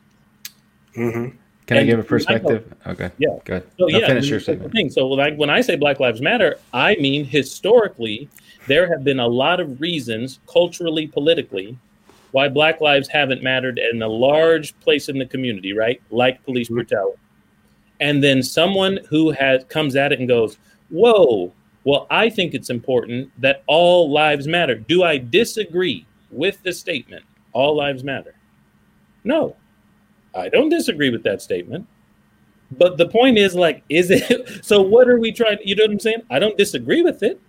Mm-hmm. 0.96 1.36
Can 1.66 1.76
and 1.76 1.78
I 1.78 1.84
give 1.84 1.98
a 1.98 2.02
perspective? 2.02 2.74
okay. 2.86 3.10
Yeah. 3.18 3.38
Good. 3.44 3.68
So, 3.78 3.88
yeah, 3.88 4.06
finish 4.06 4.28
your 4.28 4.40
statement. 4.40 4.72
Thing. 4.72 4.90
So, 4.90 5.06
like 5.06 5.36
when 5.36 5.50
I 5.50 5.60
say 5.60 5.76
Black 5.76 6.00
Lives 6.00 6.20
Matter, 6.20 6.58
I 6.72 6.96
mean 6.96 7.24
historically, 7.24 8.28
there 8.66 8.88
have 8.88 9.04
been 9.04 9.20
a 9.20 9.28
lot 9.28 9.60
of 9.60 9.80
reasons, 9.80 10.40
culturally, 10.46 11.06
politically, 11.06 11.78
why 12.32 12.48
Black 12.48 12.80
lives 12.80 13.08
haven't 13.08 13.42
mattered 13.42 13.78
in 13.78 14.02
a 14.02 14.08
large 14.08 14.78
place 14.80 15.08
in 15.08 15.18
the 15.18 15.26
community, 15.26 15.72
right? 15.72 16.02
Like 16.10 16.42
police 16.44 16.66
mm-hmm. 16.66 16.76
brutality. 16.76 17.18
And 18.02 18.22
then 18.22 18.42
someone 18.42 18.98
who 19.08 19.30
has 19.30 19.62
comes 19.68 19.94
at 19.94 20.12
it 20.12 20.18
and 20.18 20.26
goes, 20.26 20.58
"Whoa, 20.90 21.52
well, 21.84 22.08
I 22.10 22.28
think 22.28 22.52
it's 22.52 22.68
important 22.68 23.30
that 23.40 23.62
all 23.68 24.10
lives 24.10 24.48
matter." 24.48 24.74
Do 24.74 25.04
I 25.04 25.18
disagree 25.18 26.04
with 26.32 26.60
the 26.64 26.72
statement? 26.72 27.24
All 27.52 27.76
lives 27.76 28.02
matter. 28.02 28.34
No, 29.22 29.54
I 30.34 30.48
don't 30.48 30.68
disagree 30.68 31.10
with 31.10 31.22
that 31.22 31.40
statement. 31.42 31.86
But 32.72 32.96
the 32.96 33.06
point 33.06 33.38
is, 33.38 33.54
like, 33.54 33.84
is 33.88 34.10
it 34.10 34.64
so? 34.64 34.82
What 34.82 35.08
are 35.08 35.20
we 35.20 35.30
trying? 35.30 35.58
You 35.64 35.76
know 35.76 35.84
what 35.84 35.92
I'm 35.92 36.00
saying? 36.00 36.22
I 36.28 36.40
don't 36.40 36.58
disagree 36.58 37.02
with 37.02 37.22
it. 37.22 37.40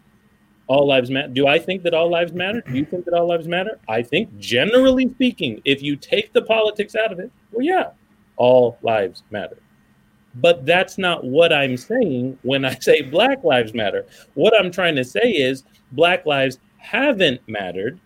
All 0.68 0.88
lives 0.88 1.10
matter. 1.10 1.30
Do 1.30 1.48
I 1.48 1.58
think 1.58 1.82
that 1.82 1.96
all 1.96 2.12
lives 2.12 2.32
matter? 2.32 2.62
Do 2.62 2.78
you 2.78 2.86
think 2.86 3.06
that 3.06 3.16
all 3.16 3.28
lives 3.28 3.48
matter? 3.48 3.80
I 3.89 4.04
think, 4.04 4.38
generally 4.38 5.10
speaking, 5.10 5.62
if 5.66 5.82
you 5.82 5.96
take 5.96 6.32
the 6.32 6.44
politics 6.44 6.96
out 6.96 7.12
of 7.12 7.20
it, 7.20 7.32
well, 7.52 7.66
yeah, 7.66 7.89
all 8.38 8.78
lives 8.84 9.24
matter. 9.32 9.58
But 10.36 10.65
that's 10.65 10.98
not 10.98 11.24
what 11.24 11.54
I'm 11.54 11.78
saying 11.78 12.39
when 12.41 12.65
I 12.65 12.76
say 12.76 13.02
Black 13.02 13.43
Lives 13.43 13.74
Matter. 13.74 14.06
What 14.34 14.60
I'm 14.60 14.72
trying 14.72 14.96
to 14.96 15.04
say 15.04 15.32
is 15.32 15.63
Black 15.91 16.26
lives 16.26 16.60
haven't 16.80 17.39
mattered 17.48 18.00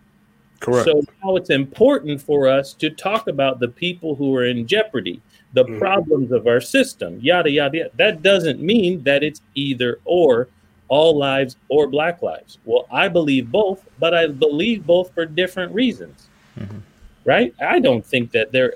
Correct. 0.60 0.86
So 0.86 1.02
now 1.22 1.36
it's 1.36 1.50
important 1.50 2.20
for 2.20 2.48
us 2.48 2.72
to 2.74 2.90
talk 2.90 3.28
about 3.28 3.60
the 3.60 3.68
people 3.68 4.14
who 4.14 4.34
are 4.34 4.44
in 4.44 4.66
jeopardy, 4.66 5.20
the 5.52 5.64
mm-hmm. 5.64 5.78
problems 5.78 6.32
of 6.32 6.46
our 6.46 6.60
system, 6.60 7.18
yada, 7.20 7.50
yada, 7.50 7.78
yada. 7.78 7.90
That 7.96 8.22
doesn't 8.22 8.60
mean 8.60 9.02
that 9.04 9.22
it's 9.22 9.40
either 9.54 10.00
or 10.04 10.48
all 10.88 11.16
lives 11.16 11.56
or 11.68 11.86
black 11.86 12.22
lives. 12.22 12.58
Well, 12.64 12.86
I 12.90 13.08
believe 13.08 13.52
both, 13.52 13.86
but 13.98 14.14
I 14.14 14.26
believe 14.26 14.86
both 14.86 15.14
for 15.14 15.26
different 15.26 15.72
reasons. 15.72 16.28
Mm-hmm. 16.58 16.78
Right? 17.24 17.54
I 17.60 17.78
don't 17.78 18.04
think 18.04 18.32
that 18.32 18.52
there, 18.52 18.72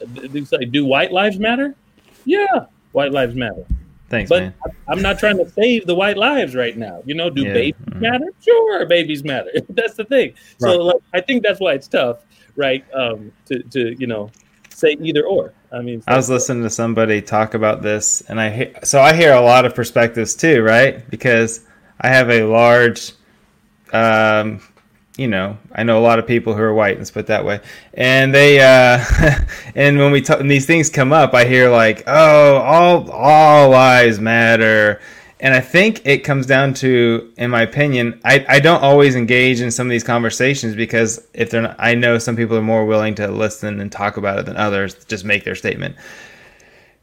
like, 0.52 0.70
do 0.70 0.84
white 0.84 1.10
lives 1.10 1.38
matter? 1.38 1.74
Yeah, 2.26 2.66
white 2.92 3.12
lives 3.12 3.34
matter. 3.34 3.66
Thanks, 4.08 4.28
but 4.28 4.42
man. 4.42 4.54
I'm 4.88 5.00
not 5.00 5.18
trying 5.18 5.38
to 5.38 5.48
save 5.48 5.86
the 5.86 5.94
white 5.94 6.18
lives 6.18 6.54
right 6.54 6.76
now. 6.76 7.02
You 7.06 7.14
know, 7.14 7.30
do 7.30 7.42
yeah. 7.42 7.54
babies 7.54 7.80
mm-hmm. 7.86 8.00
matter? 8.00 8.26
Sure, 8.40 8.86
babies 8.86 9.24
matter. 9.24 9.50
that's 9.70 9.94
the 9.94 10.04
thing. 10.04 10.34
Right. 10.60 10.70
So 10.72 10.82
like, 10.82 11.02
I 11.14 11.20
think 11.22 11.42
that's 11.42 11.60
why 11.60 11.72
it's 11.72 11.88
tough, 11.88 12.18
right? 12.54 12.84
Um, 12.92 13.32
to 13.46 13.62
to 13.62 13.98
you 13.98 14.06
know 14.06 14.30
say 14.68 14.96
either 15.00 15.24
or. 15.26 15.54
I 15.72 15.80
mean, 15.80 16.02
I 16.06 16.16
was 16.16 16.28
listening 16.28 16.62
to 16.64 16.70
somebody 16.70 17.22
talk 17.22 17.54
about 17.54 17.80
this, 17.80 18.20
and 18.28 18.38
I 18.38 18.50
he- 18.50 18.74
so 18.84 19.00
I 19.00 19.14
hear 19.14 19.32
a 19.32 19.40
lot 19.40 19.64
of 19.64 19.74
perspectives 19.74 20.34
too, 20.34 20.62
right? 20.62 21.08
Because 21.08 21.64
I 21.98 22.08
have 22.08 22.28
a 22.28 22.44
large 22.44 23.12
um, 23.94 24.60
you 25.16 25.28
know, 25.28 25.58
I 25.72 25.82
know 25.82 25.98
a 25.98 26.00
lot 26.00 26.18
of 26.18 26.26
people 26.26 26.54
who 26.54 26.62
are 26.62 26.72
white. 26.72 26.96
Let's 26.96 27.10
put 27.10 27.20
it 27.20 27.26
that 27.26 27.44
way. 27.44 27.60
And 27.94 28.34
they, 28.34 28.60
uh, 28.60 29.04
and 29.74 29.98
when 29.98 30.10
we 30.10 30.22
talk, 30.22 30.40
these 30.40 30.66
things 30.66 30.88
come 30.88 31.12
up, 31.12 31.34
I 31.34 31.44
hear 31.44 31.70
like, 31.70 32.04
oh, 32.06 32.56
all 32.56 33.10
all 33.10 33.70
lives 33.70 34.18
matter. 34.18 35.00
And 35.38 35.52
I 35.52 35.60
think 35.60 36.06
it 36.06 36.18
comes 36.18 36.46
down 36.46 36.72
to, 36.74 37.32
in 37.36 37.50
my 37.50 37.62
opinion, 37.62 38.20
I, 38.24 38.46
I 38.48 38.60
don't 38.60 38.80
always 38.80 39.16
engage 39.16 39.60
in 39.60 39.72
some 39.72 39.88
of 39.88 39.90
these 39.90 40.04
conversations 40.04 40.76
because 40.76 41.26
if 41.34 41.50
they're 41.50 41.62
not, 41.62 41.76
I 41.80 41.96
know 41.96 42.16
some 42.18 42.36
people 42.36 42.56
are 42.56 42.62
more 42.62 42.86
willing 42.86 43.16
to 43.16 43.26
listen 43.26 43.80
and 43.80 43.90
talk 43.90 44.16
about 44.16 44.38
it 44.38 44.46
than 44.46 44.56
others, 44.56 45.04
just 45.06 45.24
make 45.24 45.42
their 45.42 45.56
statement. 45.56 45.96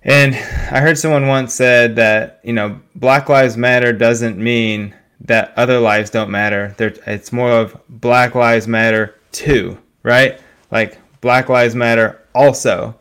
And 0.03 0.35
I 0.35 0.79
heard 0.79 0.97
someone 0.97 1.27
once 1.27 1.53
said 1.53 1.97
that, 1.97 2.39
you 2.43 2.53
know, 2.53 2.79
Black 2.95 3.27
Lives 3.27 3.57
Matter 3.57 3.91
doesn't 3.91 4.37
mean 4.37 4.95
that 5.21 5.53
other 5.57 5.79
lives 5.79 6.09
don't 6.09 6.29
matter. 6.29 6.73
They're, 6.77 6.93
it's 7.05 7.31
more 7.31 7.51
of 7.51 7.79
Black 7.89 8.35
Lives 8.35 8.67
Matter 8.67 9.15
too, 9.31 9.77
right? 10.03 10.39
Like 10.71 10.97
Black 11.21 11.49
Lives 11.49 11.75
Matter 11.75 12.21
also. 12.33 12.95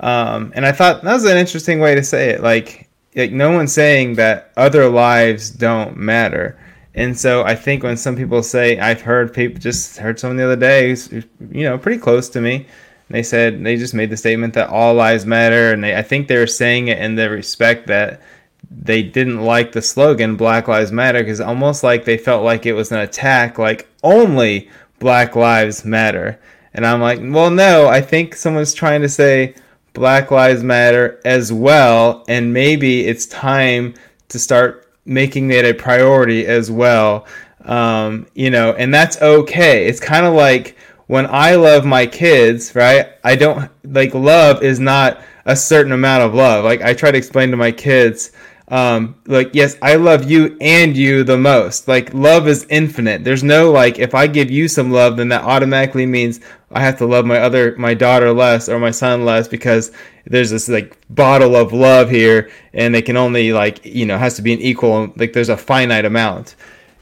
Um, 0.00 0.52
and 0.56 0.66
I 0.66 0.72
thought 0.72 1.02
that 1.02 1.12
was 1.12 1.24
an 1.24 1.36
interesting 1.36 1.78
way 1.80 1.94
to 1.94 2.02
say 2.02 2.30
it. 2.30 2.42
Like, 2.42 2.88
like 3.14 3.30
no 3.30 3.52
one's 3.52 3.72
saying 3.72 4.14
that 4.14 4.52
other 4.56 4.88
lives 4.88 5.50
don't 5.50 5.96
matter. 5.96 6.58
And 6.96 7.18
so 7.18 7.42
I 7.44 7.54
think 7.54 7.82
when 7.82 7.96
some 7.96 8.16
people 8.16 8.42
say, 8.42 8.78
I've 8.78 9.00
heard 9.00 9.32
people 9.32 9.60
just 9.60 9.96
heard 9.96 10.18
someone 10.18 10.36
the 10.36 10.44
other 10.44 10.56
day, 10.56 10.90
who's, 10.90 11.12
you 11.12 11.64
know, 11.64 11.78
pretty 11.78 12.00
close 12.00 12.28
to 12.30 12.40
me. 12.40 12.66
They 13.10 13.22
said 13.22 13.62
they 13.62 13.76
just 13.76 13.94
made 13.94 14.10
the 14.10 14.16
statement 14.16 14.54
that 14.54 14.70
all 14.70 14.94
lives 14.94 15.26
matter, 15.26 15.72
and 15.72 15.84
they, 15.84 15.94
I 15.94 16.02
think 16.02 16.26
they 16.26 16.38
were 16.38 16.46
saying 16.46 16.88
it 16.88 16.98
in 16.98 17.16
the 17.16 17.28
respect 17.28 17.86
that 17.88 18.22
they 18.70 19.02
didn't 19.02 19.40
like 19.40 19.72
the 19.72 19.82
slogan 19.82 20.36
Black 20.36 20.68
Lives 20.68 20.92
Matter 20.92 21.20
because 21.20 21.40
almost 21.40 21.82
like 21.82 22.04
they 22.04 22.18
felt 22.18 22.44
like 22.44 22.66
it 22.66 22.72
was 22.72 22.92
an 22.92 22.98
attack, 22.98 23.58
like 23.58 23.88
only 24.02 24.68
Black 24.98 25.36
Lives 25.36 25.84
Matter. 25.84 26.40
And 26.72 26.86
I'm 26.86 27.00
like, 27.00 27.20
well, 27.22 27.50
no, 27.50 27.88
I 27.88 28.00
think 28.00 28.34
someone's 28.34 28.74
trying 28.74 29.02
to 29.02 29.08
say 29.08 29.54
Black 29.92 30.30
Lives 30.30 30.62
Matter 30.62 31.20
as 31.24 31.52
well, 31.52 32.24
and 32.28 32.52
maybe 32.52 33.06
it's 33.06 33.26
time 33.26 33.94
to 34.28 34.38
start 34.38 34.92
making 35.04 35.48
that 35.48 35.64
a 35.64 35.72
priority 35.72 36.46
as 36.46 36.70
well. 36.70 37.26
Um, 37.64 38.26
you 38.34 38.50
know, 38.50 38.72
and 38.72 38.92
that's 38.92 39.20
okay. 39.22 39.86
It's 39.86 40.00
kind 40.00 40.26
of 40.26 40.34
like 40.34 40.76
when 41.06 41.26
I 41.26 41.54
love 41.54 41.84
my 41.84 42.06
kids, 42.06 42.74
right? 42.74 43.08
I 43.22 43.36
don't 43.36 43.70
like 43.84 44.14
love 44.14 44.62
is 44.62 44.80
not 44.80 45.22
a 45.46 45.54
certain 45.54 45.92
amount 45.92 46.22
of 46.24 46.34
love. 46.34 46.64
Like 46.64 46.82
I 46.82 46.94
try 46.94 47.10
to 47.10 47.18
explain 47.18 47.50
to 47.50 47.56
my 47.56 47.70
kids, 47.70 48.32
um 48.68 49.14
like 49.26 49.50
yes 49.52 49.76
i 49.82 49.94
love 49.94 50.30
you 50.30 50.56
and 50.60 50.96
you 50.96 51.22
the 51.22 51.36
most. 51.36 51.86
Like 51.86 52.14
love 52.14 52.48
is 52.48 52.66
infinite. 52.70 53.22
There's 53.22 53.44
no 53.44 53.70
like 53.70 53.98
if 53.98 54.14
i 54.14 54.26
give 54.26 54.50
you 54.50 54.68
some 54.68 54.90
love 54.90 55.16
then 55.16 55.28
that 55.28 55.44
automatically 55.44 56.06
means 56.06 56.40
i 56.70 56.80
have 56.80 56.96
to 56.98 57.06
love 57.06 57.26
my 57.26 57.38
other 57.38 57.76
my 57.76 57.92
daughter 57.92 58.32
less 58.32 58.68
or 58.68 58.78
my 58.78 58.90
son 58.90 59.24
less 59.24 59.48
because 59.48 59.92
there's 60.26 60.50
this 60.50 60.68
like 60.68 60.96
bottle 61.10 61.54
of 61.54 61.72
love 61.74 62.08
here 62.08 62.50
and 62.72 62.94
they 62.94 63.02
can 63.02 63.18
only 63.18 63.52
like 63.52 63.84
you 63.84 64.06
know 64.06 64.16
has 64.16 64.36
to 64.36 64.42
be 64.42 64.54
an 64.54 64.60
equal 64.60 65.12
like 65.16 65.32
there's 65.32 65.50
a 65.50 65.56
finite 65.56 66.04
amount. 66.04 66.56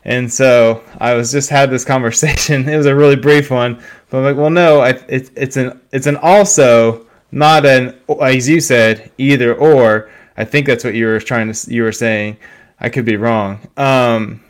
And 0.05 0.33
so 0.33 0.83
i 0.99 1.15
was 1.15 1.31
just 1.31 1.49
had 1.49 1.71
this 1.71 1.85
conversation. 1.95 2.69
It 2.69 2.77
was 2.77 2.87
a 2.87 2.97
really 2.97 3.17
brief 3.17 3.53
one 3.53 3.81
but 4.11 4.19
i'm 4.19 4.25
like 4.25 4.37
well 4.37 4.51
no 4.51 4.81
I, 4.81 4.91
it, 5.09 5.31
it's 5.37 5.57
an 5.57 5.81
it's 5.93 6.07
an 6.07 6.17
also 6.17 7.07
not 7.31 7.65
an 7.65 7.99
as 8.21 8.49
you 8.49 8.61
said 8.61 9.11
either 9.17 9.55
or 9.55 10.11
i 10.37 10.45
think 10.45 10.67
that's 10.67 10.85
what 10.85 10.95
you 10.95 11.07
were 11.07 11.21
trying 11.21 11.53
to 11.53 11.73
you 11.73 11.83
were 11.83 11.93
saying 11.93 12.37
i 12.81 12.89
could 12.89 13.05
be 13.05 13.17
wrong 13.17 13.59
um 13.77 14.43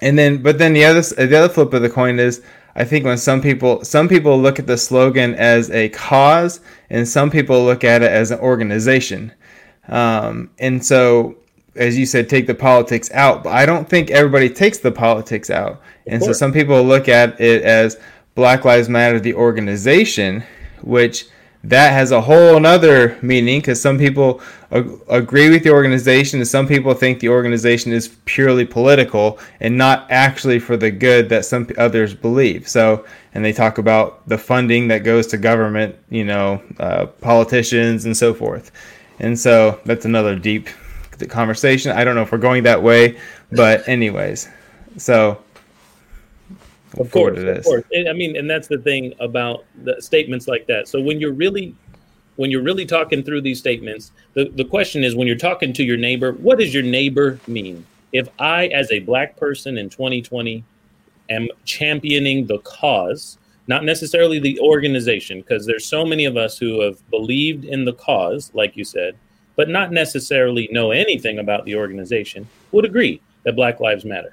and 0.00 0.18
then 0.18 0.42
but 0.42 0.58
then 0.58 0.72
the 0.72 0.84
other 0.84 1.00
the 1.00 1.36
other 1.36 1.48
flip 1.48 1.72
of 1.72 1.82
the 1.82 1.90
coin 1.90 2.18
is 2.18 2.42
I 2.78 2.84
think 2.84 3.04
when 3.04 3.18
some 3.18 3.42
people 3.42 3.84
some 3.84 4.08
people 4.08 4.40
look 4.40 4.60
at 4.60 4.68
the 4.68 4.78
slogan 4.78 5.34
as 5.34 5.68
a 5.72 5.88
cause, 5.88 6.60
and 6.90 7.06
some 7.06 7.28
people 7.28 7.64
look 7.64 7.82
at 7.82 8.02
it 8.02 8.10
as 8.10 8.30
an 8.30 8.38
organization. 8.38 9.32
Um, 9.88 10.50
and 10.60 10.84
so, 10.84 11.36
as 11.74 11.98
you 11.98 12.06
said, 12.06 12.28
take 12.28 12.46
the 12.46 12.54
politics 12.54 13.10
out. 13.10 13.42
But 13.42 13.54
I 13.54 13.66
don't 13.66 13.88
think 13.88 14.12
everybody 14.12 14.48
takes 14.48 14.78
the 14.78 14.92
politics 14.92 15.50
out. 15.50 15.82
And 16.06 16.22
so, 16.22 16.32
some 16.32 16.52
people 16.52 16.80
look 16.84 17.08
at 17.08 17.40
it 17.40 17.62
as 17.62 17.98
Black 18.36 18.64
Lives 18.64 18.88
Matter, 18.88 19.18
the 19.18 19.34
organization, 19.34 20.44
which 20.82 21.26
that 21.64 21.92
has 21.92 22.12
a 22.12 22.20
whole 22.20 22.64
other 22.64 23.18
meaning 23.20 23.60
because 23.60 23.80
some 23.80 23.98
people 23.98 24.40
ag- 24.70 24.90
agree 25.08 25.50
with 25.50 25.64
the 25.64 25.70
organization 25.70 26.38
and 26.38 26.46
some 26.46 26.68
people 26.68 26.94
think 26.94 27.18
the 27.18 27.28
organization 27.28 27.92
is 27.92 28.08
purely 28.26 28.64
political 28.64 29.38
and 29.60 29.76
not 29.76 30.06
actually 30.10 30.58
for 30.60 30.76
the 30.76 30.90
good 30.90 31.28
that 31.28 31.44
some 31.44 31.68
others 31.76 32.14
believe. 32.14 32.68
So 32.68 33.04
and 33.34 33.44
they 33.44 33.52
talk 33.52 33.78
about 33.78 34.26
the 34.28 34.38
funding 34.38 34.88
that 34.88 34.98
goes 34.98 35.26
to 35.28 35.36
government 35.36 35.96
you 36.10 36.24
know 36.24 36.62
uh, 36.78 37.06
politicians 37.06 38.04
and 38.04 38.16
so 38.16 38.32
forth. 38.32 38.70
And 39.18 39.38
so 39.38 39.80
that's 39.84 40.04
another 40.04 40.36
deep 40.36 40.68
conversation. 41.28 41.90
I 41.90 42.04
don't 42.04 42.14
know 42.14 42.22
if 42.22 42.30
we're 42.30 42.38
going 42.38 42.62
that 42.62 42.82
way 42.82 43.18
but 43.50 43.88
anyways. 43.88 44.48
So 44.96 45.42
of 46.96 47.10
course, 47.10 47.38
of 47.38 47.64
course. 47.64 47.84
I 48.08 48.12
mean, 48.12 48.36
and 48.36 48.48
that's 48.48 48.68
the 48.68 48.78
thing 48.78 49.14
about 49.20 49.64
the 49.82 50.00
statements 50.00 50.48
like 50.48 50.66
that. 50.66 50.88
So 50.88 51.00
when 51.00 51.20
you're 51.20 51.32
really 51.32 51.74
when 52.36 52.52
you're 52.52 52.62
really 52.62 52.86
talking 52.86 53.24
through 53.24 53.40
these 53.40 53.58
statements, 53.58 54.12
the, 54.34 54.48
the 54.50 54.64
question 54.64 55.02
is 55.02 55.16
when 55.16 55.26
you're 55.26 55.36
talking 55.36 55.72
to 55.72 55.82
your 55.82 55.96
neighbor, 55.96 56.32
what 56.34 56.58
does 56.58 56.72
your 56.72 56.84
neighbor 56.84 57.40
mean? 57.48 57.84
If 58.12 58.28
I, 58.38 58.68
as 58.68 58.92
a 58.92 59.00
black 59.00 59.36
person 59.36 59.76
in 59.76 59.90
2020, 59.90 60.62
am 61.30 61.48
championing 61.64 62.46
the 62.46 62.58
cause, 62.60 63.38
not 63.66 63.84
necessarily 63.84 64.38
the 64.38 64.58
organization, 64.60 65.40
because 65.40 65.66
there's 65.66 65.84
so 65.84 66.04
many 66.04 66.26
of 66.26 66.36
us 66.36 66.56
who 66.56 66.80
have 66.82 67.10
believed 67.10 67.64
in 67.64 67.84
the 67.84 67.92
cause, 67.94 68.52
like 68.54 68.76
you 68.76 68.84
said, 68.84 69.16
but 69.56 69.68
not 69.68 69.90
necessarily 69.90 70.68
know 70.70 70.92
anything 70.92 71.40
about 71.40 71.64
the 71.64 71.74
organization, 71.74 72.46
would 72.70 72.84
agree 72.84 73.20
that 73.42 73.56
Black 73.56 73.80
Lives 73.80 74.04
Matter. 74.04 74.32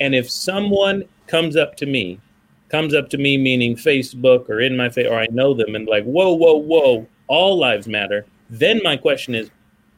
And 0.00 0.12
if 0.12 0.28
someone 0.28 1.04
comes 1.26 1.56
up 1.56 1.76
to 1.76 1.86
me, 1.86 2.20
comes 2.68 2.94
up 2.94 3.08
to 3.10 3.18
me 3.18 3.36
meaning 3.36 3.76
Facebook 3.76 4.48
or 4.48 4.60
in 4.60 4.76
my 4.76 4.88
face, 4.88 5.06
or 5.08 5.18
I 5.18 5.26
know 5.30 5.54
them 5.54 5.74
and 5.74 5.86
like, 5.86 6.04
whoa, 6.04 6.32
whoa, 6.32 6.56
whoa, 6.56 7.06
all 7.28 7.58
lives 7.58 7.86
matter. 7.86 8.26
Then 8.50 8.80
my 8.82 8.96
question 8.96 9.34
is, 9.34 9.50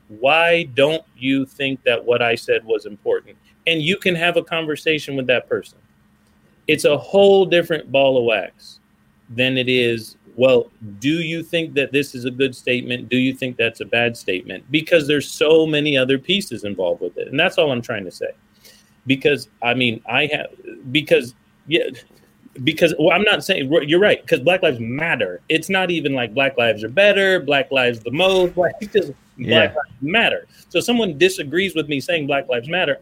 why 0.09 0.65
don't 0.75 1.03
you 1.17 1.45
think 1.45 1.83
that 1.83 2.05
what 2.05 2.23
I 2.23 2.35
said 2.35 2.65
was 2.65 2.87
important? 2.87 3.37
And 3.67 3.83
you 3.83 3.97
can 3.97 4.15
have 4.15 4.37
a 4.37 4.45
conversation 4.45 5.17
with 5.17 5.27
that 5.27 5.49
person. 5.49 5.79
It's 6.69 6.85
a 6.85 6.97
whole 6.97 7.45
different 7.45 7.91
ball 7.91 8.19
of 8.19 8.25
wax 8.25 8.81
than 9.31 9.59
it 9.59 9.69
is, 9.69 10.17
well, 10.37 10.71
do 11.01 11.21
you 11.23 11.43
think 11.43 11.75
that 11.75 11.93
this 11.93 12.15
is 12.15 12.25
a 12.25 12.31
good 12.31 12.55
statement? 12.55 13.09
Do 13.09 13.17
you 13.17 13.35
think 13.35 13.57
that's 13.57 13.81
a 13.81 13.85
bad 13.85 14.17
statement? 14.17 14.71
Because 14.71 15.09
there's 15.09 15.31
so 15.31 15.67
many 15.67 15.97
other 15.97 16.19
pieces 16.19 16.65
involved 16.65 17.01
with 17.01 17.17
it. 17.17 17.29
And 17.29 17.41
that's 17.41 17.59
all 17.59 17.73
I'm 17.73 17.83
trying 17.83 18.05
to 18.05 18.11
say 18.11 18.31
because 19.07 19.49
I 19.63 19.75
mean 19.75 20.03
I 20.09 20.27
have 20.33 20.47
because 20.93 21.35
yeah 21.67 21.85
because 22.65 22.95
well, 22.99 23.13
I'm 23.13 23.23
not 23.23 23.45
saying 23.45 23.71
you're 23.87 24.01
right 24.01 24.21
because 24.21 24.41
Black 24.41 24.63
Lives 24.63 24.81
Matter. 24.81 25.41
It's 25.49 25.69
not 25.69 25.91
even 25.91 26.15
like 26.15 26.35
Black 26.35 26.57
Lives 26.57 26.85
are 26.85 26.89
better, 26.89 27.41
Black 27.41 27.71
Lives 27.71 28.01
the 28.01 28.11
most. 28.11 28.57
Like 28.57 28.75
it's 28.81 28.93
just 28.93 29.13
yeah. 29.37 29.69
Black 29.69 29.77
Lives 29.77 30.03
Matter. 30.03 30.47
So 30.69 30.81
someone 30.81 31.19
disagrees 31.19 31.75
with 31.75 31.89
me 31.89 32.01
saying 32.01 32.27
Black 32.27 32.49
Lives 32.49 32.69
Matter. 32.69 32.99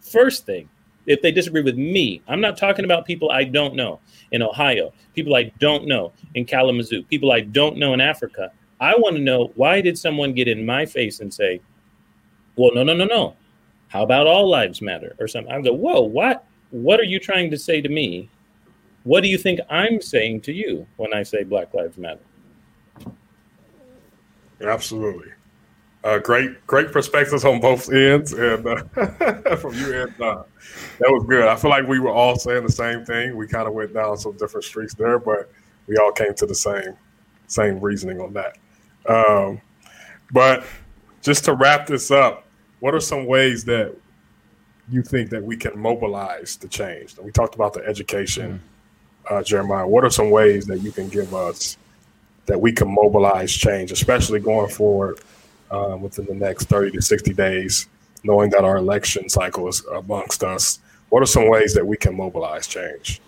First 0.00 0.46
thing, 0.46 0.68
if 1.06 1.22
they 1.22 1.32
disagree 1.32 1.62
with 1.62 1.76
me, 1.76 2.22
I'm 2.28 2.40
not 2.40 2.56
talking 2.56 2.84
about 2.84 3.06
people 3.06 3.30
I 3.30 3.44
don't 3.44 3.74
know 3.74 4.00
in 4.32 4.42
Ohio, 4.42 4.92
people 5.14 5.34
I 5.34 5.52
don't 5.58 5.86
know 5.86 6.12
in 6.34 6.44
Kalamazoo, 6.44 7.02
people 7.04 7.32
I 7.32 7.40
don't 7.40 7.76
know 7.76 7.94
in 7.94 8.00
Africa. 8.00 8.52
I 8.80 8.94
want 8.96 9.16
to 9.16 9.22
know 9.22 9.52
why 9.56 9.80
did 9.80 9.98
someone 9.98 10.32
get 10.32 10.48
in 10.48 10.64
my 10.64 10.86
face 10.86 11.20
and 11.20 11.32
say, 11.32 11.60
"Well, 12.56 12.70
no, 12.74 12.82
no, 12.82 12.94
no, 12.94 13.04
no. 13.04 13.36
How 13.90 14.04
about 14.04 14.28
all 14.28 14.48
lives 14.48 14.80
matter 14.80 15.16
or 15.18 15.26
something? 15.26 15.52
I 15.52 15.60
go, 15.60 15.72
whoa, 15.72 16.00
what? 16.00 16.46
What 16.70 17.00
are 17.00 17.04
you 17.04 17.18
trying 17.18 17.50
to 17.50 17.58
say 17.58 17.80
to 17.80 17.88
me? 17.88 18.30
What 19.02 19.22
do 19.22 19.28
you 19.28 19.36
think 19.36 19.58
I'm 19.68 20.00
saying 20.00 20.42
to 20.42 20.52
you 20.52 20.86
when 20.96 21.12
I 21.12 21.24
say 21.24 21.42
Black 21.42 21.74
Lives 21.74 21.98
Matter? 21.98 22.20
Absolutely. 24.60 25.32
Uh, 26.04 26.18
great, 26.18 26.64
great 26.68 26.92
perspectives 26.92 27.44
on 27.44 27.60
both 27.60 27.92
ends, 27.92 28.32
and 28.32 28.64
uh, 28.66 28.76
from 29.56 29.74
you 29.74 30.02
and 30.02 30.20
uh, 30.20 30.44
that 30.98 31.10
was 31.10 31.24
good. 31.28 31.46
I 31.46 31.56
feel 31.56 31.70
like 31.70 31.86
we 31.86 31.98
were 31.98 32.10
all 32.10 32.36
saying 32.36 32.64
the 32.64 32.72
same 32.72 33.04
thing. 33.04 33.36
We 33.36 33.48
kind 33.48 33.66
of 33.66 33.74
went 33.74 33.92
down 33.92 34.16
some 34.16 34.36
different 34.36 34.64
streets 34.64 34.94
there, 34.94 35.18
but 35.18 35.50
we 35.88 35.96
all 35.96 36.12
came 36.12 36.32
to 36.34 36.46
the 36.46 36.54
same 36.54 36.96
same 37.48 37.80
reasoning 37.80 38.20
on 38.20 38.32
that. 38.34 38.56
Um, 39.08 39.60
but 40.32 40.64
just 41.20 41.44
to 41.46 41.54
wrap 41.54 41.86
this 41.86 42.10
up, 42.10 42.46
what 42.80 42.94
are 42.94 43.00
some 43.00 43.26
ways 43.26 43.64
that 43.64 43.94
you 44.90 45.02
think 45.02 45.30
that 45.30 45.42
we 45.42 45.56
can 45.56 45.78
mobilize 45.78 46.56
the 46.56 46.68
change? 46.68 47.16
We 47.18 47.30
talked 47.30 47.54
about 47.54 47.74
the 47.74 47.86
education, 47.86 48.60
mm-hmm. 49.28 49.34
uh, 49.34 49.42
Jeremiah. 49.42 49.86
What 49.86 50.04
are 50.04 50.10
some 50.10 50.30
ways 50.30 50.66
that 50.66 50.78
you 50.78 50.90
can 50.90 51.08
give 51.08 51.34
us 51.34 51.76
that 52.46 52.60
we 52.60 52.72
can 52.72 52.92
mobilize 52.92 53.52
change, 53.52 53.92
especially 53.92 54.40
going 54.40 54.70
forward 54.70 55.20
uh, 55.70 55.96
within 56.00 56.26
the 56.26 56.34
next 56.34 56.64
30 56.64 56.90
to 56.92 57.02
60 57.02 57.32
days, 57.34 57.86
knowing 58.24 58.50
that 58.50 58.64
our 58.64 58.78
election 58.78 59.28
cycle 59.28 59.68
is 59.68 59.84
amongst 59.92 60.42
us? 60.42 60.80
What 61.10 61.22
are 61.22 61.26
some 61.26 61.48
ways 61.48 61.74
that 61.74 61.86
we 61.86 61.96
can 61.96 62.16
mobilize 62.16 62.66
change? 62.66 63.20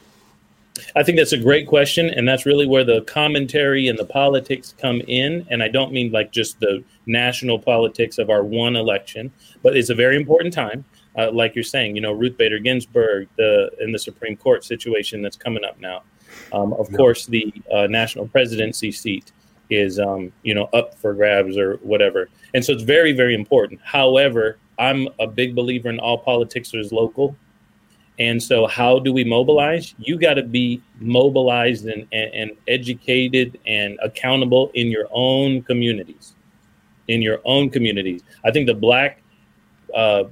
I 0.96 1.02
think 1.02 1.18
that's 1.18 1.32
a 1.32 1.38
great 1.38 1.66
question, 1.66 2.08
and 2.10 2.26
that's 2.26 2.46
really 2.46 2.66
where 2.66 2.84
the 2.84 3.02
commentary 3.02 3.88
and 3.88 3.98
the 3.98 4.04
politics 4.04 4.74
come 4.78 5.02
in. 5.06 5.46
And 5.50 5.62
I 5.62 5.68
don't 5.68 5.92
mean 5.92 6.10
like 6.12 6.32
just 6.32 6.60
the 6.60 6.82
national 7.06 7.58
politics 7.58 8.18
of 8.18 8.30
our 8.30 8.42
one 8.42 8.76
election, 8.76 9.32
but 9.62 9.76
it's 9.76 9.90
a 9.90 9.94
very 9.94 10.16
important 10.16 10.54
time. 10.54 10.84
Uh, 11.16 11.30
like 11.30 11.54
you're 11.54 11.62
saying, 11.62 11.94
you 11.94 12.00
know, 12.00 12.12
Ruth 12.12 12.38
Bader 12.38 12.58
Ginsburg, 12.58 13.28
the 13.36 13.70
in 13.80 13.92
the 13.92 13.98
Supreme 13.98 14.36
Court 14.36 14.64
situation 14.64 15.20
that's 15.20 15.36
coming 15.36 15.62
up 15.62 15.78
now. 15.78 16.02
Um, 16.54 16.72
of 16.74 16.90
yeah. 16.90 16.96
course, 16.96 17.26
the 17.26 17.52
uh, 17.70 17.86
national 17.86 18.28
presidency 18.28 18.90
seat 18.90 19.32
is, 19.68 19.98
um, 19.98 20.32
you 20.42 20.54
know, 20.54 20.70
up 20.72 20.94
for 20.94 21.12
grabs 21.12 21.58
or 21.58 21.76
whatever, 21.82 22.30
and 22.54 22.64
so 22.64 22.72
it's 22.72 22.82
very, 22.82 23.12
very 23.12 23.34
important. 23.34 23.78
However, 23.84 24.56
I'm 24.78 25.06
a 25.20 25.26
big 25.26 25.54
believer 25.54 25.90
in 25.90 26.00
all 26.00 26.16
politics 26.16 26.72
is 26.72 26.92
local 26.92 27.36
and 28.22 28.40
so, 28.40 28.68
how 28.68 29.00
do 29.00 29.12
we 29.12 29.24
mobilize? 29.24 29.96
You 29.98 30.16
got 30.16 30.34
to 30.34 30.44
be 30.44 30.80
mobilized 31.00 31.86
and, 31.86 32.06
and, 32.12 32.32
and, 32.32 32.50
educated 32.68 33.58
and 33.66 33.98
accountable 34.00 34.70
in 34.74 34.92
your 34.92 35.08
own 35.10 35.62
communities. 35.62 36.36
In 37.08 37.20
your 37.20 37.40
own 37.44 37.68
communities. 37.68 38.22
I 38.44 38.52
think 38.52 38.68
the 38.68 38.74
Black 38.74 39.20
uh, 39.92 40.24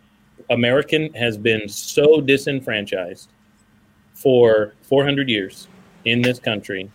American 0.50 1.12
has 1.14 1.36
been 1.36 1.68
so 1.68 2.20
disenfranchised 2.20 3.28
for 4.14 4.74
400 4.82 5.28
years 5.28 5.66
in 6.04 6.22
this 6.22 6.38
country. 6.38 6.88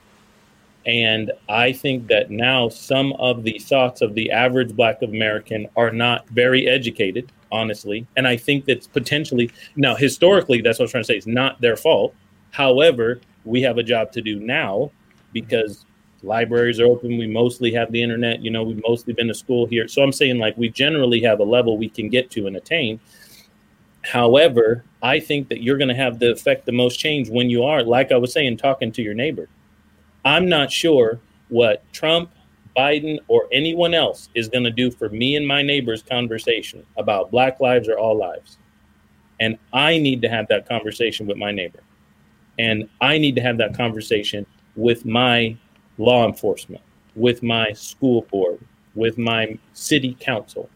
And 0.86 1.30
I 1.50 1.74
think 1.74 2.08
that 2.08 2.32
now 2.32 2.70
some 2.70 3.12
of 3.20 3.44
the 3.44 3.60
thoughts 3.60 4.02
of 4.02 4.14
the 4.14 4.32
average 4.32 4.74
Black 4.74 5.02
American 5.02 5.68
are 5.76 5.92
not 5.92 6.30
very 6.30 6.70
educated 6.70 7.34
honestly. 7.56 8.06
And 8.16 8.28
I 8.28 8.38
think 8.38 8.66
that's 8.66 8.88
potentially 8.88 9.52
now 9.76 9.96
historically, 9.96 10.62
that's 10.62 10.80
what 10.80 10.84
I 10.84 10.86
was 10.86 10.92
trying 10.92 11.04
to 11.04 11.08
say. 11.08 11.18
It's 11.18 11.28
not 11.28 11.62
their 11.62 11.78
fault. 11.78 12.14
However, 12.52 13.22
we 13.44 13.62
have 13.62 13.78
a 13.78 13.84
job 13.84 14.12
to 14.14 14.22
do 14.22 14.40
now 14.40 14.92
because 15.34 15.86
libraries 16.24 16.80
are 16.80 16.86
open. 16.86 17.18
We 17.18 17.28
mostly 17.28 17.72
have 17.74 17.92
the 17.92 18.02
internet. 18.02 18.42
You 18.42 18.52
know, 18.52 18.64
we've 18.64 18.82
mostly 18.88 19.14
been 19.14 19.28
to 19.28 19.34
school 19.34 19.66
here. 19.66 19.88
So 19.88 20.02
I'm 20.02 20.12
saying 20.12 20.40
like 20.40 20.58
we 20.58 20.70
generally 20.70 21.22
have 21.22 21.40
a 21.40 21.44
level 21.44 21.78
we 21.78 21.90
can 21.90 22.10
get 22.10 22.30
to 22.32 22.48
and 22.48 22.56
attain. 22.56 23.00
However, 24.02 24.84
I 25.02 25.20
think 25.20 25.50
that 25.50 25.62
you're 25.62 25.78
going 25.78 25.90
to 25.90 25.96
have 25.96 26.20
the 26.20 26.32
effect 26.32 26.66
the 26.66 26.72
most 26.72 26.98
change 26.98 27.30
when 27.30 27.50
you 27.50 27.64
are, 27.64 27.84
like 27.84 28.12
I 28.12 28.18
was 28.18 28.34
saying, 28.34 28.58
talking 28.58 28.92
to 28.94 29.02
your 29.02 29.14
neighbor. 29.16 29.50
I'm 30.24 30.48
not 30.48 30.72
sure 30.72 31.20
what 31.50 31.84
Trump 31.92 32.32
Biden 32.76 33.20
or 33.28 33.48
anyone 33.52 33.94
else 33.94 34.30
is 34.36 34.48
going 34.48 34.64
to 34.64 34.72
do 34.72 34.92
for 34.92 35.10
me 35.10 35.36
and 35.36 35.48
my 35.48 35.62
neighbor's 35.62 36.04
conversation 36.04 36.86
about 36.98 37.32
Black 37.32 37.60
lives 37.60 37.88
or 37.88 37.98
all 37.98 38.18
lives. 38.18 38.58
And 39.40 39.58
I 39.74 39.98
need 39.98 40.22
to 40.22 40.30
have 40.30 40.48
that 40.48 40.68
conversation 40.68 41.28
with 41.28 41.38
my 41.38 41.52
neighbor. 41.52 41.80
And 42.58 42.88
I 43.02 43.18
need 43.18 43.36
to 43.36 43.42
have 43.42 43.58
that 43.58 43.76
conversation 43.76 44.46
with 44.76 45.06
my 45.06 45.58
law 45.98 46.26
enforcement, 46.26 46.84
with 47.16 47.44
my 47.44 47.74
school 47.74 48.22
board, 48.32 48.60
with 48.94 49.18
my 49.18 49.58
city 49.74 50.16
council 50.20 50.70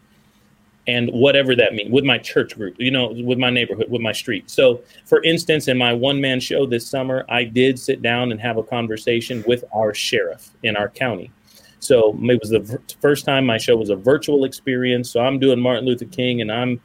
and 0.90 1.10
whatever 1.12 1.56
that 1.56 1.76
means 1.76 1.92
with 1.92 2.04
my 2.04 2.18
church 2.18 2.56
group, 2.56 2.76
you 2.80 2.90
know, 2.90 3.14
with 3.24 3.38
my 3.38 3.52
neighborhood, 3.52 3.88
with 3.90 4.02
my 4.02 4.12
street. 4.12 4.50
So, 4.50 4.82
for 5.06 5.22
instance, 5.24 5.68
in 5.68 5.78
my 5.78 5.94
one 5.94 6.20
man 6.20 6.40
show 6.40 6.66
this 6.66 6.88
summer, 6.88 7.26
I 7.30 7.44
did 7.44 7.78
sit 7.78 8.02
down 8.02 8.32
and 8.32 8.42
have 8.42 8.58
a 8.58 8.64
conversation 8.64 9.44
with 9.46 9.64
our 9.72 9.94
sheriff 9.94 10.50
in 10.64 10.76
our 10.76 10.90
county. 10.90 11.32
So, 11.80 12.18
it 12.22 12.40
was 12.40 12.50
the 12.50 12.80
first 13.02 13.26
time 13.26 13.46
my 13.46 13.58
show 13.58 13.76
was 13.76 13.90
a 13.90 13.96
virtual 13.96 14.46
experience. 14.46 15.10
So, 15.10 15.22
I'm 15.22 15.40
doing 15.40 15.60
Martin 15.60 15.86
Luther 15.86 16.06
King 16.06 16.42
and 16.42 16.52
I'm 16.52 16.82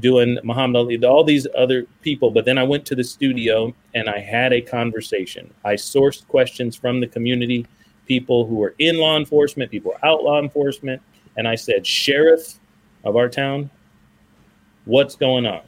doing 0.00 0.38
Muhammad 0.42 0.76
Ali, 0.76 1.04
all 1.04 1.24
these 1.24 1.46
other 1.56 1.86
people. 2.02 2.30
But 2.30 2.44
then 2.44 2.58
I 2.58 2.62
went 2.64 2.84
to 2.86 2.94
the 2.94 3.04
studio 3.04 3.74
and 3.94 4.08
I 4.08 4.18
had 4.18 4.52
a 4.52 4.60
conversation. 4.60 5.52
I 5.64 5.74
sourced 5.74 6.26
questions 6.28 6.76
from 6.76 7.00
the 7.00 7.06
community, 7.06 7.66
people 8.06 8.46
who 8.46 8.56
were 8.56 8.74
in 8.78 8.98
law 8.98 9.16
enforcement, 9.16 9.70
people 9.70 9.94
out 10.02 10.22
law 10.22 10.40
enforcement. 10.40 11.00
And 11.36 11.46
I 11.48 11.54
said, 11.54 11.86
Sheriff, 11.86 12.58
of 13.04 13.16
our 13.16 13.28
town, 13.28 13.70
what's 14.84 15.14
going 15.14 15.46
on? 15.46 15.62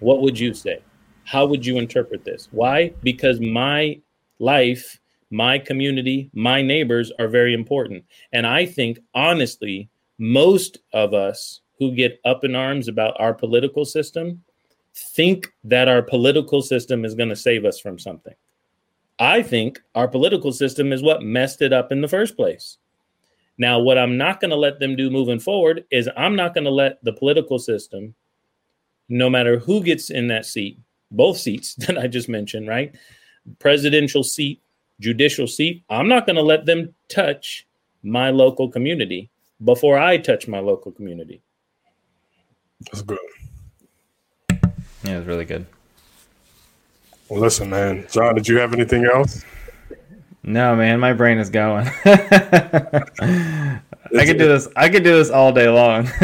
What 0.00 0.22
would 0.22 0.38
you 0.38 0.54
say? 0.54 0.82
How 1.24 1.46
would 1.46 1.64
you 1.64 1.78
interpret 1.78 2.24
this? 2.24 2.48
Why? 2.50 2.92
Because 3.02 3.40
my 3.40 4.00
life, 4.38 4.98
my 5.30 5.58
community, 5.58 6.30
my 6.32 6.62
neighbors 6.62 7.12
are 7.18 7.28
very 7.28 7.54
important. 7.54 8.04
And 8.32 8.46
I 8.46 8.66
think, 8.66 8.98
honestly, 9.14 9.88
most 10.18 10.78
of 10.92 11.14
us 11.14 11.60
who 11.78 11.92
get 11.92 12.20
up 12.24 12.44
in 12.44 12.54
arms 12.54 12.88
about 12.88 13.18
our 13.20 13.34
political 13.34 13.84
system 13.84 14.42
think 14.94 15.52
that 15.64 15.88
our 15.88 16.02
political 16.02 16.60
system 16.60 17.04
is 17.04 17.14
going 17.14 17.28
to 17.28 17.36
save 17.36 17.64
us 17.64 17.78
from 17.78 17.98
something. 17.98 18.34
I 19.18 19.42
think 19.42 19.80
our 19.94 20.08
political 20.08 20.52
system 20.52 20.92
is 20.92 21.02
what 21.02 21.22
messed 21.22 21.62
it 21.62 21.72
up 21.72 21.92
in 21.92 22.00
the 22.00 22.08
first 22.08 22.36
place. 22.36 22.78
Now, 23.58 23.80
what 23.80 23.98
I'm 23.98 24.16
not 24.16 24.40
going 24.40 24.50
to 24.50 24.56
let 24.56 24.78
them 24.78 24.94
do 24.94 25.10
moving 25.10 25.40
forward 25.40 25.84
is 25.90 26.08
I'm 26.16 26.36
not 26.36 26.54
going 26.54 26.64
to 26.64 26.70
let 26.70 27.02
the 27.04 27.12
political 27.12 27.58
system, 27.58 28.14
no 29.08 29.28
matter 29.28 29.58
who 29.58 29.82
gets 29.82 30.10
in 30.10 30.28
that 30.28 30.46
seat, 30.46 30.78
both 31.10 31.38
seats 31.38 31.74
that 31.86 31.98
I 31.98 32.06
just 32.06 32.28
mentioned, 32.28 32.68
right? 32.68 32.94
Presidential 33.58 34.22
seat, 34.22 34.62
judicial 35.00 35.46
seat, 35.46 35.82
I'm 35.88 36.08
not 36.08 36.26
going 36.26 36.36
to 36.36 36.42
let 36.42 36.66
them 36.66 36.94
touch 37.08 37.66
my 38.02 38.30
local 38.30 38.68
community 38.68 39.30
before 39.64 39.98
I 39.98 40.18
touch 40.18 40.48
my 40.48 40.60
local 40.60 40.92
community. 40.92 41.42
That's 42.80 43.02
good. 43.02 43.18
Yeah, 45.04 45.14
it 45.14 45.18
was 45.18 45.26
really 45.26 45.44
good. 45.44 45.66
Well, 47.28 47.40
listen, 47.40 47.70
man. 47.70 48.06
John, 48.10 48.34
did 48.34 48.48
you 48.48 48.58
have 48.58 48.72
anything 48.72 49.04
else? 49.04 49.44
No, 50.42 50.74
man, 50.76 50.98
my 51.00 51.12
brain 51.12 51.38
is 51.38 51.50
going. 51.50 51.86
I 52.04 53.80
could 54.10 54.38
do 54.38 54.48
this. 54.48 54.68
I 54.76 54.88
could 54.88 55.04
do 55.04 55.16
this 55.16 55.30
all 55.30 55.52
day 55.52 55.68
long. 55.68 56.08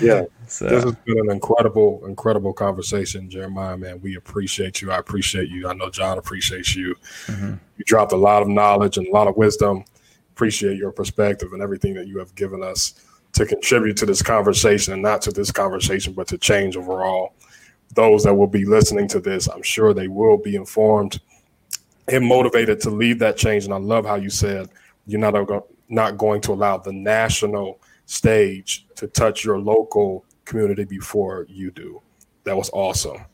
yeah. 0.00 0.22
So. 0.50 0.66
This 0.66 0.82
has 0.82 0.94
been 1.04 1.18
an 1.18 1.30
incredible, 1.30 2.04
incredible 2.06 2.52
conversation, 2.52 3.30
Jeremiah. 3.30 3.76
Man, 3.76 4.00
we 4.00 4.16
appreciate 4.16 4.82
you. 4.82 4.90
I 4.90 4.98
appreciate 4.98 5.48
you. 5.48 5.68
I 5.68 5.74
know 5.74 5.90
John 5.90 6.18
appreciates 6.18 6.74
you. 6.74 6.96
Mm-hmm. 7.26 7.54
You 7.76 7.84
dropped 7.84 8.12
a 8.12 8.16
lot 8.16 8.42
of 8.42 8.48
knowledge 8.48 8.98
and 8.98 9.06
a 9.06 9.12
lot 9.12 9.28
of 9.28 9.36
wisdom. 9.36 9.84
Appreciate 10.32 10.76
your 10.76 10.90
perspective 10.90 11.52
and 11.52 11.62
everything 11.62 11.94
that 11.94 12.08
you 12.08 12.18
have 12.18 12.34
given 12.34 12.64
us 12.64 12.94
to 13.32 13.46
contribute 13.46 13.96
to 13.98 14.06
this 14.06 14.22
conversation, 14.22 14.92
and 14.92 15.02
not 15.02 15.22
to 15.22 15.30
this 15.30 15.52
conversation, 15.52 16.12
but 16.12 16.26
to 16.26 16.36
change 16.36 16.76
overall. 16.76 17.34
Those 17.94 18.24
that 18.24 18.34
will 18.34 18.48
be 18.48 18.64
listening 18.64 19.06
to 19.08 19.20
this, 19.20 19.48
I'm 19.48 19.62
sure 19.62 19.94
they 19.94 20.08
will 20.08 20.36
be 20.36 20.56
informed 20.56 21.20
and 22.08 22.26
motivated 22.26 22.80
to 22.80 22.90
lead 22.90 23.20
that 23.20 23.36
change. 23.36 23.66
And 23.66 23.74
I 23.74 23.76
love 23.76 24.04
how 24.04 24.16
you 24.16 24.30
said 24.30 24.68
you're 25.06 25.20
not 25.20 25.64
not 25.88 26.18
going 26.18 26.40
to 26.40 26.52
allow 26.52 26.78
the 26.78 26.92
national 26.92 27.80
stage 28.06 28.86
to 28.96 29.06
touch 29.06 29.44
your 29.44 29.60
local 29.60 30.24
community 30.50 30.84
before 30.84 31.46
you 31.48 31.70
do. 31.70 32.02
That 32.44 32.56
was 32.56 32.70
awesome. 32.72 33.24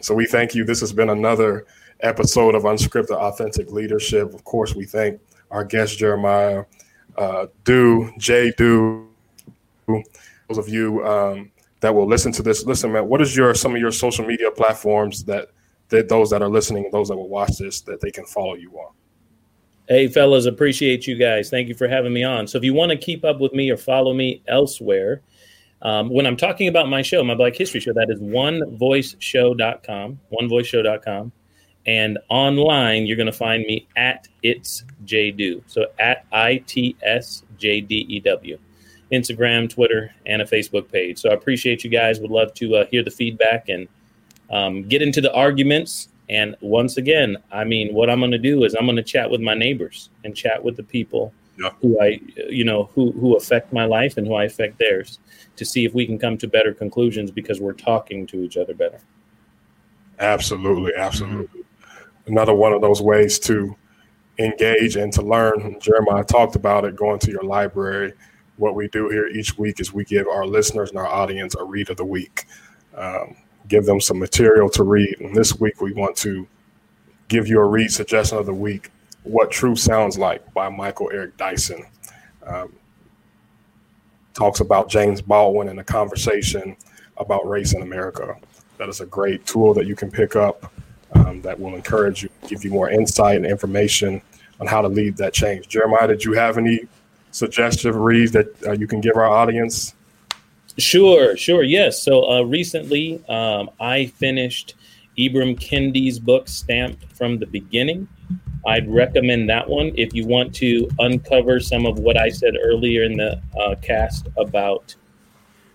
So 0.00 0.14
we 0.14 0.26
thank 0.26 0.54
you. 0.54 0.64
This 0.64 0.80
has 0.80 0.92
been 0.92 1.10
another 1.10 1.66
episode 2.00 2.54
of 2.54 2.62
Unscripted 2.62 3.16
Authentic 3.16 3.70
Leadership. 3.70 4.32
Of 4.32 4.44
course, 4.44 4.74
we 4.74 4.86
thank 4.86 5.20
our 5.50 5.64
guest 5.64 5.98
Jeremiah 5.98 6.64
uh, 7.18 7.46
Dew, 7.64 8.10
Jay 8.18 8.52
Dew. 8.56 9.08
Those 9.86 10.58
of 10.58 10.68
you 10.68 11.04
um, 11.06 11.50
that 11.80 11.94
will 11.94 12.06
listen 12.06 12.32
to 12.32 12.42
this, 12.42 12.64
listen, 12.64 12.92
man. 12.92 13.08
What 13.08 13.20
is 13.20 13.36
your 13.36 13.54
some 13.54 13.74
of 13.74 13.80
your 13.80 13.92
social 13.92 14.24
media 14.24 14.50
platforms 14.50 15.24
that 15.24 15.50
that 15.90 16.08
those 16.08 16.30
that 16.30 16.40
are 16.40 16.48
listening 16.48 16.84
and 16.84 16.92
those 16.92 17.08
that 17.08 17.16
will 17.16 17.28
watch 17.28 17.58
this 17.58 17.80
that 17.82 18.00
they 18.00 18.10
can 18.10 18.24
follow 18.24 18.54
you 18.54 18.72
on. 18.78 18.92
Hey, 19.88 20.06
fellas, 20.06 20.46
appreciate 20.46 21.06
you 21.06 21.16
guys. 21.16 21.50
Thank 21.50 21.68
you 21.68 21.74
for 21.74 21.88
having 21.88 22.12
me 22.12 22.22
on. 22.22 22.46
So, 22.46 22.58
if 22.58 22.64
you 22.64 22.72
want 22.72 22.90
to 22.90 22.96
keep 22.96 23.24
up 23.24 23.40
with 23.40 23.52
me 23.52 23.70
or 23.70 23.76
follow 23.76 24.14
me 24.14 24.42
elsewhere, 24.46 25.20
um, 25.82 26.10
when 26.10 26.26
I'm 26.26 26.36
talking 26.36 26.68
about 26.68 26.88
my 26.88 27.02
show, 27.02 27.24
my 27.24 27.34
Black 27.34 27.56
History 27.56 27.80
show, 27.80 27.92
that 27.94 28.10
is 28.10 28.20
onevoiceshow.com, 28.20 30.20
onevoiceshow.com. 30.32 31.32
And 31.86 32.18
online, 32.28 33.06
you're 33.06 33.16
going 33.16 33.26
to 33.26 33.32
find 33.32 33.64
me 33.64 33.88
at 33.96 34.28
It's 34.42 34.84
JDew. 35.06 35.62
So, 35.66 35.86
at 35.98 36.26
I 36.30 36.58
T 36.66 36.94
S 37.02 37.42
J 37.56 37.80
D 37.80 38.04
E 38.08 38.20
W. 38.20 38.58
Instagram, 39.10 39.68
Twitter, 39.68 40.14
and 40.26 40.40
a 40.42 40.44
Facebook 40.44 40.92
page. 40.92 41.18
So, 41.18 41.30
I 41.30 41.32
appreciate 41.32 41.82
you 41.82 41.88
guys. 41.88 42.20
Would 42.20 42.30
love 42.30 42.52
to 42.54 42.76
uh, 42.76 42.86
hear 42.86 43.02
the 43.02 43.10
feedback 43.10 43.70
and 43.70 43.88
um, 44.50 44.82
get 44.82 45.00
into 45.00 45.22
the 45.22 45.32
arguments. 45.32 46.08
And 46.28 46.54
once 46.60 46.98
again, 46.98 47.38
I 47.50 47.64
mean, 47.64 47.94
what 47.94 48.10
I'm 48.10 48.20
going 48.20 48.30
to 48.32 48.38
do 48.38 48.64
is 48.64 48.74
I'm 48.74 48.84
going 48.84 48.96
to 48.96 49.02
chat 49.02 49.30
with 49.30 49.40
my 49.40 49.54
neighbors 49.54 50.10
and 50.22 50.36
chat 50.36 50.62
with 50.62 50.76
the 50.76 50.82
people 50.82 51.32
yeah. 51.60 51.70
who 51.80 52.00
I, 52.00 52.20
you 52.48 52.64
know, 52.64 52.90
who 52.94 53.12
who 53.12 53.36
affect 53.36 53.72
my 53.72 53.84
life 53.84 54.16
and 54.16 54.26
who 54.26 54.34
I 54.34 54.44
affect 54.44 54.78
theirs, 54.78 55.18
to 55.56 55.64
see 55.64 55.84
if 55.84 55.94
we 55.94 56.06
can 56.06 56.18
come 56.18 56.38
to 56.38 56.48
better 56.48 56.72
conclusions 56.72 57.30
because 57.30 57.60
we're 57.60 57.72
talking 57.72 58.26
to 58.28 58.42
each 58.42 58.56
other 58.56 58.74
better. 58.74 59.00
Absolutely, 60.18 60.92
absolutely. 60.96 61.64
Another 62.26 62.54
one 62.54 62.72
of 62.72 62.80
those 62.80 63.00
ways 63.00 63.38
to 63.40 63.74
engage 64.38 64.96
and 64.96 65.12
to 65.12 65.22
learn. 65.22 65.78
Jeremiah 65.80 66.24
talked 66.24 66.56
about 66.56 66.84
it. 66.84 66.96
Going 66.96 67.18
to 67.20 67.30
your 67.30 67.42
library. 67.42 68.12
What 68.56 68.74
we 68.74 68.88
do 68.88 69.08
here 69.08 69.26
each 69.26 69.56
week 69.56 69.80
is 69.80 69.92
we 69.92 70.04
give 70.04 70.26
our 70.26 70.46
listeners 70.46 70.90
and 70.90 70.98
our 70.98 71.06
audience 71.06 71.54
a 71.54 71.64
read 71.64 71.88
of 71.88 71.96
the 71.96 72.04
week. 72.04 72.44
Um, 72.94 73.36
give 73.68 73.86
them 73.86 74.00
some 74.00 74.18
material 74.18 74.68
to 74.70 74.82
read. 74.82 75.16
And 75.20 75.34
this 75.34 75.58
week, 75.58 75.80
we 75.80 75.92
want 75.92 76.16
to 76.16 76.46
give 77.28 77.48
you 77.48 77.58
a 77.60 77.66
read 77.66 77.90
suggestion 77.90 78.36
of 78.36 78.44
the 78.44 78.52
week 78.52 78.90
What 79.22 79.50
Truth 79.50 79.78
Sounds 79.78 80.18
Like 80.18 80.52
by 80.54 80.68
Michael 80.68 81.10
Eric 81.12 81.36
Dyson. 81.36 81.84
Um, 82.46 82.72
talks 84.34 84.60
about 84.60 84.88
James 84.88 85.20
Baldwin 85.20 85.68
and 85.68 85.80
a 85.80 85.84
conversation 85.84 86.76
about 87.18 87.46
race 87.46 87.74
in 87.74 87.82
America. 87.82 88.36
That 88.78 88.88
is 88.88 89.00
a 89.00 89.06
great 89.06 89.44
tool 89.44 89.74
that 89.74 89.86
you 89.86 89.94
can 89.94 90.10
pick 90.10 90.36
up 90.36 90.72
um, 91.12 91.42
that 91.42 91.58
will 91.58 91.74
encourage 91.74 92.22
you, 92.22 92.30
give 92.48 92.64
you 92.64 92.70
more 92.70 92.90
insight 92.90 93.36
and 93.36 93.46
information 93.46 94.22
on 94.60 94.66
how 94.66 94.80
to 94.80 94.88
lead 94.88 95.16
that 95.18 95.34
change. 95.34 95.68
Jeremiah, 95.68 96.06
did 96.06 96.24
you 96.24 96.32
have 96.32 96.56
any 96.56 96.80
suggestive 97.30 97.96
reads 97.96 98.32
that 98.32 98.66
uh, 98.66 98.72
you 98.72 98.86
can 98.86 99.00
give 99.00 99.16
our 99.16 99.28
audience? 99.28 99.94
Sure, 100.78 101.36
sure, 101.36 101.62
yes. 101.62 102.02
So 102.02 102.30
uh, 102.30 102.42
recently, 102.42 103.22
um, 103.28 103.70
I 103.80 104.06
finished 104.06 104.74
Ibram 105.18 105.58
Kendi's 105.60 106.18
book, 106.18 106.48
Stamped 106.48 107.04
from 107.12 107.38
the 107.38 107.46
Beginning. 107.46 108.08
I'd 108.66 108.90
recommend 108.90 109.48
that 109.48 109.68
one 109.68 109.92
if 109.96 110.14
you 110.14 110.26
want 110.26 110.54
to 110.56 110.88
uncover 110.98 111.60
some 111.60 111.86
of 111.86 111.98
what 111.98 112.16
I 112.16 112.28
said 112.28 112.54
earlier 112.62 113.04
in 113.04 113.16
the 113.16 113.40
uh, 113.58 113.74
cast 113.76 114.28
about 114.36 114.94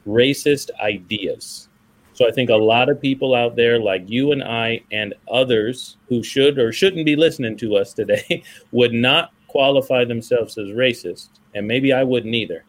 racist 0.08 0.70
ideas. 0.80 1.68
So 2.14 2.28
I 2.28 2.32
think 2.32 2.50
a 2.50 2.56
lot 2.56 2.90
of 2.90 3.02
people 3.02 3.36
out 3.36 3.56
there, 3.56 3.80
like 3.80 4.04
you 4.08 4.32
and 4.32 4.44
I, 4.44 4.82
and 4.92 5.14
others 5.30 5.98
who 6.08 6.24
should 6.24 6.58
or 6.58 6.72
shouldn't 6.72 7.06
be 7.06 7.16
listening 7.16 7.58
to 7.58 7.76
us 7.76 7.94
today, 7.94 8.44
would 8.72 8.94
not 8.94 9.32
qualify 9.48 10.06
themselves 10.06 10.58
as 10.58 10.68
racist. 10.68 11.30
And 11.56 11.68
maybe 11.68 11.92
I 11.92 12.04
wouldn't 12.04 12.36
either. 12.36 12.64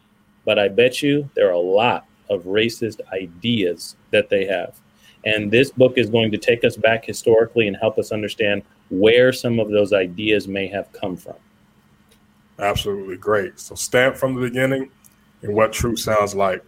But 0.45 0.59
I 0.59 0.67
bet 0.67 1.01
you 1.01 1.29
there 1.35 1.47
are 1.47 1.51
a 1.51 1.59
lot 1.59 2.05
of 2.29 2.43
racist 2.43 2.99
ideas 3.13 3.95
that 4.11 4.29
they 4.29 4.45
have. 4.45 4.79
And 5.27 5.51
this 5.51 5.71
book 5.71 5.97
is 5.97 6.09
going 6.09 6.31
to 6.31 6.37
take 6.37 6.63
us 6.63 6.77
back 6.77 7.05
historically 7.05 7.67
and 7.67 7.75
help 7.75 7.97
us 7.97 8.11
understand 8.11 8.63
where 8.89 9.33
some 9.33 9.59
of 9.59 9.69
those 9.69 9.91
ideas 9.91 10.47
may 10.47 10.67
have 10.67 10.91
come 10.93 11.17
from. 11.17 11.35
Absolutely 12.59 13.17
great. 13.17 13.59
So, 13.59 13.75
stamp 13.75 14.15
from 14.15 14.35
the 14.35 14.41
beginning 14.41 14.89
and 15.41 15.53
what 15.53 15.73
truth 15.73 15.99
sounds 15.99 16.33
like. 16.33 16.63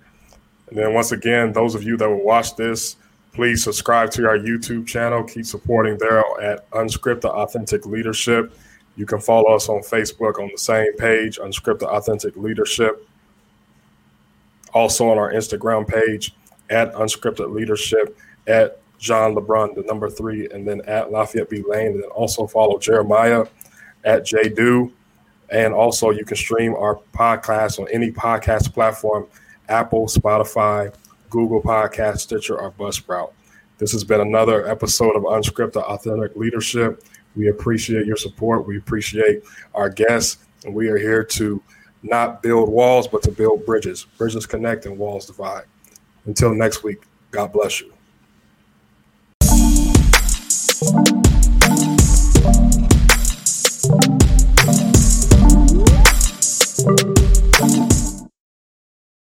And 0.67 0.77
then, 0.77 0.93
once 0.93 1.11
again, 1.11 1.53
those 1.53 1.73
of 1.73 1.83
you 1.83 1.97
that 1.97 2.09
will 2.09 2.23
watch 2.23 2.55
this, 2.55 2.97
please 3.33 3.63
subscribe 3.63 4.11
to 4.11 4.27
our 4.27 4.37
YouTube 4.37 4.85
channel. 4.85 5.23
Keep 5.23 5.45
supporting 5.45 5.97
there 5.97 6.19
at 6.41 6.69
Unscripted 6.71 7.31
Authentic 7.31 7.85
Leadership. 7.85 8.53
You 8.97 9.05
can 9.05 9.21
follow 9.21 9.55
us 9.55 9.69
on 9.69 9.79
Facebook 9.81 10.39
on 10.39 10.49
the 10.51 10.57
same 10.57 10.95
page, 10.97 11.39
Unscripted 11.39 11.83
Authentic 11.83 12.35
Leadership 12.35 13.07
also 14.73 15.09
on 15.09 15.17
our 15.17 15.31
Instagram 15.31 15.87
page 15.87 16.33
at 16.69 16.93
Unscripted 16.93 17.53
Leadership, 17.53 18.17
at 18.47 18.79
John 18.97 19.33
LeBron, 19.33 19.75
the 19.75 19.83
number 19.83 20.09
three, 20.09 20.49
and 20.49 20.67
then 20.67 20.81
at 20.81 21.11
Lafayette 21.11 21.49
B. 21.49 21.63
Lane. 21.67 21.93
And 21.93 22.03
then 22.03 22.09
also 22.09 22.45
follow 22.47 22.77
Jeremiah 22.77 23.45
at 24.03 24.23
JDew. 24.23 24.91
And 25.51 25.73
also, 25.73 26.11
you 26.11 26.25
can 26.25 26.37
stream 26.37 26.75
our 26.75 26.99
podcast 27.13 27.79
on 27.79 27.87
any 27.91 28.11
podcast 28.11 28.73
platform 28.73 29.27
Apple, 29.67 30.07
Spotify, 30.07 30.93
Google 31.29 31.61
Podcast, 31.61 32.19
Stitcher, 32.19 32.59
or 32.59 32.71
Buzzsprout. 32.71 33.31
This 33.77 33.91
has 33.93 34.03
been 34.03 34.19
another 34.19 34.67
episode 34.67 35.15
of 35.15 35.23
Unscripted 35.23 35.83
Authentic 35.83 36.35
Leadership. 36.35 37.03
We 37.35 37.47
appreciate 37.49 38.05
your 38.05 38.17
support. 38.17 38.67
We 38.67 38.77
appreciate 38.77 39.43
our 39.73 39.89
guests. 39.89 40.45
And 40.65 40.75
we 40.75 40.89
are 40.89 40.97
here 40.97 41.23
to 41.23 41.61
not 42.03 42.41
build 42.41 42.69
walls, 42.69 43.07
but 43.07 43.21
to 43.23 43.31
build 43.31 43.65
bridges. 43.65 44.05
Bridges 44.17 44.45
connect 44.45 44.85
and 44.85 44.97
walls 44.97 45.25
divide. 45.25 45.63
Until 46.25 46.53
next 46.53 46.83
week, 46.83 47.03
God 47.31 47.53
bless 47.53 47.79
you. 47.79 47.93
Bye. 50.91 51.38